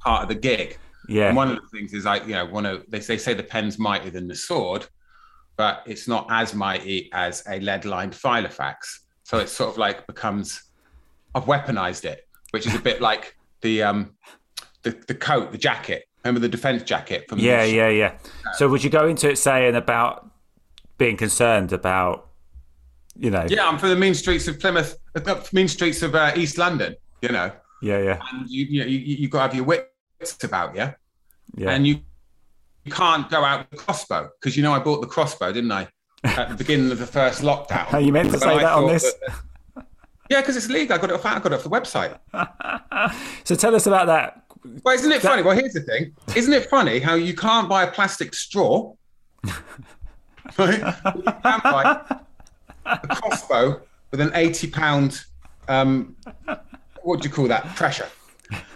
part 0.00 0.22
of 0.22 0.28
the 0.28 0.36
gig. 0.36 0.78
Yeah, 1.08 1.28
And 1.28 1.36
one 1.36 1.50
of 1.50 1.56
the 1.56 1.68
things 1.68 1.92
is 1.92 2.04
like, 2.04 2.26
you 2.26 2.32
know, 2.34 2.46
one 2.46 2.64
of 2.64 2.84
they 2.88 3.00
say 3.00 3.18
say 3.18 3.34
the 3.34 3.42
pen's 3.42 3.78
mightier 3.78 4.10
than 4.10 4.28
the 4.28 4.36
sword, 4.36 4.86
but 5.56 5.82
it's 5.86 6.06
not 6.06 6.26
as 6.30 6.54
mighty 6.54 7.10
as 7.12 7.42
a 7.48 7.58
lead-lined 7.60 8.12
Filofax. 8.12 9.00
So 9.24 9.38
it 9.38 9.48
sort 9.48 9.70
of 9.70 9.76
like 9.76 10.06
becomes 10.06 10.62
I've 11.34 11.44
weaponized 11.44 12.04
it, 12.04 12.28
which 12.52 12.66
is 12.66 12.74
a 12.74 12.78
bit 12.78 13.00
like 13.00 13.36
the 13.60 13.82
um 13.82 14.14
the, 14.82 14.90
the 15.08 15.14
coat, 15.14 15.50
the 15.50 15.58
jacket. 15.58 16.04
Remember 16.24 16.40
the 16.40 16.48
defense 16.48 16.82
jacket 16.82 17.26
from 17.28 17.38
yeah, 17.38 17.64
the, 17.64 17.70
yeah, 17.72 17.88
yeah. 17.88 18.12
So 18.54 18.68
would 18.68 18.82
you 18.82 18.88
go 18.90 19.06
into 19.06 19.28
it 19.30 19.36
saying 19.36 19.74
about 19.74 20.30
being 20.96 21.16
concerned 21.18 21.72
about, 21.72 22.28
you 23.16 23.30
know, 23.30 23.44
Yeah, 23.48 23.68
I'm 23.68 23.78
from 23.78 23.90
the 23.90 23.96
mean 23.96 24.14
streets 24.14 24.48
of 24.48 24.58
Plymouth, 24.58 24.96
uh, 25.14 25.40
mean 25.52 25.68
streets 25.68 26.02
of 26.02 26.14
uh, 26.14 26.32
East 26.34 26.56
London, 26.56 26.96
you 27.20 27.28
know. 27.28 27.50
yeah, 27.82 27.98
yeah, 27.98 28.18
And 28.32 28.48
you 28.48 28.64
you 28.64 28.80
know, 28.80 28.86
you, 28.86 28.98
you 28.98 29.28
got 29.28 29.38
to 29.38 29.42
have 29.48 29.54
your 29.54 29.64
wits 29.64 30.42
about 30.42 30.74
you. 30.74 30.94
yeah. 31.56 31.70
and 31.70 31.86
you, 31.86 32.00
you 32.84 32.92
can't 32.92 33.28
go 33.30 33.44
out 33.44 33.70
with 33.70 33.80
a 33.80 33.82
crossbow 33.84 34.30
because 34.40 34.56
you 34.56 34.62
know 34.62 34.72
I 34.72 34.78
bought 34.78 35.02
the 35.02 35.06
crossbow, 35.06 35.52
didn't 35.52 35.72
I, 35.72 35.88
at 36.24 36.48
the 36.48 36.54
beginning 36.54 36.90
of 36.90 36.98
the 36.98 37.06
first 37.06 37.42
lockdown? 37.42 37.92
Are 37.92 38.00
you 38.06 38.12
meant 38.12 38.30
to 38.32 38.38
say 38.38 38.48
I 38.48 38.62
that 38.62 38.72
on 38.72 38.86
this? 38.88 39.02
that- 39.26 39.86
yeah, 40.30 40.40
because 40.40 40.56
it's 40.56 40.70
legal. 40.70 40.96
I 40.96 40.98
got 41.00 41.10
it 41.10 41.14
off. 41.16 41.26
I 41.26 41.38
got 41.38 41.52
it 41.52 41.56
off 41.56 41.64
the 41.64 41.68
website. 41.68 42.18
So 43.44 43.54
tell 43.54 43.74
us 43.74 43.86
about 43.86 44.06
that. 44.06 44.43
Well, 44.82 44.94
isn't 44.94 45.12
it 45.12 45.20
funny? 45.22 45.42
Well, 45.42 45.56
here's 45.56 45.74
the 45.74 45.80
thing. 45.82 46.14
Isn't 46.34 46.52
it 46.52 46.68
funny 46.70 46.98
how 46.98 47.14
you 47.14 47.34
can't 47.34 47.68
buy 47.68 47.82
a 47.84 47.90
plastic 47.90 48.34
straw? 48.34 48.94
right? 50.58 50.78
You 51.16 51.22
can 51.22 51.60
buy 51.62 52.04
a 52.86 53.06
crossbow 53.08 53.80
with 54.10 54.20
an 54.20 54.30
eighty-pound. 54.34 55.24
Um, 55.68 56.16
what 57.02 57.20
do 57.20 57.28
you 57.28 57.34
call 57.34 57.48
that? 57.48 57.64
Pressure. 57.76 58.08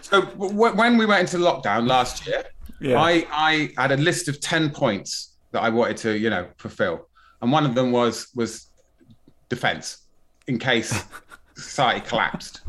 So 0.00 0.22
w- 0.22 0.54
when 0.74 0.96
we 0.98 1.06
went 1.06 1.20
into 1.32 1.36
lockdown 1.44 1.86
last 1.86 2.26
year, 2.26 2.44
Yeah. 2.80 2.98
I, 3.00 3.26
I 3.30 3.70
had 3.76 3.92
a 3.92 3.96
list 3.98 4.28
of 4.28 4.40
10 4.40 4.70
points 4.70 5.34
that 5.52 5.62
I 5.62 5.68
wanted 5.68 5.98
to, 5.98 6.16
you 6.16 6.30
know, 6.30 6.46
fulfill. 6.56 7.08
And 7.42 7.52
one 7.52 7.66
of 7.66 7.74
them 7.74 7.92
was 7.92 8.28
was 8.34 8.66
defense 9.48 9.98
in 10.46 10.58
case 10.58 11.04
society 11.56 12.00
collapsed. 12.06 12.60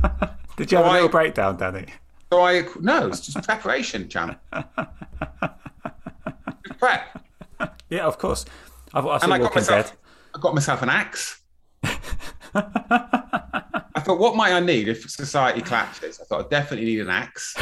Did 0.57 0.71
you 0.71 0.77
have 0.77 0.87
a 0.87 0.91
little 0.91 1.09
breakdown, 1.09 1.55
Danny? 1.57 1.85
So 2.31 2.41
I 2.41 2.63
no, 2.79 3.07
it's 3.07 3.21
just 3.21 3.43
preparation. 3.43 4.07
Just 4.09 4.37
prep. 6.77 7.25
Yeah, 7.89 8.05
of 8.05 8.19
course. 8.19 8.45
I've, 8.93 9.07
I've 9.07 9.23
And 9.23 9.33
I 9.33 9.39
got 9.39 9.55
myself 9.55 9.87
Dead. 9.87 9.95
I 10.35 10.39
got 10.39 10.53
myself 10.53 10.83
an 10.83 10.89
axe. 10.89 11.41
I 11.83 11.89
thought, 14.01 14.19
what 14.19 14.35
might 14.35 14.53
I 14.53 14.59
need 14.59 14.87
if 14.87 15.09
society 15.09 15.61
collapses? 15.61 16.19
I 16.21 16.25
thought 16.25 16.45
I 16.45 16.49
definitely 16.49 16.85
need 16.85 17.01
an 17.01 17.09
axe. 17.09 17.55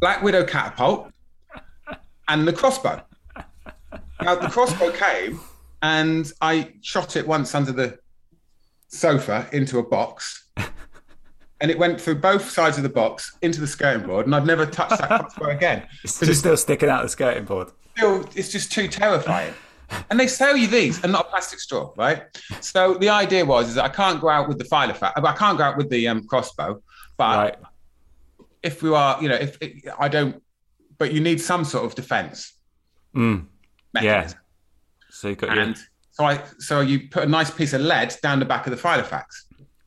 Black 0.00 0.22
Widow 0.22 0.44
catapult 0.44 1.10
and 2.28 2.46
the 2.46 2.52
crossbow. 2.52 3.02
Now 4.20 4.34
the 4.34 4.48
crossbow 4.48 4.92
came 4.92 5.40
and 5.82 6.30
I 6.40 6.72
shot 6.80 7.16
it 7.16 7.26
once 7.26 7.54
under 7.54 7.72
the 7.72 7.98
sofa 8.88 9.46
into 9.52 9.78
a 9.78 9.82
box, 9.82 10.48
and 11.62 11.70
it 11.70 11.78
went 11.78 11.98
through 12.00 12.16
both 12.16 12.50
sides 12.50 12.76
of 12.76 12.82
the 12.82 12.88
box 12.88 13.38
into 13.40 13.60
the 13.60 13.66
skirting 13.66 14.06
board, 14.06 14.26
and 14.26 14.34
I've 14.34 14.44
never 14.44 14.66
touched 14.66 14.98
that 14.98 15.08
crossbow 15.08 15.46
again. 15.50 15.86
It's 16.04 16.18
just 16.18 16.40
still 16.40 16.56
sticking 16.56 16.90
out 16.90 17.02
the 17.02 17.08
skirting 17.08 17.44
board. 17.44 17.68
Still, 17.96 18.28
it's 18.34 18.50
just 18.50 18.72
too 18.72 18.88
terrifying. 18.88 19.54
And 20.10 20.18
they 20.18 20.26
sell 20.26 20.56
you 20.56 20.66
these 20.66 21.02
and 21.04 21.12
not 21.12 21.26
a 21.26 21.28
plastic 21.30 21.60
straw, 21.60 21.92
right? 21.96 22.22
So 22.60 22.94
the 22.94 23.08
idea 23.10 23.44
was 23.44 23.68
is 23.68 23.74
that 23.76 23.84
I 23.84 23.90
can't 23.90 24.20
go 24.20 24.28
out 24.28 24.48
with 24.48 24.58
the 24.58 24.64
Filofax. 24.64 25.12
I 25.16 25.32
can't 25.34 25.56
go 25.56 25.64
out 25.64 25.76
with 25.76 25.88
the 25.90 26.08
um, 26.08 26.26
crossbow, 26.26 26.82
but 27.16 27.36
Right. 27.38 27.56
if 28.62 28.82
we 28.82 28.92
are, 28.94 29.22
you 29.22 29.28
know, 29.28 29.36
if 29.36 29.56
if 29.60 29.84
I 29.98 30.08
don't, 30.08 30.42
but 30.98 31.12
you 31.12 31.20
need 31.20 31.40
some 31.40 31.64
sort 31.64 31.84
of 31.84 31.94
defense 31.94 32.54
Mm. 33.14 33.46
Yeah. 34.00 34.30
So 35.10 35.28
you 35.28 35.36
got 35.36 35.54
your 35.54 35.74
so 36.12 36.24
I, 36.24 36.40
so 36.58 36.80
you 36.80 37.08
put 37.08 37.24
a 37.24 37.26
nice 37.26 37.50
piece 37.50 37.72
of 37.74 37.82
lead 37.82 38.14
down 38.22 38.38
the 38.38 38.44
back 38.46 38.66
of 38.66 38.70
the 38.70 38.82
Filofax. 38.88 39.24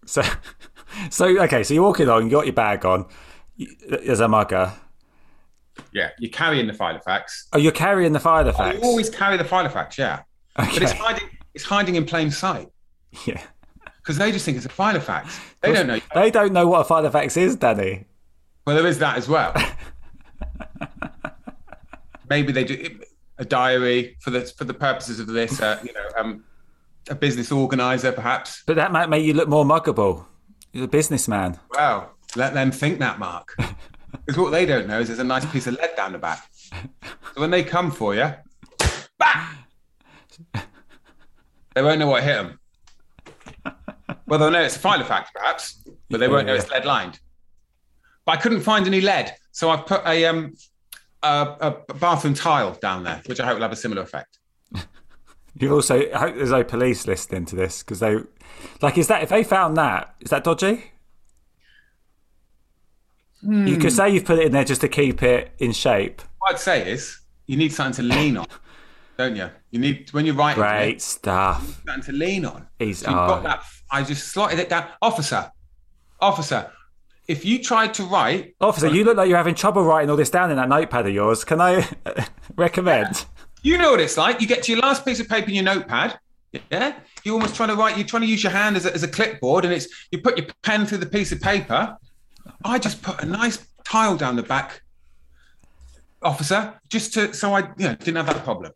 So, 0.05 0.21
so 1.10 1.26
okay. 1.43 1.64
So 1.64 1.74
you're 1.74 1.84
walking 1.84 2.08
along. 2.08 2.26
You 2.26 2.32
got 2.32 2.46
your 2.46 2.54
bag 2.54 2.86
on. 2.86 3.06
There's 3.88 4.20
a 4.20 4.28
mugger. 4.28 4.74
Yeah, 5.91 6.10
you're 6.20 6.32
carrying 6.32 6.68
the 6.68 6.74
Filofax. 6.74 7.46
Oh, 7.54 7.58
you're 7.58 7.72
carrying 7.72 8.14
the 8.14 8.20
facts. 8.20 8.84
always 8.84 9.10
carry 9.10 9.38
the 9.38 9.43
Filofax, 9.43 9.98
yeah. 9.98 10.22
But 10.56 10.82
it's 10.82 10.91
hiding, 10.93 11.30
it's 11.54 11.66
hiding 11.66 11.96
in 11.96 12.06
plain 12.06 12.32
sight 12.32 12.70
Yeah. 13.26 13.41
because 13.98 14.18
they 14.18 14.32
just 14.32 14.46
think 14.46 14.56
it's 14.58 14.66
a 14.66 14.70
Filofax. 14.70 15.38
They 15.62 15.74
don't 15.74 15.88
know. 15.88 16.00
They 16.14 16.32
don't 16.32 16.54
know 16.54 16.68
what 16.68 16.89
a 16.89 17.12
facts 17.12 17.36
is, 17.36 17.58
Danny. 17.58 18.06
Well, 18.66 18.78
there 18.78 18.88
is 18.88 19.00
that 19.00 19.18
as 19.18 19.28
well. 19.28 19.54
Maybe 22.30 22.52
they 22.52 22.64
do 22.64 23.00
a 23.38 23.46
diary 23.46 24.18
for 24.22 24.32
the 24.32 24.41
for 24.41 24.64
the 24.64 24.74
purposes 24.74 25.20
of 25.20 25.28
this. 25.28 25.62
Uh, 25.62 25.80
you 25.84 25.93
know, 25.93 26.08
um, 26.18 26.43
a 27.10 27.16
business 27.16 27.52
organizer, 27.52 28.12
perhaps. 28.12 28.64
But 28.66 28.78
that 28.78 28.91
might 28.91 29.10
make 29.10 29.26
you 29.26 29.34
look 29.34 29.50
more 29.50 29.66
muggable. 29.66 30.26
You're 30.76 30.84
a 30.84 30.89
businessman. 30.89 31.57
Well, 31.69 32.11
let 32.36 32.53
them 32.53 32.69
think 32.69 32.99
that, 32.99 33.17
Mark. 33.17 33.55
Because 34.26 34.41
what 34.41 34.51
they 34.51 34.65
don't 34.65 34.88
know 34.88 35.01
is 35.01 35.07
there's 35.07 35.19
a 35.19 35.26
nice 35.26 35.45
piece 35.45 35.67
of 35.67 35.76
lead 35.76 35.91
down 35.95 36.13
the 36.13 36.17
back. 36.17 36.49
So 36.71 37.41
when 37.41 37.51
they 37.51 37.63
come 37.63 37.91
for 37.91 38.15
you, 38.15 38.34
bah! 39.19 39.49
they 41.76 41.84
won't 41.84 41.99
know 41.99 42.07
what 42.07 42.23
hit 42.23 42.36
them. 42.36 42.59
Well, 44.26 44.39
they'll 44.39 44.49
know 44.49 44.61
it's 44.61 44.78
a 44.78 44.80
Filofax, 44.80 45.26
perhaps, 45.36 45.84
but 46.09 46.21
they 46.21 46.30
won't 46.30 46.47
know 46.47 46.55
it's 46.55 46.71
lead 46.71 46.86
lined. 46.86 47.19
But 48.26 48.39
I 48.39 48.41
couldn't 48.41 48.61
find 48.61 48.88
any 48.88 49.01
lead, 49.01 49.36
so 49.51 49.69
I've 49.69 49.86
put 49.86 50.01
a 50.07 50.26
um 50.26 50.55
a, 51.21 51.76
a 51.89 51.93
bathroom 51.93 52.34
tile 52.34 52.73
down 52.82 53.03
there, 53.03 53.21
which 53.28 53.39
I 53.41 53.45
hope 53.45 53.55
will 53.55 53.63
have 53.63 53.73
a 53.73 53.76
similar 53.76 54.01
effect. 54.01 54.39
You've 55.59 55.73
also. 55.73 56.09
I 56.13 56.17
hope 56.17 56.36
there's 56.36 56.51
no 56.51 56.63
police 56.63 57.05
listening 57.05 57.45
to 57.45 57.55
this 57.55 57.84
because 57.84 57.99
they, 57.99 58.17
like, 58.82 58.98
is 58.98 59.08
that 59.08 59.24
if 59.24 59.30
they 59.30 59.43
found 59.43 59.78
that, 59.78 60.16
is 60.20 60.30
that 60.30 60.43
dodgy? 60.43 60.91
You 63.41 63.76
could 63.78 63.84
hmm. 63.84 63.89
say 63.89 64.10
you've 64.10 64.26
put 64.26 64.39
it 64.39 64.48
in 64.48 64.52
there 64.52 64.64
just 64.64 64.82
to 64.82 64.88
keep 64.88 65.22
it 65.22 65.52
in 65.60 65.72
shape. 65.72 66.22
What 66.39 66.54
I'd 66.54 66.60
say 66.60 66.89
is 66.91 67.20
you 67.46 67.58
need 67.58 67.72
something 67.74 68.08
to 68.08 68.16
lean 68.16 68.38
on, 68.38 68.48
don't 69.18 69.36
you? 69.36 69.50
You 69.70 69.80
need 69.80 70.12
when 70.14 70.26
you're 70.26 70.36
writing 70.36 70.64
Great 70.64 70.96
it, 70.96 71.02
stuff. 71.02 71.82
something 71.86 72.04
to 72.04 72.12
lean 72.12 72.46
on. 72.46 72.68
He's- 72.80 73.00
So 73.00 73.10
you've 73.10 73.18
got 73.18 73.39
oh. 73.39 73.43
that. 73.43 73.64
I 73.91 74.04
just 74.04 74.30
slotted 74.30 74.58
it 74.58 74.70
down. 74.70 74.88
Officer, 75.02 75.52
officer, 76.20 76.72
if 77.28 77.46
you 77.46 77.62
tried 77.62 77.93
to 77.96 78.04
write, 78.04 78.56
Officer, 78.62 78.88
you 78.88 79.04
look 79.04 79.18
like 79.18 79.30
you're 79.30 79.38
having 79.38 79.56
trouble 79.56 79.84
writing 79.84 80.10
all 80.10 80.16
this 80.18 80.30
down 80.30 80.50
in 80.50 80.58
that 80.58 80.70
notepad 80.70 81.06
of 81.06 81.14
yours. 81.14 81.43
Can 81.43 81.62
I 81.62 81.88
recommend? 82.56 83.26
you 83.62 83.78
know 83.78 83.91
what 83.91 84.00
it's 84.00 84.18
like. 84.18 84.41
You 84.41 84.48
get 84.48 84.64
to 84.64 84.72
your 84.72 84.82
last 84.82 85.06
piece 85.06 85.20
of 85.20 85.28
paper 85.28 85.50
in 85.50 85.56
your 85.56 85.64
notepad. 85.64 86.20
Yeah, 86.72 86.96
you're 87.26 87.34
almost 87.34 87.55
trying 87.55 87.69
to 87.69 87.76
write. 87.76 87.97
You're 87.97 88.05
trying 88.07 88.21
to 88.21 88.28
use 88.28 88.43
your 88.43 88.51
hand 88.51 88.78
as 88.78 88.86
a, 88.86 88.93
as 88.93 89.03
a 89.03 89.07
clipboard, 89.07 89.65
and 89.65 89.73
it's 89.73 89.88
you 90.11 90.19
put 90.21 90.38
your 90.38 90.47
pen 90.61 90.86
through 90.86 90.99
the 90.99 91.07
piece 91.07 91.32
of 91.32 91.41
paper. 91.41 91.97
I 92.63 92.78
just 92.80 93.01
put 93.01 93.21
a 93.21 93.26
nice 93.26 93.67
tile 93.84 94.15
down 94.15 94.36
the 94.36 94.43
back, 94.43 94.82
officer, 96.21 96.80
just 96.89 97.13
to 97.15 97.34
so 97.34 97.53
I 97.53 97.61
you 97.78 97.88
know 97.88 97.95
didn't 97.95 98.15
have 98.17 98.28
that 98.28 98.43
problem. 98.43 98.71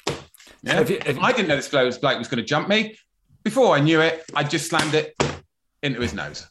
Yeah, 0.64 0.74
you- 0.74 0.78
have 0.78 0.90
you- 1.18 1.22
I 1.22 1.32
didn't 1.32 1.48
know 1.48 1.56
this 1.56 1.68
bloke 1.70 2.18
was 2.18 2.28
going 2.28 2.42
to 2.42 2.44
jump 2.44 2.68
me. 2.68 2.98
Before 3.44 3.76
I 3.76 3.80
knew 3.80 4.02
it, 4.02 4.26
I 4.36 4.44
just 4.44 4.68
slammed 4.70 4.94
it 4.96 5.16
into 5.84 6.02
his 6.02 6.14
nose. 6.14 6.46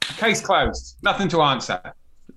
Case 0.00 0.40
closed. 0.40 0.96
Nothing 1.02 1.28
to 1.28 1.42
answer. 1.42 1.80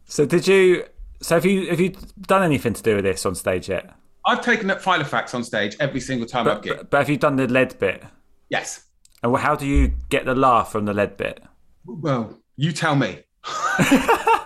So 0.05 0.25
did 0.25 0.47
you? 0.47 0.85
So 1.21 1.35
have 1.35 1.45
you 1.45 1.69
have 1.69 1.79
you 1.79 1.95
done 2.21 2.43
anything 2.43 2.73
to 2.73 2.83
do 2.83 2.95
with 2.95 3.05
this 3.05 3.25
on 3.25 3.35
stage 3.35 3.69
yet? 3.69 3.89
I've 4.25 4.41
taken 4.41 4.69
up 4.69 4.81
Filofax 4.81 5.33
on 5.33 5.43
stage 5.43 5.75
every 5.79 6.01
single 6.01 6.27
time 6.27 6.47
I've 6.47 6.61
But, 6.61 6.63
gigged. 6.63 6.77
but, 6.77 6.89
but 6.91 6.97
have 6.99 7.09
you 7.09 7.17
done 7.17 7.37
the 7.37 7.47
lead 7.47 7.79
bit? 7.79 8.03
Yes. 8.49 8.85
And 9.23 9.35
how 9.37 9.55
do 9.55 9.65
you 9.65 9.93
get 10.09 10.25
the 10.25 10.35
laugh 10.35 10.71
from 10.71 10.85
the 10.85 10.93
lead 10.93 11.17
bit? 11.17 11.41
Well, 11.85 12.37
you 12.55 12.71
tell 12.71 12.95
me. 12.95 13.23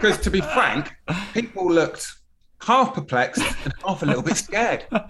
Because 0.00 0.16
to 0.20 0.30
be 0.30 0.40
frank, 0.40 0.94
people 1.34 1.70
looked 1.70 2.10
half 2.62 2.94
perplexed 2.94 3.42
and 3.64 3.74
half 3.86 4.02
a 4.02 4.06
little 4.06 4.22
bit 4.22 4.34
scared. 4.38 4.86
and 4.90 5.02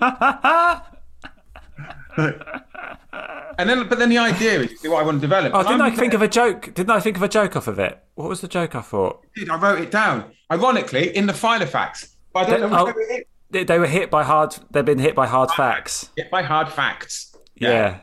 then, 3.70 3.88
but 3.88 4.00
then 4.00 4.08
the 4.08 4.18
idea 4.18 4.62
is 4.62 4.72
what 4.82 5.00
I 5.00 5.04
want 5.04 5.18
to 5.18 5.20
develop. 5.20 5.52
Oh, 5.54 5.62
didn't 5.62 5.82
I 5.82 5.90
think 5.90 6.12
of 6.12 6.22
a 6.22 6.28
joke? 6.28 6.74
Didn't 6.74 6.90
I 6.90 6.98
think 6.98 7.16
of 7.16 7.22
a 7.22 7.28
joke 7.28 7.54
off 7.54 7.68
of 7.68 7.78
it? 7.78 8.02
What 8.16 8.28
was 8.28 8.40
the 8.40 8.48
joke 8.48 8.74
I 8.74 8.80
thought? 8.80 9.24
I 9.48 9.56
wrote 9.56 9.80
it 9.80 9.92
down. 9.92 10.32
Ironically, 10.50 11.16
in 11.16 11.26
the 11.26 11.34
Filofax, 11.34 12.16
but 12.32 12.48
I 12.48 12.58
don't 12.58 12.72
know 12.72 12.88
Oh. 12.88 12.92
Where 13.50 13.60
it 13.60 13.64
is. 13.64 13.66
They, 13.66 13.74
they 13.74 13.78
were 13.78 13.86
hit 13.86 14.10
by 14.10 14.24
hard. 14.24 14.56
They've 14.70 14.84
been 14.84 14.98
hit 14.98 15.14
by 15.14 15.26
hard 15.26 15.50
facts. 15.50 16.10
Hit 16.16 16.30
by 16.30 16.42
hard 16.42 16.68
facts. 16.68 17.34
Yeah. 17.54 18.00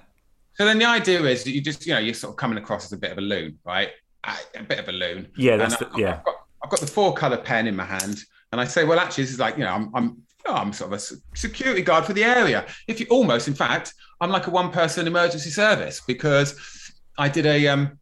So 0.58 0.66
then 0.66 0.80
the 0.80 0.86
idea 0.86 1.22
is 1.24 1.44
that 1.44 1.52
you 1.52 1.62
just, 1.62 1.86
you 1.86 1.94
know, 1.94 2.00
you're 2.00 2.16
sort 2.16 2.32
of 2.32 2.38
coming 2.38 2.58
across 2.58 2.86
as 2.86 2.94
a 2.94 2.98
bit 2.98 3.12
of 3.12 3.18
a 3.20 3.22
loon, 3.22 3.60
right? 3.64 3.90
A, 4.24 4.64
bit 4.64 4.80
of 4.80 4.90
a 4.90 4.92
loon. 4.92 5.28
Yeah, 5.38 5.58
that's 5.58 5.76
I've 5.76 5.94
the- 5.94 6.00
yeah. 6.00 6.18
I've 6.18 6.26
got, 6.26 6.36
I've 6.64 6.70
got 6.72 6.80
the 6.80 6.88
four 6.88 7.14
color 7.14 7.38
pen 7.38 7.68
in 7.68 7.76
my 7.76 7.86
hand, 7.86 8.20
and 8.52 8.60
I 8.60 8.66
say, 8.66 8.84
well, 8.84 9.00
actually, 9.00 9.26
this 9.26 9.34
is 9.34 9.40
like, 9.40 9.58
you 9.58 9.64
know, 9.64 9.72
I'm, 9.72 9.92
I'm, 9.94 10.22
oh, 10.48 10.56
I'm 10.56 10.74
sort 10.74 10.92
of 10.92 11.00
a 11.00 11.38
security 11.38 11.84
guard 11.84 12.06
for 12.06 12.14
the 12.14 12.24
area. 12.24 12.66
If 12.88 13.00
you 13.00 13.06
almost, 13.10 13.48
in 13.48 13.54
fact, 13.54 13.94
I'm 14.20 14.32
like 14.32 14.48
a 14.48 14.50
one-person 14.50 15.06
emergency 15.06 15.52
service 15.52 16.02
because 16.08 16.92
I 17.20 17.30
did 17.30 17.46
a, 17.46 17.68
um, 17.68 18.00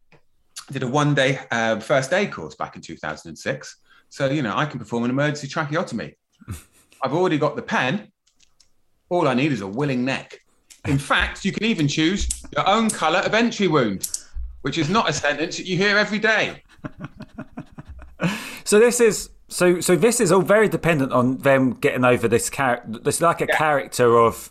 did 0.72 0.82
a 0.82 0.88
one-day 0.88 1.40
uh, 1.50 1.78
first 1.80 2.12
aid 2.12 2.32
course 2.32 2.54
back 2.54 2.74
in 2.74 2.82
2006. 2.82 3.76
So 4.08 4.30
you 4.30 4.42
know, 4.42 4.56
I 4.56 4.64
can 4.64 4.78
perform 4.78 5.04
an 5.04 5.10
emergency 5.10 5.46
tracheotomy. 5.48 6.16
I've 7.02 7.14
already 7.14 7.38
got 7.38 7.56
the 7.56 7.62
pen. 7.62 8.10
All 9.08 9.28
I 9.28 9.34
need 9.34 9.52
is 9.52 9.60
a 9.60 9.66
willing 9.66 10.04
neck. 10.04 10.40
In 10.86 10.98
fact, 10.98 11.44
you 11.44 11.52
can 11.52 11.64
even 11.64 11.88
choose 11.88 12.28
your 12.54 12.68
own 12.68 12.90
colour 12.90 13.20
of 13.20 13.34
entry 13.34 13.68
wound, 13.68 14.08
which 14.62 14.78
is 14.78 14.88
not 14.88 15.08
a 15.08 15.12
sentence 15.12 15.56
that 15.56 15.66
you 15.66 15.76
hear 15.76 15.96
every 15.96 16.18
day. 16.18 16.62
So 18.66 18.80
this 18.80 19.00
is 19.00 19.30
so 19.48 19.80
so 19.80 19.94
this 19.94 20.20
is 20.20 20.32
all 20.32 20.42
very 20.42 20.68
dependent 20.68 21.12
on 21.12 21.38
them 21.38 21.74
getting 21.74 22.04
over 22.04 22.26
this 22.26 22.50
character. 22.50 22.98
There's 22.98 23.20
like 23.20 23.40
a 23.40 23.46
character 23.46 24.18
of 24.18 24.50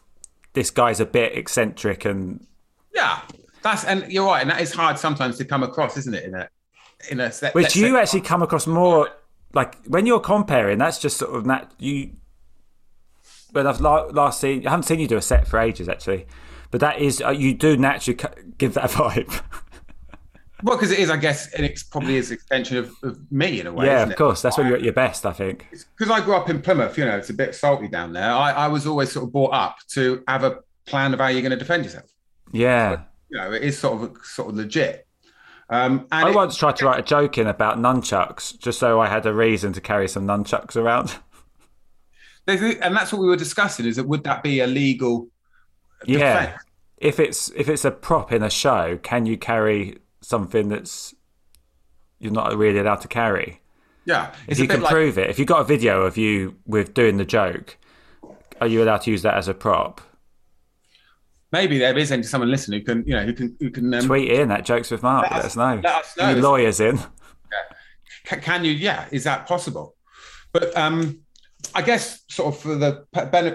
this 0.53 0.71
guy's 0.71 1.01
a 1.01 1.05
bit 1.05 1.37
eccentric 1.37 2.05
and 2.05 2.47
Yeah, 2.93 3.19
that's 3.61 3.83
and 3.83 4.09
you're 4.09 4.25
right, 4.25 4.41
and 4.41 4.49
that 4.49 4.61
is 4.61 4.73
hard 4.73 4.97
sometimes 4.97 5.37
to 5.39 5.45
come 5.45 5.63
across, 5.63 5.97
isn't 5.97 6.13
it? 6.13 6.23
In 6.23 6.33
a 6.33 6.49
in 7.11 7.19
a 7.19 7.29
set, 7.29 7.53
which 7.53 7.75
you 7.75 7.97
actually 7.97 8.21
come 8.21 8.41
across 8.41 8.67
more 8.67 9.09
like 9.53 9.75
when 9.85 10.05
you're 10.05 10.21
comparing. 10.21 10.77
That's 10.77 10.97
just 10.97 11.17
sort 11.17 11.35
of 11.35 11.43
that 11.45 11.73
you. 11.77 12.11
When 13.55 13.67
I've 13.67 13.79
last 13.79 14.41
seen, 14.41 14.67
I 14.67 14.71
haven't 14.71 14.83
seen 14.83 14.99
you 14.99 15.07
do 15.07 15.15
a 15.15 15.21
set 15.21 15.47
for 15.47 15.59
ages 15.59 15.87
actually, 15.87 16.27
but 16.71 16.81
that 16.81 16.99
is 16.99 17.21
uh, 17.21 17.29
you 17.29 17.53
do 17.53 17.77
naturally 17.77 18.19
give 18.57 18.73
that 18.73 18.89
vibe. 18.89 19.29
well 20.63 20.75
because 20.75 20.91
it 20.91 20.99
is, 20.99 21.09
I 21.09 21.15
guess, 21.15 21.53
and 21.53 21.65
it's 21.65 21.81
probably 21.81 22.17
is 22.17 22.31
an 22.31 22.35
extension 22.35 22.75
of, 22.77 22.91
of 23.01 23.31
me 23.31 23.61
in 23.61 23.67
a 23.67 23.71
way. 23.71 23.85
yeah, 23.85 24.03
of 24.03 24.11
it? 24.11 24.17
course. 24.17 24.41
That's 24.41 24.57
when 24.57 24.67
you're 24.67 24.75
at 24.75 24.83
your 24.83 24.91
best, 24.91 25.25
I 25.25 25.31
think. 25.31 25.67
because 25.97 26.11
I 26.11 26.19
grew 26.19 26.35
up 26.35 26.49
in 26.49 26.61
Plymouth, 26.61 26.97
you 26.97 27.05
know, 27.05 27.15
it's 27.17 27.29
a 27.29 27.33
bit 27.33 27.55
salty 27.55 27.87
down 27.87 28.11
there. 28.11 28.29
I, 28.29 28.51
I 28.51 28.67
was 28.67 28.85
always 28.85 29.11
sort 29.11 29.25
of 29.25 29.31
brought 29.31 29.53
up 29.53 29.77
to 29.91 30.21
have 30.27 30.43
a 30.43 30.59
plan 30.85 31.13
of 31.13 31.21
how 31.21 31.27
you're 31.27 31.41
going 31.41 31.51
to 31.51 31.57
defend 31.57 31.85
yourself. 31.85 32.11
Yeah. 32.51 33.03
You 33.29 33.37
know, 33.37 33.53
it 33.53 33.63
is 33.63 33.79
sort 33.79 34.03
of 34.03 34.17
sort 34.25 34.49
of 34.49 34.55
legit. 34.55 35.07
Um, 35.69 36.07
and 36.11 36.27
I 36.27 36.29
it- 36.29 36.35
once 36.35 36.57
tried 36.57 36.75
to 36.77 36.85
write 36.85 36.99
a 36.99 37.03
joke 37.03 37.37
in 37.37 37.47
about 37.47 37.77
nunchucks, 37.77 38.57
just 38.59 38.79
so 38.79 38.99
I 38.99 39.07
had 39.07 39.25
a 39.25 39.33
reason 39.33 39.73
to 39.73 39.81
carry 39.81 40.07
some 40.07 40.27
nunchucks 40.27 40.75
around. 40.75 41.15
and 42.47 42.95
that's 42.95 43.11
what 43.11 43.21
we 43.21 43.27
were 43.27 43.35
discussing: 43.35 43.85
is 43.85 43.95
that 43.95 44.07
would 44.07 44.23
that 44.23 44.43
be 44.43 44.59
a 44.59 44.67
legal? 44.67 45.27
Yeah. 46.05 46.57
If 46.97 47.19
it's 47.19 47.49
if 47.55 47.67
it's 47.67 47.85
a 47.85 47.91
prop 47.91 48.31
in 48.31 48.43
a 48.43 48.49
show, 48.49 48.97
can 49.01 49.25
you 49.25 49.37
carry 49.37 49.97
something 50.21 50.69
that's 50.69 51.13
you're 52.19 52.31
not 52.31 52.55
really 52.55 52.79
allowed 52.79 53.01
to 53.01 53.07
carry? 53.07 53.61
Yeah, 54.05 54.33
If 54.47 54.59
you 54.59 54.67
can 54.67 54.81
like 54.81 54.93
prove 54.93 55.17
it, 55.17 55.31
if 55.31 55.39
you've 55.39 55.47
got 55.47 55.61
a 55.61 55.63
video 55.63 56.03
of 56.03 56.15
you 56.15 56.55
with 56.67 56.93
doing 56.93 57.17
the 57.17 57.25
joke, 57.25 57.75
are 58.61 58.67
you 58.67 58.83
allowed 58.83 59.01
to 59.01 59.11
use 59.11 59.23
that 59.23 59.33
as 59.33 59.47
a 59.47 59.53
prop? 59.55 59.99
maybe 61.55 61.77
there 61.77 61.97
is 61.97 62.09
someone 62.29 62.51
listening 62.51 62.81
who 62.81 62.85
can, 62.85 63.03
you 63.07 63.13
know, 63.15 63.25
who 63.25 63.33
can 63.33 63.55
who 63.59 63.69
can 63.69 63.93
um, 63.93 64.05
Tweet 64.05 64.29
in 64.29 64.49
that 64.49 64.65
jokes 64.65 64.91
with 64.91 65.01
Mark. 65.01 65.23
Let, 65.23 65.37
Let 65.37 65.45
us 65.45 65.55
know. 65.55 65.81
let 65.83 65.95
us 65.95 66.17
know. 66.17 66.33
Lawyers 66.35 66.79
in? 66.79 66.99
can, 68.25 68.41
can 68.41 68.65
you? 68.65 68.71
Yeah, 68.71 69.07
is 69.11 69.23
that 69.23 69.47
possible? 69.47 69.95
But 70.51 70.75
um, 70.77 71.19
I 71.73 71.81
guess, 71.81 72.23
sort 72.29 72.53
of 72.53 72.61
for 72.61 72.75
the 72.75 73.05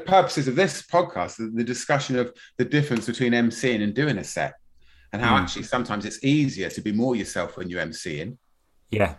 purposes 0.06 0.48
of 0.48 0.56
this 0.56 0.82
podcast, 0.82 1.36
the, 1.36 1.50
the 1.54 1.64
discussion 1.64 2.16
of 2.16 2.32
the 2.56 2.64
difference 2.64 3.06
between 3.06 3.32
emceeing 3.32 3.82
and 3.82 3.94
doing 3.94 4.18
a 4.18 4.24
set, 4.24 4.54
and 5.12 5.22
how 5.22 5.36
hmm. 5.36 5.42
actually 5.42 5.64
sometimes 5.64 6.04
it's 6.04 6.22
easier 6.24 6.70
to 6.70 6.80
be 6.80 6.92
more 6.92 7.16
yourself 7.16 7.56
when 7.56 7.68
you're 7.68 7.82
MCing. 7.82 8.36
Yeah. 8.90 9.14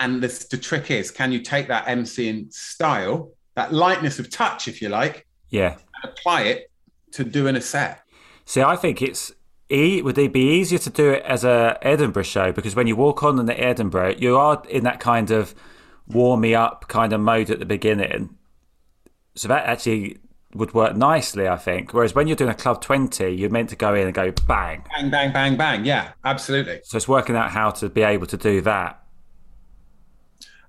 And 0.00 0.22
the, 0.22 0.46
the 0.50 0.58
trick 0.58 0.90
is, 0.90 1.10
can 1.10 1.32
you 1.32 1.40
take 1.40 1.68
that 1.68 1.86
emceeing 1.86 2.52
style, 2.52 3.32
that 3.54 3.72
lightness 3.72 4.18
of 4.18 4.30
touch, 4.30 4.68
if 4.68 4.82
you 4.82 4.88
like, 4.88 5.26
Yeah. 5.50 5.76
and 6.02 6.12
apply 6.12 6.42
it 6.42 6.70
to 7.12 7.24
doing 7.24 7.56
a 7.56 7.60
set? 7.60 8.00
See, 8.44 8.62
I 8.62 8.76
think 8.76 9.00
it's 9.00 9.32
e- 9.70 10.02
would 10.02 10.18
it 10.18 10.32
be 10.32 10.40
easier 10.40 10.78
to 10.78 10.90
do 10.90 11.10
it 11.10 11.22
as 11.24 11.44
a 11.44 11.78
Edinburgh 11.82 12.24
show 12.24 12.52
because 12.52 12.74
when 12.74 12.86
you 12.86 12.96
walk 12.96 13.22
on 13.22 13.38
in 13.38 13.46
the 13.46 13.58
Edinburgh, 13.58 14.16
you 14.18 14.36
are 14.36 14.62
in 14.68 14.84
that 14.84 15.00
kind 15.00 15.30
of 15.30 15.54
warm 16.06 16.40
me 16.40 16.54
up 16.54 16.88
kind 16.88 17.12
of 17.12 17.20
mode 17.20 17.50
at 17.50 17.58
the 17.58 17.66
beginning. 17.66 18.36
So 19.34 19.48
that 19.48 19.64
actually 19.66 20.18
would 20.54 20.74
work 20.74 20.94
nicely, 20.94 21.48
I 21.48 21.56
think. 21.56 21.94
Whereas 21.94 22.14
when 22.14 22.26
you're 22.26 22.36
doing 22.36 22.50
a 22.50 22.54
club 22.54 22.82
twenty, 22.82 23.30
you're 23.30 23.48
meant 23.48 23.70
to 23.70 23.76
go 23.76 23.94
in 23.94 24.06
and 24.06 24.14
go 24.14 24.30
bang. 24.46 24.84
Bang, 24.94 25.10
bang, 25.10 25.32
bang, 25.32 25.56
bang. 25.56 25.84
Yeah, 25.84 26.12
absolutely. 26.24 26.80
So 26.84 26.96
it's 26.96 27.08
working 27.08 27.36
out 27.36 27.50
how 27.50 27.70
to 27.70 27.88
be 27.88 28.02
able 28.02 28.26
to 28.26 28.36
do 28.36 28.60
that. 28.60 28.98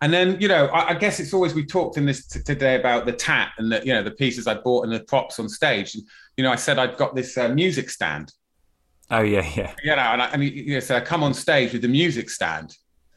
And 0.02 0.14
then, 0.14 0.38
you 0.40 0.50
know, 0.50 0.68
I, 0.68 0.90
I 0.90 0.94
guess 0.96 1.20
it's 1.20 1.34
always 1.34 1.54
we 1.54 1.66
talked 1.66 1.98
in 1.98 2.06
this 2.06 2.28
t- 2.28 2.42
today 2.42 2.76
about 2.76 3.06
the 3.06 3.14
tat 3.14 3.52
and 3.58 3.72
the, 3.72 3.82
you 3.86 3.94
know, 3.94 4.04
the 4.04 4.12
pieces 4.12 4.48
I 4.48 4.56
bought 4.56 4.84
and 4.84 4.94
the 4.94 5.00
props 5.02 5.40
on 5.40 5.48
stage. 5.48 5.96
And, 5.96 6.04
you 6.36 6.44
know, 6.44 6.52
I 6.52 6.58
said 6.58 6.78
I'd 6.78 6.98
got 6.98 7.16
this 7.16 7.38
uh, 7.38 7.48
music 7.50 7.90
stand, 7.90 8.34
Oh 9.10 9.22
yeah, 9.22 9.48
yeah, 9.56 9.74
you 9.84 9.96
know, 9.96 10.02
and, 10.02 10.22
I, 10.22 10.26
and 10.30 10.44
you, 10.44 10.50
you 10.50 10.74
know, 10.74 10.80
so 10.80 10.96
I 10.96 11.02
come 11.02 11.24
on 11.24 11.34
stage 11.34 11.74
with 11.74 11.82
the 11.82 11.88
music 11.88 12.30
stand. 12.30 12.76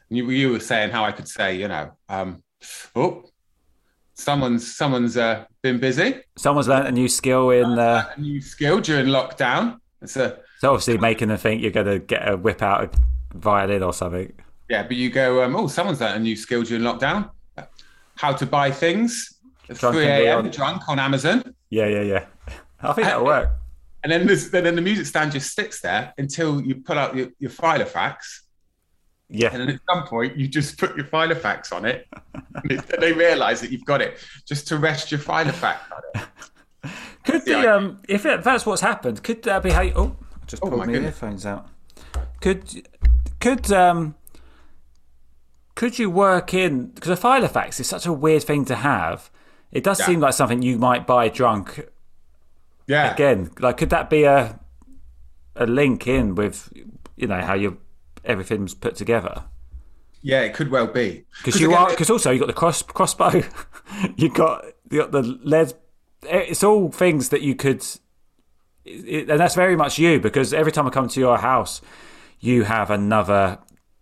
You, 0.09 0.29
you 0.29 0.51
were 0.51 0.59
saying 0.59 0.91
how 0.91 1.03
I 1.03 1.11
could 1.11 1.27
say, 1.27 1.55
you 1.57 1.67
know, 1.67 1.91
um, 2.09 2.41
oh, 2.95 3.25
someone's 4.13 4.75
someone's 4.75 5.17
uh, 5.17 5.45
been 5.61 5.79
busy. 5.79 6.21
someone's 6.37 6.67
learnt 6.67 6.87
a 6.87 6.91
new 6.91 7.07
skill 7.07 7.49
in. 7.51 7.77
Uh, 7.77 8.09
A 8.15 8.19
new 8.19 8.41
skill 8.41 8.79
during 8.79 9.07
lockdown. 9.07 9.79
It's 10.01 10.15
a 10.15 10.39
so 10.59 10.71
obviously 10.71 10.97
making 10.97 11.27
them 11.27 11.37
think 11.37 11.61
you're 11.61 11.71
going 11.71 11.85
to 11.87 11.99
get 11.99 12.27
a 12.27 12.35
whip 12.37 12.61
out 12.61 12.95
a 12.95 13.37
violin 13.37 13.83
or 13.83 13.93
something. 13.93 14.31
yeah, 14.69 14.83
but 14.83 14.95
you 14.97 15.09
go, 15.09 15.43
um, 15.43 15.55
oh, 15.55 15.67
someone's 15.67 16.01
learned 16.01 16.15
a 16.17 16.19
new 16.19 16.35
skill 16.35 16.63
during 16.63 16.83
lockdown. 16.83 17.29
How 18.15 18.33
to 18.33 18.45
buy 18.47 18.71
things 18.71 19.37
at 19.69 19.77
Drunk 19.77 19.95
3 19.95 20.05
and 20.07 20.23
a.m. 20.45 20.49
drunk 20.51 20.89
on 20.89 20.97
Amazon. 20.97 21.53
Yeah, 21.69 21.85
yeah, 21.87 22.01
yeah. 22.01 22.25
I 22.81 22.93
think 22.93 23.07
that'll 23.07 23.25
work. 23.25 23.51
And 24.03 24.11
then, 24.11 24.25
then 24.63 24.75
the 24.75 24.81
music 24.81 25.05
stand 25.05 25.33
just 25.33 25.53
sits 25.53 25.81
there 25.81 26.13
until 26.17 26.61
you 26.61 26.75
pull 26.75 26.97
out 26.97 27.15
your, 27.15 27.27
your 27.39 27.51
Filofax. 27.51 28.15
Yeah. 29.29 29.49
And 29.51 29.61
then 29.61 29.69
at 29.75 29.81
some 29.89 30.07
point, 30.07 30.37
you 30.37 30.47
just 30.47 30.77
put 30.77 30.95
your 30.95 31.05
Filofax 31.05 31.73
on 31.73 31.85
it. 31.85 32.07
and 32.69 32.79
they 32.99 33.11
realize 33.13 33.59
that 33.61 33.71
you've 33.71 33.85
got 33.85 34.01
it 34.01 34.17
just 34.47 34.67
to 34.69 34.77
rest 34.77 35.11
your 35.11 35.19
Filofax 35.19 35.79
on 35.91 36.01
it. 36.15 36.91
Could 37.25 37.43
the 37.45 37.51
Yeah. 37.51 37.75
um, 37.75 38.01
if 38.07 38.25
it, 38.25 38.43
that's 38.43 38.65
what's 38.65 38.81
happened, 38.81 39.21
could 39.21 39.43
that 39.43 39.61
be 39.63 39.71
how? 39.71 39.81
You, 39.81 39.91
oh, 39.97 40.15
I 40.41 40.45
just 40.45 40.63
Oh, 40.63 40.69
pulled 40.69 40.79
my 40.79 40.85
my 40.85 40.93
earphones 40.93 41.45
out. 41.45 41.67
Could 42.39 42.87
could 43.41 43.69
um, 43.73 44.15
could 45.75 45.99
you 45.99 46.09
work 46.09 46.53
in 46.53 46.87
because 46.87 47.11
a 47.11 47.21
Filofax 47.21 47.79
is 47.81 47.87
such 47.87 48.05
a 48.05 48.13
weird 48.13 48.43
thing 48.43 48.63
to 48.65 48.75
have. 48.75 49.29
It 49.73 49.83
does 49.83 49.99
Yeah. 49.99 50.05
seem 50.05 50.19
like 50.21 50.33
something 50.35 50.61
you 50.61 50.77
might 50.77 51.05
buy 51.05 51.27
drunk 51.27 51.89
Yeah. 52.87 53.11
again. 53.11 53.51
Like, 53.59 53.75
could 53.77 53.89
that 53.89 54.09
be 54.09 54.23
a 54.23 54.59
a 55.57 55.65
link 55.65 56.07
in 56.07 56.35
with 56.35 56.71
you 57.17 57.27
know 57.27 57.41
how 57.41 57.55
you 57.55 57.77
everything's 58.27 58.73
put 58.73 58.95
together? 58.95 59.45
Yeah, 60.21 60.41
it 60.41 60.53
could 60.53 60.69
well 60.69 60.87
be. 60.87 61.25
Because 61.43 61.59
you 61.59 61.69
again, 61.69 61.79
are 61.79 61.89
because 61.89 62.09
also 62.09 62.31
you 62.31 62.39
got 62.39 62.47
the 62.47 62.53
cross 62.53 62.81
crossbow, 62.81 63.43
you 64.17 64.29
got 64.29 64.65
you 64.89 64.99
got 64.99 65.11
the 65.11 65.21
lead. 65.21 65.73
It's 66.23 66.63
all 66.63 66.91
things 66.91 67.29
that 67.29 67.41
you 67.41 67.55
could, 67.55 67.85
it, 68.83 69.29
and 69.29 69.39
that's 69.39 69.55
very 69.55 69.75
much 69.75 69.99
you. 69.99 70.19
Because 70.19 70.53
every 70.53 70.71
time 70.71 70.87
I 70.87 70.89
come 70.89 71.07
to 71.07 71.19
your 71.19 71.37
house, 71.37 71.81
you 72.39 72.63
have 72.63 72.89
another 72.89 73.59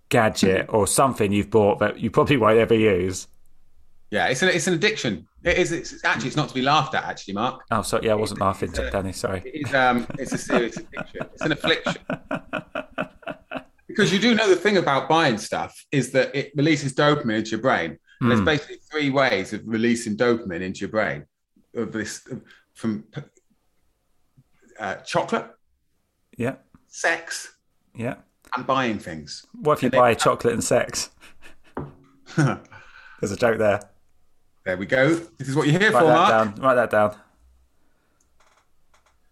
gadget 0.09 0.67
or 0.69 0.87
something 0.87 1.31
you've 1.31 1.49
bought 1.49 1.79
that 1.79 1.99
you 1.99 2.09
probably 2.09 2.37
won't 2.37 2.57
ever 2.57 2.75
use. 2.75 3.27
Yeah, 4.11 4.27
it's 4.27 4.41
an, 4.43 4.49
it's 4.49 4.67
an 4.67 4.75
addiction. 4.75 5.27
It 5.43 5.57
is. 5.57 5.71
It's, 5.71 6.03
actually, 6.05 6.27
it's 6.27 6.37
not 6.37 6.47
to 6.49 6.55
be 6.55 6.61
laughed 6.61 6.95
at, 6.95 7.03
actually, 7.03 7.33
Mark. 7.33 7.63
Oh, 7.69 7.81
sorry, 7.81 8.05
yeah, 8.05 8.13
I 8.13 8.15
wasn't 8.15 8.39
laughing, 8.39 8.71
Danny. 8.71 9.11
Sorry. 9.11 9.41
It 9.45 9.67
is, 9.67 9.73
um, 9.73 10.07
it's 10.17 10.31
a 10.31 10.37
serious 10.37 10.77
addiction. 10.77 11.21
It's 11.33 11.41
an 11.41 11.51
affliction. 11.51 11.95
Because 13.87 14.11
you 14.11 14.19
do 14.19 14.33
know 14.33 14.49
the 14.49 14.55
thing 14.55 14.77
about 14.77 15.07
buying 15.07 15.37
stuff 15.37 15.73
is 15.91 16.11
that 16.11 16.33
it 16.35 16.51
releases 16.55 16.93
dopamine 16.95 17.37
into 17.39 17.51
your 17.51 17.61
brain. 17.61 17.97
And 18.21 18.31
there's 18.31 18.41
basically 18.41 18.77
three 18.89 19.09
ways 19.11 19.53
of 19.53 19.61
releasing 19.65 20.15
dopamine 20.17 20.61
into 20.61 20.79
your 20.81 20.89
brain 20.89 21.25
of 21.75 21.91
this 21.91 22.27
from 22.73 23.03
uh, 24.79 24.95
chocolate, 24.95 25.45
Yeah, 26.37 26.55
sex, 26.87 27.55
yeah. 27.93 28.15
and 28.55 28.65
buying 28.65 28.97
things. 28.99 29.45
What 29.53 29.73
if 29.79 29.83
you 29.83 29.89
buy 29.91 30.13
chocolate 30.15 30.53
and 30.53 30.63
sex? 30.63 31.11
There's 32.35 33.31
a 33.31 33.35
joke 33.37 33.59
there. 33.59 33.81
There 34.65 34.77
we 34.77 34.85
go. 34.87 35.13
This 35.37 35.47
is 35.49 35.55
what 35.55 35.67
you're 35.67 35.79
here 35.79 35.91
Write 35.91 35.99
for, 36.01 36.07
Mark. 36.07 36.29
down. 36.29 36.55
Write 36.63 36.75
that 36.75 36.89
down. 36.89 37.15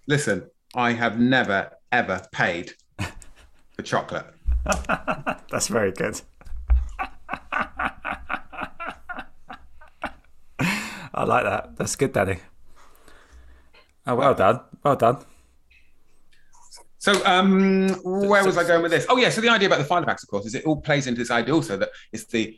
Listen, 0.07 0.49
I 0.75 0.91
have 0.91 1.19
never 1.19 1.71
ever 1.91 2.21
paid 2.31 2.73
for 2.99 3.81
chocolate. 3.83 4.27
That's 5.51 5.68
very 5.68 5.91
good. 5.91 6.22
I 11.16 11.26
like 11.26 11.43
that. 11.43 11.76
That's 11.78 11.95
good, 11.95 12.14
Danny. 12.14 12.38
Oh, 14.07 14.16
well 14.16 14.34
done. 14.34 14.61
Well 14.84 14.95
done. 14.95 15.18
So, 16.97 17.22
um, 17.26 17.89
where 18.03 18.45
was 18.45 18.57
I 18.57 18.64
going 18.64 18.82
with 18.82 18.91
this? 18.91 19.05
Oh, 19.09 19.18
yeah. 19.18 19.30
So 19.30 19.41
the 19.41 19.49
idea 19.49 19.68
about 19.68 19.80
the 19.80 19.86
Filofax, 19.86 20.24
of 20.24 20.30
course, 20.30 20.45
is 20.45 20.55
it 20.55 20.66
all 20.66 20.80
plays 20.80 21.05
into 21.07 21.20
this 21.20 21.32
idea 21.32 21.53
also 21.53 21.76
that 21.78 21.89
it's 22.11 22.26
the 22.26 22.57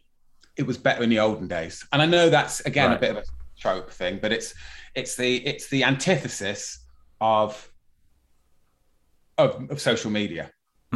it 0.56 0.66
was 0.66 0.78
better 0.78 1.04
in 1.04 1.10
the 1.10 1.20
olden 1.20 1.48
days, 1.48 1.86
and 1.92 2.02
I 2.02 2.06
know 2.06 2.30
that's 2.30 2.62
again 2.62 2.94
a 2.94 2.98
bit 2.98 3.12
of 3.12 3.18
a 3.18 3.24
trope 3.60 3.92
thing, 3.92 4.20
but 4.22 4.32
it's 4.32 4.54
it's 4.94 5.16
the 5.16 5.46
it's 5.46 5.68
the 5.68 5.84
antithesis 5.84 6.86
of 7.20 7.70
of, 9.38 9.70
of 9.70 9.82
social 9.82 10.12
media. 10.12 10.52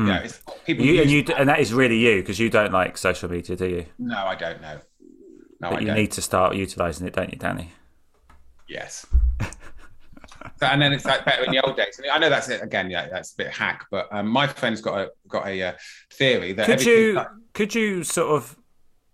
Yeah, 0.08 0.20
it's 0.20 0.42
people. 0.66 0.86
You, 0.86 1.02
and 1.02 1.12
you 1.12 1.26
and 1.36 1.50
that 1.50 1.60
is 1.60 1.74
really 1.74 1.98
you 1.98 2.22
because 2.22 2.40
you 2.40 2.50
don't 2.50 2.72
like 2.72 2.98
social 2.98 3.30
media, 3.30 3.56
do 3.56 3.68
you? 3.68 3.86
no, 3.98 4.18
I 4.18 4.36
don't 4.36 4.62
know. 4.62 4.80
No, 5.62 5.70
But 5.72 5.78
I 5.78 5.80
you 5.82 5.88
don't. 5.88 5.96
need 5.98 6.12
to 6.14 6.22
start 6.22 6.56
utilising 6.56 7.06
it, 7.06 7.14
don't 7.14 7.32
you, 7.32 7.38
Danny? 7.38 7.72
Yes. 8.68 9.06
So, 10.60 10.66
and 10.66 10.82
then 10.82 10.94
it's 10.94 11.06
like 11.06 11.26
better 11.26 11.44
in 11.44 11.52
the 11.52 11.66
old 11.66 11.76
days. 11.76 12.00
I 12.12 12.18
know 12.18 12.30
that's 12.30 12.50
it 12.50 12.62
again. 12.62 12.90
Yeah, 12.90 13.08
that's 13.10 13.34
a 13.34 13.38
bit 13.38 13.48
hack. 13.48 13.86
But 13.92 14.08
um, 14.12 14.28
my 14.28 14.48
friend's 14.48 14.82
got 14.82 15.00
a 15.00 15.12
got 15.28 15.48
a 15.48 15.62
uh, 15.62 15.74
theory 16.14 16.54
that 16.54 16.66
Could 16.66 16.86
you 16.86 17.22
could 17.54 17.76
you 17.76 18.04
sort 18.04 18.32
of 18.32 18.58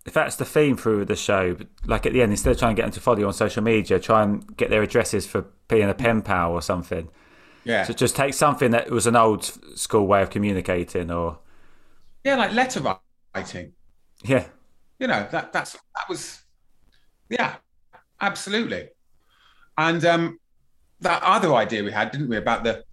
if 0.06 0.14
that's 0.14 0.36
the 0.36 0.46
theme 0.46 0.78
through 0.78 1.06
the 1.06 1.16
show, 1.16 1.58
like 1.86 2.06
at 2.06 2.14
the 2.14 2.22
end, 2.22 2.32
instead 2.32 2.52
of 2.52 2.60
trying 2.60 2.76
to 2.76 2.80
get 2.80 2.86
them 2.86 2.94
to 2.94 3.00
follow 3.00 3.18
you 3.20 3.28
on 3.28 3.34
social 3.34 3.64
media, 3.64 4.00
try 4.00 4.22
and 4.24 4.56
get 4.56 4.70
their 4.70 4.84
addresses 4.84 5.26
for 5.26 5.46
being 5.68 5.90
a 5.90 5.96
pen 5.96 6.22
pal 6.22 6.52
or 6.52 6.62
something. 6.62 7.10
Yeah, 7.66 7.84
So 7.84 7.94
just 7.94 8.16
take 8.16 8.34
something 8.34 8.72
that 8.72 8.90
was 8.92 9.08
an 9.08 9.16
old 9.16 9.44
school 9.78 10.08
way 10.08 10.22
of 10.22 10.30
communicating, 10.30 11.12
or 11.12 11.40
yeah, 12.24 12.36
like 12.36 12.54
letter 12.54 12.82
writing. 13.36 13.74
yeah, 14.24 14.46
You 15.00 15.08
know 15.08 15.28
that 15.32 15.52
that's 15.52 15.74
that 15.74 16.08
was, 16.10 16.42
yeah, 17.30 17.56
absolutely. 18.22 18.90
And 19.78 20.06
um, 20.06 20.40
that 21.02 21.22
other 21.24 21.54
idea 21.56 21.84
we 21.84 21.92
had, 21.92 22.12
didn't 22.12 22.30
we, 22.30 22.38
about 22.38 22.64
the, 22.64 22.84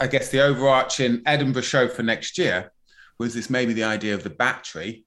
I 0.00 0.06
guess 0.06 0.28
the 0.30 0.42
overarching 0.42 1.22
Edinburgh 1.24 1.62
show 1.62 1.88
for 1.88 2.02
next 2.02 2.36
year 2.36 2.72
was 3.18 3.32
this 3.32 3.48
maybe 3.48 3.72
the 3.72 3.84
idea 3.84 4.14
of 4.14 4.22
the 4.22 4.30
battery 4.30 5.04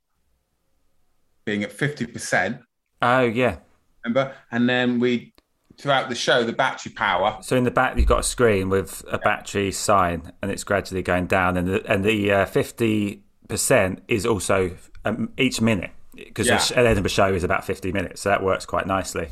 being 1.45 1.63
at 1.63 1.72
fifty 1.72 2.05
percent. 2.07 2.61
oh 3.01 3.22
yeah. 3.22 3.57
remember? 4.03 4.34
And 4.51 4.67
then 4.67 4.99
we, 4.99 5.34
throughout 5.80 6.09
the 6.09 6.15
show, 6.15 6.43
the 6.43 6.53
battery 6.53 6.91
power. 6.91 7.38
So 7.41 7.55
in 7.55 7.63
the 7.63 7.71
back, 7.71 7.97
you've 7.97 8.05
got 8.05 8.19
a 8.19 8.23
screen 8.23 8.69
with 8.69 9.03
a 9.09 9.17
battery 9.17 9.71
sign, 9.71 10.32
and 10.41 10.51
it's 10.51 10.63
gradually 10.63 11.01
going 11.01 11.27
down. 11.27 11.57
And 11.57 11.67
the 11.67 11.91
and 11.91 12.03
the 12.03 12.32
uh, 12.32 12.45
fifty 12.45 13.23
percent 13.47 14.03
is 14.07 14.25
also 14.25 14.75
um, 15.05 15.32
each 15.38 15.61
minute 15.61 15.91
because 16.13 16.47
Yeah. 16.47 16.61
an 16.75 16.86
Edinburgh 16.86 17.09
show 17.09 17.34
is 17.34 17.43
about 17.43 17.65
fifty 17.65 17.91
minutes, 17.91 18.21
so 18.21 18.30
that 18.30 18.43
works 18.43 18.65
quite 18.65 18.86
nicely, 18.86 19.30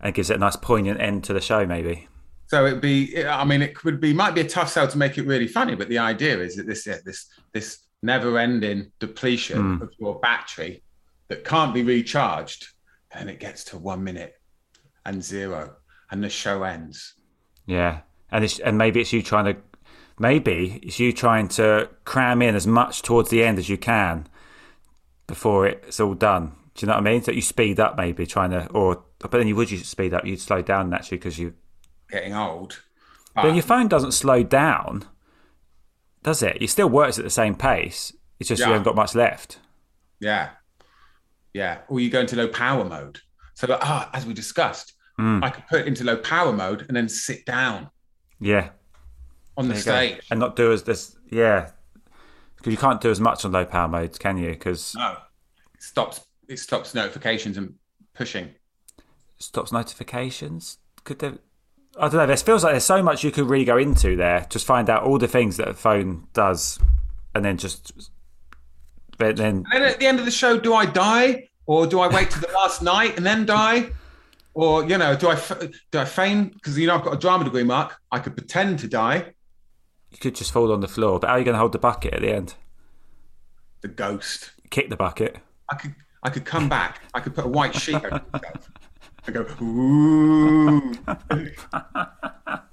and 0.00 0.14
gives 0.14 0.28
it 0.30 0.36
a 0.36 0.40
nice 0.40 0.56
poignant 0.56 1.00
end 1.00 1.24
to 1.24 1.32
the 1.32 1.40
show. 1.40 1.64
Maybe. 1.66 2.08
So 2.48 2.66
it'd 2.66 2.80
be, 2.80 3.24
I 3.24 3.44
mean, 3.44 3.62
it 3.62 3.76
could 3.76 4.00
be, 4.00 4.12
might 4.12 4.34
be 4.34 4.40
a 4.40 4.48
tough 4.48 4.70
sell 4.70 4.88
to 4.88 4.98
make 4.98 5.16
it 5.18 5.24
really 5.24 5.46
funny, 5.46 5.76
but 5.76 5.88
the 5.88 5.98
idea 5.98 6.40
is 6.40 6.56
that 6.56 6.66
this, 6.66 6.82
this, 7.04 7.28
this 7.52 7.78
never-ending 8.02 8.90
depletion 8.98 9.80
of 9.80 9.92
your 10.00 10.18
battery 10.18 10.82
that 11.28 11.44
can't 11.44 11.72
be 11.72 11.84
recharged, 11.84 12.66
and 13.12 13.30
it 13.30 13.38
gets 13.38 13.62
to 13.66 13.78
one 13.78 14.02
minute 14.02 14.34
and 15.04 15.22
zero, 15.22 15.76
and 16.10 16.22
the 16.22 16.28
show 16.28 16.62
ends. 16.62 17.14
Yeah, 17.66 18.00
and 18.30 18.44
it's, 18.44 18.58
and 18.58 18.78
maybe 18.78 19.00
it's 19.00 19.12
you 19.12 19.22
trying 19.22 19.46
to, 19.46 19.60
maybe 20.18 20.80
it's 20.82 20.98
you 20.98 21.12
trying 21.12 21.48
to 21.48 21.88
cram 22.04 22.42
in 22.42 22.54
as 22.54 22.66
much 22.66 23.02
towards 23.02 23.30
the 23.30 23.42
end 23.42 23.58
as 23.58 23.68
you 23.68 23.78
can 23.78 24.26
before 25.26 25.66
it's 25.66 26.00
all 26.00 26.14
done. 26.14 26.52
Do 26.74 26.84
you 26.84 26.88
know 26.88 26.94
what 26.94 27.06
I 27.06 27.10
mean? 27.10 27.22
That 27.22 27.34
you 27.34 27.42
speed 27.42 27.78
up, 27.80 27.96
maybe 27.96 28.26
trying 28.26 28.50
to, 28.50 28.68
or 28.68 29.02
but 29.18 29.30
then 29.30 29.46
you 29.46 29.56
would 29.56 29.70
you 29.70 29.78
speed 29.78 30.14
up, 30.14 30.24
you'd 30.24 30.40
slow 30.40 30.62
down 30.62 30.90
naturally 30.90 31.18
because 31.18 31.38
you. 31.38 31.54
Getting 32.10 32.34
old. 32.34 32.82
But 33.34 33.54
your 33.54 33.62
phone 33.62 33.88
doesn't 33.88 34.12
slow 34.12 34.42
down, 34.42 35.04
does 36.22 36.42
it? 36.42 36.58
It 36.60 36.68
still 36.68 36.88
works 36.88 37.18
at 37.18 37.24
the 37.24 37.30
same 37.30 37.54
pace. 37.54 38.12
It's 38.38 38.48
just 38.48 38.60
you 38.60 38.66
haven't 38.66 38.82
got 38.82 38.96
much 38.96 39.14
left. 39.14 39.58
Yeah. 40.18 40.50
Yeah. 41.52 41.78
Or 41.88 42.00
you 42.00 42.10
go 42.10 42.20
into 42.20 42.36
low 42.36 42.48
power 42.48 42.84
mode. 42.84 43.20
So, 43.60 43.66
like, 43.66 43.80
ah, 43.82 44.08
as 44.14 44.24
we 44.24 44.32
discussed, 44.32 44.94
Hmm. 45.18 45.44
I 45.44 45.50
could 45.50 45.66
put 45.68 45.80
it 45.82 45.86
into 45.86 46.02
low 46.02 46.16
power 46.16 46.50
mode 46.50 46.86
and 46.88 46.96
then 46.96 47.06
sit 47.10 47.44
down 47.44 47.90
Yeah. 48.38 48.70
on 49.58 49.68
the 49.68 49.74
There 49.74 49.82
go. 49.84 49.90
stage. 50.16 50.26
and 50.30 50.40
not 50.40 50.56
do 50.56 50.72
as 50.72 50.84
this. 50.84 51.14
Yeah, 51.30 51.72
because 52.56 52.70
you 52.72 52.78
can't 52.78 53.02
do 53.02 53.10
as 53.10 53.20
much 53.20 53.44
on 53.44 53.52
low 53.52 53.66
power 53.66 53.86
modes, 53.86 54.16
can 54.18 54.38
you? 54.38 54.48
Because 54.50 54.94
No. 54.94 55.18
It 55.74 55.82
stops 55.82 56.22
it 56.48 56.58
stops 56.58 56.94
notifications 56.94 57.58
and 57.58 57.74
pushing. 58.14 58.54
stops 59.38 59.72
notifications. 59.72 60.78
Could 61.04 61.18
there? 61.18 61.38
I 61.98 62.08
don't 62.08 62.14
know. 62.14 62.26
There 62.26 62.36
feels 62.38 62.64
like 62.64 62.72
there's 62.72 62.84
so 62.84 63.02
much 63.02 63.22
you 63.22 63.30
could 63.30 63.48
really 63.48 63.66
go 63.66 63.76
into 63.76 64.16
there. 64.16 64.46
Just 64.48 64.64
find 64.66 64.88
out 64.88 65.02
all 65.02 65.18
the 65.18 65.28
things 65.28 65.58
that 65.58 65.68
a 65.68 65.74
phone 65.74 66.28
does, 66.32 66.78
and 67.34 67.44
then 67.44 67.58
just. 67.58 67.92
But 69.18 69.36
then, 69.36 69.66
And 69.70 69.82
then 69.82 69.82
at 69.82 69.98
the 70.00 70.06
end 70.06 70.18
of 70.18 70.24
the 70.24 70.30
show, 70.30 70.58
do 70.58 70.72
I 70.74 70.86
die 70.86 71.49
or 71.70 71.86
do 71.86 72.00
I 72.00 72.08
wait 72.08 72.30
to 72.32 72.40
the 72.40 72.48
last 72.52 72.82
night 72.82 73.16
and 73.16 73.24
then 73.24 73.46
die? 73.46 73.92
Or 74.54 74.84
you 74.84 74.98
know, 74.98 75.14
do 75.14 75.28
I 75.28 75.36
do 75.92 75.98
I 76.00 76.04
feign 76.04 76.48
because 76.48 76.76
you 76.76 76.88
know 76.88 76.96
I've 76.96 77.04
got 77.04 77.14
a 77.14 77.16
drama 77.16 77.44
degree, 77.44 77.62
Mark? 77.62 77.96
I 78.10 78.18
could 78.18 78.36
pretend 78.36 78.80
to 78.80 78.88
die. 78.88 79.32
you 80.10 80.18
could 80.18 80.34
just 80.34 80.50
fall 80.50 80.72
on 80.72 80.80
the 80.80 80.88
floor. 80.88 81.20
But 81.20 81.28
how 81.28 81.34
are 81.34 81.38
you 81.38 81.44
going 81.44 81.54
to 81.54 81.60
hold 81.60 81.70
the 81.70 81.78
bucket 81.78 82.12
at 82.12 82.22
the 82.22 82.34
end? 82.34 82.54
The 83.82 83.88
ghost. 83.88 84.50
Kick 84.70 84.90
the 84.90 84.96
bucket. 84.96 85.36
I 85.70 85.76
could 85.76 85.94
I 86.24 86.30
could 86.30 86.44
come 86.44 86.68
back. 86.68 87.02
I 87.14 87.20
could 87.20 87.36
put 87.36 87.44
a 87.44 87.48
white 87.48 87.76
sheet 87.76 87.94
over 87.94 88.20
myself. 88.32 88.68
I 89.28 89.30
go, 89.30 89.46
ooh. 89.62 90.92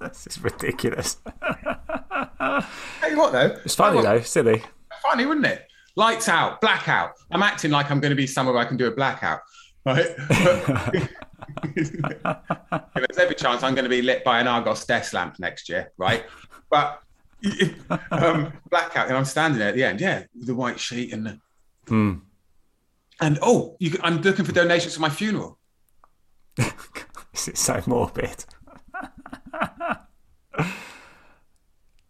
This 0.00 0.26
is 0.26 0.42
ridiculous. 0.42 1.18
Tell 1.42 3.10
you 3.10 3.18
what 3.18 3.30
though, 3.30 3.56
It's 3.64 3.76
funny 3.76 4.02
though, 4.02 4.22
silly. 4.22 4.62
Funny, 5.02 5.24
wouldn't 5.26 5.46
it? 5.46 5.67
Lights 5.98 6.28
out, 6.28 6.60
blackout. 6.60 7.14
I'm 7.32 7.42
acting 7.42 7.72
like 7.72 7.90
I'm 7.90 7.98
going 7.98 8.10
to 8.10 8.16
be 8.16 8.28
somewhere 8.28 8.54
where 8.54 8.62
I 8.64 8.68
can 8.68 8.76
do 8.76 8.86
a 8.86 8.90
blackout, 8.92 9.40
right? 9.84 10.06
There's 11.74 11.90
every 13.18 13.34
chance 13.34 13.64
I'm 13.64 13.74
going 13.74 13.82
to 13.82 13.88
be 13.90 14.00
lit 14.00 14.22
by 14.22 14.38
an 14.38 14.46
Argos 14.46 14.84
desk 14.84 15.12
lamp 15.12 15.40
next 15.40 15.68
year, 15.68 15.90
right? 15.98 16.24
But 16.70 17.02
um, 18.12 18.52
blackout, 18.70 19.08
and 19.08 19.16
I'm 19.16 19.24
standing 19.24 19.58
there 19.58 19.70
at 19.70 19.74
the 19.74 19.82
end, 19.82 20.00
yeah, 20.00 20.22
with 20.36 20.46
the 20.46 20.54
white 20.54 20.78
sheet 20.78 21.12
and 21.12 21.26
the, 21.26 21.40
Hmm. 21.88 22.18
and 23.20 23.40
oh, 23.42 23.76
you, 23.80 23.98
I'm 24.00 24.22
looking 24.22 24.44
for 24.44 24.52
donations 24.52 24.94
for 24.94 25.00
my 25.00 25.10
funeral. 25.10 25.58
This 27.32 27.48
is 27.48 27.58
so 27.58 27.82
morbid. 27.86 28.44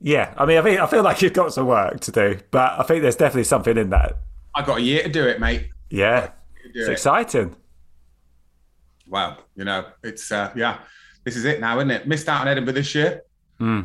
Yeah, 0.00 0.34
I 0.36 0.46
mean, 0.46 0.58
I 0.58 0.62
feel, 0.62 0.82
I 0.82 0.86
feel 0.86 1.02
like 1.02 1.22
you've 1.22 1.32
got 1.32 1.52
some 1.52 1.66
work 1.66 2.00
to 2.00 2.12
do, 2.12 2.38
but 2.50 2.78
I 2.78 2.82
think 2.84 3.02
there's 3.02 3.16
definitely 3.16 3.44
something 3.44 3.76
in 3.76 3.90
that. 3.90 4.16
I 4.54 4.62
got 4.62 4.78
a 4.78 4.82
year 4.82 5.02
to 5.02 5.08
do 5.08 5.26
it, 5.26 5.40
mate. 5.40 5.70
Yeah, 5.90 6.30
it's 6.74 6.88
it. 6.88 6.92
exciting. 6.92 7.56
Wow, 9.06 9.38
you 9.56 9.64
know, 9.64 9.86
it's 10.02 10.30
uh, 10.30 10.52
yeah, 10.54 10.78
this 11.24 11.36
is 11.36 11.44
it 11.44 11.60
now, 11.60 11.78
isn't 11.78 11.90
it? 11.90 12.06
Missed 12.06 12.28
out 12.28 12.42
on 12.42 12.48
Edinburgh 12.48 12.74
this 12.74 12.94
year. 12.94 13.22
All 13.60 13.66
Hmm. 13.66 13.80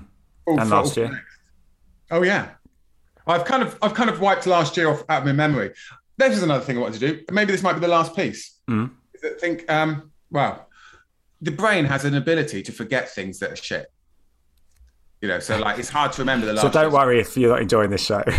And 0.47 0.69
last 0.69 0.97
year. 0.97 1.09
next. 1.09 1.23
Oh 2.11 2.21
yeah, 2.23 2.49
I've 3.25 3.45
kind 3.45 3.63
of 3.63 3.77
I've 3.81 3.93
kind 3.93 4.09
of 4.09 4.19
wiped 4.19 4.45
last 4.45 4.77
year 4.77 4.89
off 4.89 5.03
out 5.09 5.21
of 5.21 5.25
my 5.25 5.31
memory. 5.31 5.71
This 6.17 6.35
is 6.37 6.43
another 6.43 6.63
thing 6.63 6.77
I 6.77 6.81
wanted 6.81 6.99
to 6.99 7.13
do. 7.13 7.23
Maybe 7.31 7.51
this 7.51 7.63
might 7.63 7.73
be 7.73 7.79
the 7.79 7.87
last 7.87 8.15
piece. 8.15 8.59
Is 8.69 9.21
that 9.21 9.39
think 9.39 9.69
um, 9.71 10.11
well, 10.29 10.67
the 11.41 11.51
brain 11.51 11.85
has 11.85 12.05
an 12.05 12.15
ability 12.15 12.61
to 12.63 12.71
forget 12.71 13.09
things 13.09 13.39
that 13.39 13.51
are 13.51 13.55
shit. 13.55 13.87
You 15.23 15.29
know, 15.29 15.39
so 15.39 15.57
like 15.57 15.79
it's 15.79 15.87
hard 15.87 16.11
to 16.11 16.21
remember 16.21 16.45
the 16.45 16.51
last. 16.51 16.63
So 16.63 16.69
don't 16.69 16.83
year's- 16.83 16.93
worry 16.93 17.19
if 17.21 17.37
you're 17.37 17.51
not 17.51 17.61
enjoying 17.61 17.89
this 17.89 18.03
show. 18.05 18.21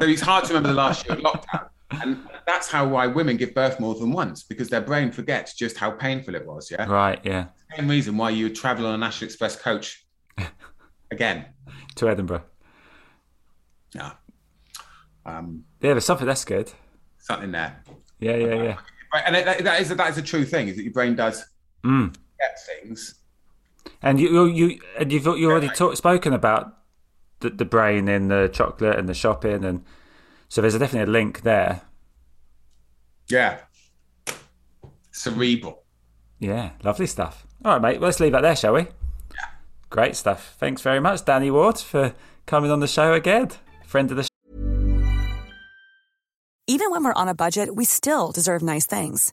So 0.00 0.06
it's 0.06 0.20
hard 0.22 0.44
to 0.44 0.48
remember 0.54 0.68
the 0.70 0.74
last 0.74 1.06
year 1.06 1.16
of 1.16 1.22
lockdown. 1.22 1.68
And 1.90 2.18
that's 2.46 2.68
how 2.70 2.86
why 2.86 3.06
women 3.06 3.36
give 3.38 3.54
birth 3.54 3.80
more 3.80 3.94
than 3.94 4.10
once 4.12 4.42
because 4.42 4.68
their 4.68 4.82
brain 4.82 5.10
forgets 5.10 5.54
just 5.54 5.76
how 5.78 5.90
painful 5.90 6.34
it 6.34 6.46
was. 6.46 6.70
Yeah. 6.70 6.84
right, 6.86 7.18
yeah. 7.24 7.46
Same 7.74 7.88
reason 7.88 8.16
why 8.18 8.30
you 8.30 8.44
would 8.44 8.54
travel 8.54 8.86
on 8.86 8.94
a 8.94 8.98
National 8.98 9.26
Express 9.26 9.56
coach 9.56 10.06
again. 11.10 11.46
To 11.96 12.08
Edinburgh. 12.10 12.44
Yeah. 13.94 14.12
Um, 15.24 15.64
Yeah, 15.80 15.92
there's 15.92 16.04
something 16.04 16.26
that's 16.26 16.44
good. 16.44 16.70
something 17.18 17.52
there. 17.52 17.82
Yeah, 18.20 18.36
yeah, 18.36 18.62
yeah. 18.62 18.76
And 19.26 19.34
that, 19.34 19.64
that 19.64 19.80
is 19.80 19.88
that 19.88 20.10
is 20.10 20.18
a 20.18 20.22
true 20.22 20.44
thing. 20.44 20.68
Is 20.68 20.76
that 20.76 20.82
your 20.84 20.92
brain 20.92 21.14
does 21.16 21.44
Mm. 21.84 22.14
get 22.38 22.58
things. 22.66 23.14
And 24.02 24.20
you, 24.20 24.46
you, 24.46 24.68
you 24.68 24.80
and 24.98 25.12
you've 25.12 25.26
you 25.26 25.50
already 25.50 25.68
talk, 25.68 25.96
spoken 25.96 26.32
about 26.32 26.76
the, 27.40 27.50
the 27.50 27.64
brain 27.64 28.08
in 28.08 28.28
the 28.28 28.48
chocolate 28.52 28.98
and 28.98 29.08
the 29.08 29.14
shopping, 29.14 29.64
and 29.64 29.84
so 30.48 30.60
there's 30.60 30.74
a, 30.74 30.78
definitely 30.78 31.10
a 31.10 31.12
link 31.12 31.42
there. 31.42 31.82
Yeah. 33.28 33.60
Cerebral. 35.10 35.82
Yeah, 36.38 36.70
lovely 36.84 37.06
stuff. 37.06 37.46
All 37.64 37.72
right, 37.72 37.82
mate. 37.82 38.00
Well, 38.00 38.08
let's 38.08 38.20
leave 38.20 38.32
that 38.32 38.42
there, 38.42 38.54
shall 38.54 38.74
we? 38.74 38.82
Yeah. 38.82 39.48
Great 39.90 40.14
stuff. 40.14 40.54
Thanks 40.58 40.82
very 40.82 41.00
much, 41.00 41.24
Danny 41.24 41.50
Ward, 41.50 41.78
for 41.78 42.14
coming 42.44 42.70
on 42.70 42.80
the 42.80 42.86
show 42.86 43.12
again. 43.12 43.50
Friend 43.86 44.10
of 44.10 44.16
the 44.16 44.22
show. 44.22 44.28
Even 46.68 46.90
when 46.90 47.04
we're 47.04 47.14
on 47.14 47.28
a 47.28 47.34
budget, 47.34 47.74
we 47.74 47.84
still 47.84 48.32
deserve 48.32 48.62
nice 48.62 48.86
things. 48.86 49.32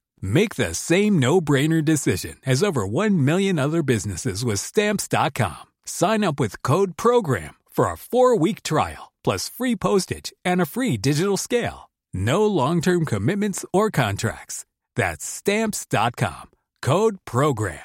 Make 0.21 0.55
the 0.55 0.73
same 0.73 1.19
no-brainer 1.19 1.83
decision 1.83 2.37
as 2.45 2.63
over 2.63 2.85
1 2.87 3.23
million 3.23 3.59
other 3.59 3.83
businesses 3.83 4.43
with 4.43 4.59
stamps.com. 4.59 5.63
Sign 5.85 6.23
up 6.23 6.39
with 6.39 6.61
code 6.63 6.97
program 6.97 7.55
for 7.69 7.85
a 7.85 7.93
4-week 7.95 8.63
trial 8.63 9.11
plus 9.23 9.49
free 9.49 9.75
postage 9.75 10.33
and 10.43 10.59
a 10.61 10.65
free 10.65 10.97
digital 10.97 11.37
scale. 11.37 11.89
No 12.13 12.45
long 12.45 12.81
term 12.81 13.05
commitments 13.05 13.65
or 13.71 13.89
contracts. 13.91 14.65
That's 14.95 15.23
stamps.com. 15.25 16.49
Code 16.81 17.17
program. 17.25 17.79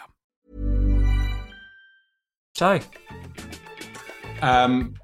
So, 2.54 2.80
Um, 4.40 4.94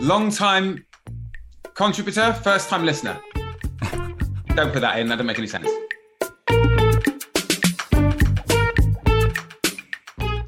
long 0.00 0.30
time 0.30 0.84
contributor, 1.74 2.32
first 2.32 2.68
time 2.68 2.84
listener. 2.84 3.20
Don't 4.54 4.72
put 4.72 4.80
that 4.80 4.98
in. 4.98 5.06
That 5.08 5.16
doesn't 5.16 5.26
make 5.26 5.38
any 5.38 5.46
sense. 5.46 5.68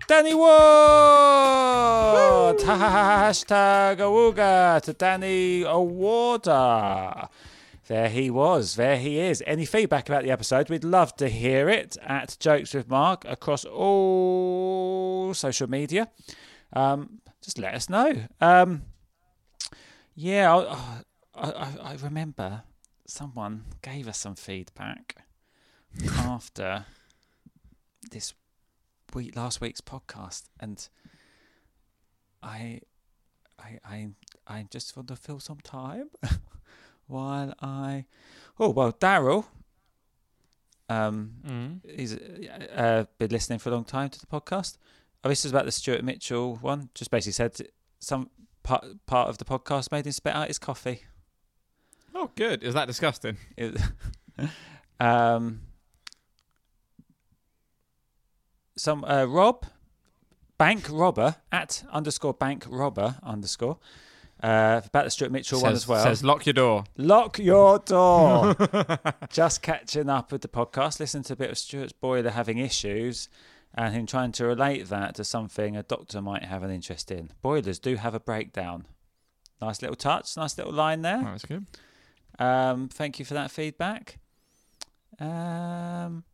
Danny 0.07 0.35
Wood! 0.35 0.49
Hashtag 2.59 3.97
awooga 3.99 4.83
to 4.83 4.93
Danny 4.93 5.63
Awarda. 5.63 7.31
There 7.87 8.11
he 8.11 8.29
was. 8.29 8.77
There 8.77 8.99
he 8.99 9.19
is. 9.19 9.43
Any 9.47 9.65
feedback 9.65 10.07
about 10.09 10.25
the 10.25 10.31
episode? 10.31 10.69
We'd 10.69 10.85
love 10.85 11.17
to 11.17 11.31
hear 11.31 11.71
it 11.71 11.97
at 12.03 12.37
Jokes 12.39 12.75
with 12.75 12.87
Mark 12.89 13.25
across 13.25 13.65
all 13.65 15.33
social 15.33 15.71
media. 15.71 16.11
Um, 16.75 17.21
just 17.41 17.59
let 17.59 17.73
us 17.75 17.89
know. 17.89 18.27
Um, 18.43 18.83
yeah, 20.15 20.55
I, 20.55 21.01
I, 21.35 21.69
I 21.83 21.97
remember 22.03 22.65
someone 23.07 23.65
gave 23.81 24.07
us 24.07 24.19
some 24.19 24.35
feedback 24.35 25.17
after 26.19 26.85
this 28.11 28.35
week 29.15 29.37
last 29.37 29.61
week's 29.61 29.81
podcast 29.81 30.45
and 30.61 30.89
I 32.43 32.81
I 33.59 33.79
I 33.85 34.09
I 34.47 34.67
just 34.71 34.97
want 34.97 35.09
to 35.09 35.17
fill 35.17 35.41
some 35.41 35.61
time 35.61 36.11
while 37.07 37.55
I 37.61 38.07
oh 38.59 38.71
well 38.71 38.93
Daryl 38.93 39.47
um 40.89 41.81
he's 41.89 42.15
uh, 42.15 43.05
been 43.19 43.31
listening 43.31 43.59
for 43.59 43.71
a 43.71 43.73
long 43.73 43.85
time 43.85 44.11
to 44.11 44.21
the 44.21 44.27
podcast 44.27 44.77
oh 45.23 45.29
this 45.29 45.45
is 45.45 45.51
about 45.51 45.65
the 45.65 45.73
Stuart 45.73 46.05
Mitchell 46.05 46.57
one 46.57 46.91
just 46.95 47.11
basically 47.11 47.33
said 47.33 47.57
some 48.01 48.31
part 48.63 48.85
part 49.07 49.29
of 49.29 49.39
the 49.39 49.45
podcast 49.45 49.91
made 49.93 50.07
him 50.07 50.13
spit 50.13 50.35
out 50.35 50.49
his 50.49 50.59
coffee 50.59 51.03
Oh, 52.15 52.31
good. 52.37 52.63
Is 52.63 52.75
that 52.75 52.87
disgusting? 52.87 53.37
it, 53.57 53.77
um, 55.01 55.61
some 58.77 59.05
uh, 59.05 59.25
Rob 59.25 59.67
Bank 60.59 60.89
Robber 60.91 61.37
at 61.53 61.85
underscore 61.91 62.35
Bank 62.35 62.65
Robber 62.69 63.17
underscore 63.23 63.79
uh, 64.43 64.81
about 64.85 65.05
the 65.05 65.11
Stuart 65.11 65.33
Mitchell 65.33 65.61
one 65.63 65.73
as 65.73 65.89
well. 65.89 66.03
Says 66.03 66.23
lock 66.23 66.45
your 66.47 66.53
door. 66.53 66.85
Lock 66.97 67.39
your 67.39 67.79
door. 67.79 68.55
Just 69.31 69.63
catching 69.63 70.09
up 70.11 70.31
with 70.33 70.43
the 70.43 70.49
podcast, 70.49 71.01
Listen 71.01 71.23
to 71.25 71.33
a 71.33 71.37
bit 71.37 71.51
of 71.51 71.59
Stuart's 71.59 71.93
boiler 71.93 72.31
having 72.31 72.59
issues 72.59 73.29
and 73.75 73.95
him 73.95 74.07
trying 74.07 74.33
to 74.33 74.47
relate 74.47 74.89
that 74.89 75.15
to 75.17 75.25
something 75.25 75.77
a 75.77 75.83
doctor 75.83 76.21
might 76.21 76.45
have 76.45 76.63
an 76.63 76.71
interest 76.71 77.11
in. 77.11 77.31
Boilers 77.43 77.79
do 77.79 77.97
have 77.97 78.15
a 78.15 78.21
breakdown. 78.21 78.87
Nice 79.61 79.81
little 79.81 79.97
touch, 79.97 80.37
nice 80.37 80.57
little 80.59 80.73
line 80.73 81.03
there. 81.03 81.23
That's 81.23 81.45
good. 81.45 81.67
Um, 82.39 82.89
thank 82.89 83.19
you 83.19 83.25
for 83.25 83.35
that 83.35 83.51
feedback. 83.51 84.19
Um, 85.19 86.25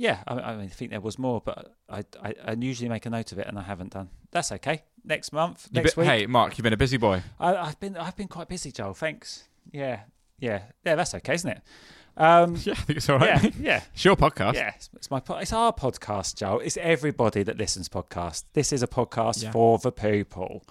yeah, 0.00 0.22
I, 0.26 0.34
I 0.34 0.56
mean, 0.56 0.64
I 0.64 0.68
think 0.68 0.90
there 0.92 1.00
was 1.00 1.18
more, 1.18 1.42
but 1.44 1.74
I, 1.90 2.02
I, 2.22 2.34
I 2.46 2.52
usually 2.58 2.88
make 2.88 3.04
a 3.04 3.10
note 3.10 3.32
of 3.32 3.38
it, 3.38 3.46
and 3.46 3.58
I 3.58 3.62
haven't 3.62 3.92
done. 3.92 4.08
That's 4.30 4.50
okay. 4.52 4.82
Next 5.04 5.30
month, 5.32 5.68
You 5.70 5.82
next 5.82 5.94
be- 5.94 6.00
week. 6.00 6.10
hey, 6.10 6.26
Mark, 6.26 6.56
you've 6.56 6.62
been 6.62 6.72
a 6.72 6.76
busy 6.78 6.96
boy. 6.96 7.22
I, 7.38 7.54
I've 7.54 7.78
been 7.80 7.96
I've 7.98 8.16
been 8.16 8.28
quite 8.28 8.48
busy, 8.48 8.72
Joel. 8.72 8.94
Thanks. 8.94 9.48
Yeah, 9.72 10.00
yeah, 10.38 10.62
yeah. 10.84 10.94
That's 10.94 11.14
okay, 11.16 11.34
isn't 11.34 11.50
it? 11.50 11.60
Um, 12.16 12.56
Yeah, 12.64 12.72
I 12.72 12.76
think 12.76 12.96
it's 12.96 13.08
all 13.10 13.18
right. 13.18 13.42
yeah, 13.44 13.50
yeah. 13.60 13.82
It's 13.94 14.04
your 14.04 14.16
podcast. 14.16 14.54
Yeah, 14.54 14.72
it's, 14.74 14.88
it's 14.94 15.10
my 15.10 15.20
po- 15.20 15.36
it's 15.36 15.52
our 15.52 15.72
podcast, 15.72 16.36
Joel. 16.36 16.60
It's 16.60 16.78
everybody 16.78 17.42
that 17.42 17.58
listens 17.58 17.88
podcast. 17.90 18.44
This 18.54 18.72
is 18.72 18.82
a 18.82 18.88
podcast 18.88 19.42
Yeah. 19.42 19.50
for 19.52 19.78
the 19.78 19.92
people. 19.92 20.64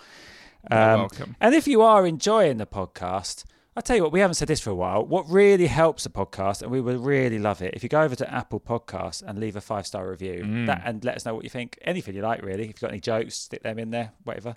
You're 0.71 0.79
Um, 0.79 0.99
welcome. 1.01 1.35
And 1.39 1.53
if 1.55 1.67
you 1.67 1.81
are 1.81 2.05
enjoying 2.05 2.57
the 2.57 2.65
podcast, 2.65 3.45
I 3.79 3.81
tell 3.81 3.95
you 3.95 4.03
what, 4.03 4.11
we 4.11 4.19
haven't 4.19 4.33
said 4.35 4.47
this 4.49 4.59
for 4.59 4.69
a 4.71 4.75
while. 4.75 5.05
What 5.05 5.27
really 5.29 5.67
helps 5.67 6.05
a 6.05 6.09
podcast, 6.09 6.61
and 6.61 6.69
we 6.69 6.81
would 6.81 6.97
really 6.99 7.39
love 7.39 7.61
it, 7.61 7.73
if 7.75 7.81
you 7.81 7.87
go 7.89 8.01
over 8.01 8.13
to 8.15 8.31
Apple 8.33 8.59
Podcasts 8.59 9.23
and 9.25 9.39
leave 9.39 9.55
a 9.55 9.61
five 9.61 9.87
star 9.87 10.09
review, 10.09 10.43
Mm. 10.43 10.65
that, 10.67 10.81
and 10.85 11.03
let 11.05 11.15
us 11.15 11.25
know 11.25 11.33
what 11.33 11.43
you 11.45 11.49
think. 11.49 11.77
Anything 11.83 12.13
you 12.15 12.21
like, 12.21 12.41
really. 12.41 12.63
If 12.63 12.67
you've 12.67 12.79
got 12.81 12.91
any 12.91 12.99
jokes, 12.99 13.35
stick 13.35 13.63
them 13.63 13.79
in 13.79 13.89
there. 13.91 14.11
Whatever. 14.25 14.55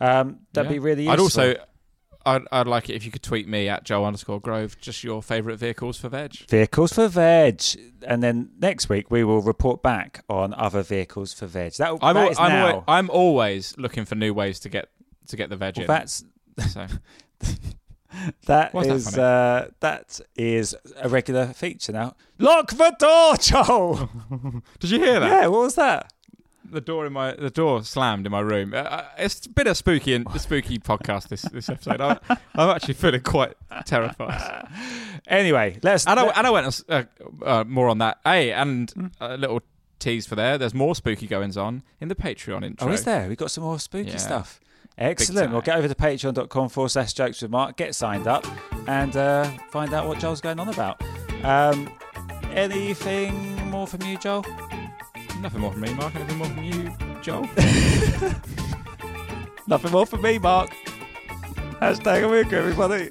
Um, 0.00 0.40
that'd 0.52 0.70
Yeah. 0.70 0.74
be 0.74 0.78
really 0.80 1.02
useful. 1.02 1.12
I'd 1.12 1.20
also, 1.20 1.54
I'd, 2.26 2.42
I'd 2.50 2.66
like 2.66 2.88
it 2.88 2.94
if 2.94 3.04
you 3.04 3.10
could 3.12 3.22
tweet 3.22 3.46
me 3.46 3.68
at 3.68 3.84
Joe 3.84 4.04
underscore 4.06 4.40
Grove, 4.40 4.78
just 4.80 5.04
your 5.04 5.22
favourite 5.22 5.58
vehicles 5.58 5.98
for 5.98 6.08
veg. 6.08 6.32
vehicles 6.48 6.92
for 6.94 7.06
veg, 7.06 7.60
and 8.06 8.22
then 8.22 8.48
next 8.58 8.88
week 8.88 9.10
we 9.10 9.24
will 9.24 9.42
report 9.42 9.82
back 9.82 10.24
on 10.30 10.54
other 10.54 10.82
vehicles 10.82 11.34
for 11.34 11.46
veg. 11.46 11.74
That, 11.74 11.98
I'm, 12.00 12.14
that 12.14 12.38
al- 12.38 12.44
I'm, 12.46 12.50
now. 12.52 12.66
always, 12.70 12.84
I'm 12.88 13.10
always 13.10 13.74
looking 13.76 14.06
for 14.06 14.14
new 14.14 14.32
ways 14.32 14.58
to 14.60 14.70
get 14.70 14.88
to 15.28 15.36
get 15.36 15.50
the 15.50 15.56
veg 15.56 15.76
well, 15.76 15.82
in. 15.84 15.86
that's 15.88 16.24
So 16.70 16.86
That 18.46 18.72
that 18.72 18.86
is 18.86 19.10
funny? 19.10 19.22
uh, 19.22 19.66
that 19.80 20.20
is 20.36 20.74
a 21.00 21.08
regular 21.08 21.46
feature 21.48 21.92
now. 21.92 22.14
Lock 22.38 22.70
the 22.72 22.94
door, 22.98 23.36
Joel. 23.40 24.10
did 24.78 24.90
you 24.90 24.98
hear 25.00 25.20
that? 25.20 25.28
yeah, 25.42 25.46
what 25.48 25.60
was 25.62 25.74
that? 25.76 26.12
The 26.70 26.80
door 26.80 27.06
in 27.06 27.12
my 27.12 27.32
the 27.32 27.50
door 27.50 27.82
slammed 27.84 28.26
in 28.26 28.32
my 28.32 28.40
room. 28.40 28.72
Uh, 28.74 28.78
Uh, 28.78 29.04
it's 29.18 29.46
a 29.66 29.74
spooky 29.74 30.14
and 30.14 30.26
spooky 30.40 30.78
podcast 30.78 31.28
this 31.28 31.42
this 31.42 31.68
episode. 31.68 32.00
I, 32.00 32.18
I'm 32.54 32.70
actually 32.70 32.94
feeling 32.94 33.20
quite 33.22 33.54
terrified. 33.84 34.68
Anyway, 35.26 35.78
let's. 35.82 36.06
And 36.06 36.18
I, 36.18 36.24
let- 36.24 36.38
and 36.38 36.46
I 36.46 36.50
went 36.50 36.80
uh, 36.88 37.02
uh, 37.44 37.64
more 37.66 37.88
on 37.88 37.98
that. 37.98 38.18
Hey, 38.24 38.52
and 38.52 39.10
a 39.20 39.36
little 39.36 39.60
tease 39.98 40.26
for 40.26 40.34
there. 40.34 40.58
There's 40.58 40.74
more 40.74 40.94
spooky 40.94 41.26
goings 41.26 41.56
on 41.56 41.82
in 42.00 42.08
the 42.08 42.14
Patreon 42.14 42.64
intro. 42.64 42.88
oh, 42.88 42.92
is 42.92 43.04
there? 43.04 43.28
We 43.28 43.36
got 43.36 43.50
some 43.50 43.64
more 43.64 43.78
spooky 43.78 44.10
Yeah. 44.10 44.16
stuff. 44.16 44.60
Excellent. 44.96 45.52
Well, 45.52 45.60
get 45.60 45.76
over 45.76 45.88
to 45.88 45.94
patreon.com 45.94 46.68
forward 46.68 46.90
slash 46.90 47.12
jokes 47.12 47.42
with 47.42 47.50
Mark, 47.50 47.76
get 47.76 47.94
signed 47.94 48.26
up, 48.26 48.46
and 48.86 49.16
uh, 49.16 49.44
find 49.70 49.92
out 49.92 50.06
what 50.06 50.18
Joel's 50.18 50.40
going 50.40 50.60
on 50.60 50.68
about. 50.68 51.02
Um, 51.42 51.90
anything 52.52 53.70
more 53.70 53.86
from 53.86 54.02
you, 54.02 54.18
Joel? 54.18 54.44
Nothing 55.40 55.60
more 55.60 55.72
from 55.72 55.80
me, 55.80 55.94
Mark. 55.94 56.14
Anything 56.14 56.38
more 56.38 56.48
from 56.48 56.62
you, 56.62 56.92
Joel? 57.22 57.42
Nothing 59.66 59.92
more 59.92 60.06
from 60.06 60.22
me, 60.22 60.38
Mark. 60.38 60.70
Hashtag 61.80 62.22
a 62.22 62.28
week, 62.28 62.52
everybody. 62.52 63.10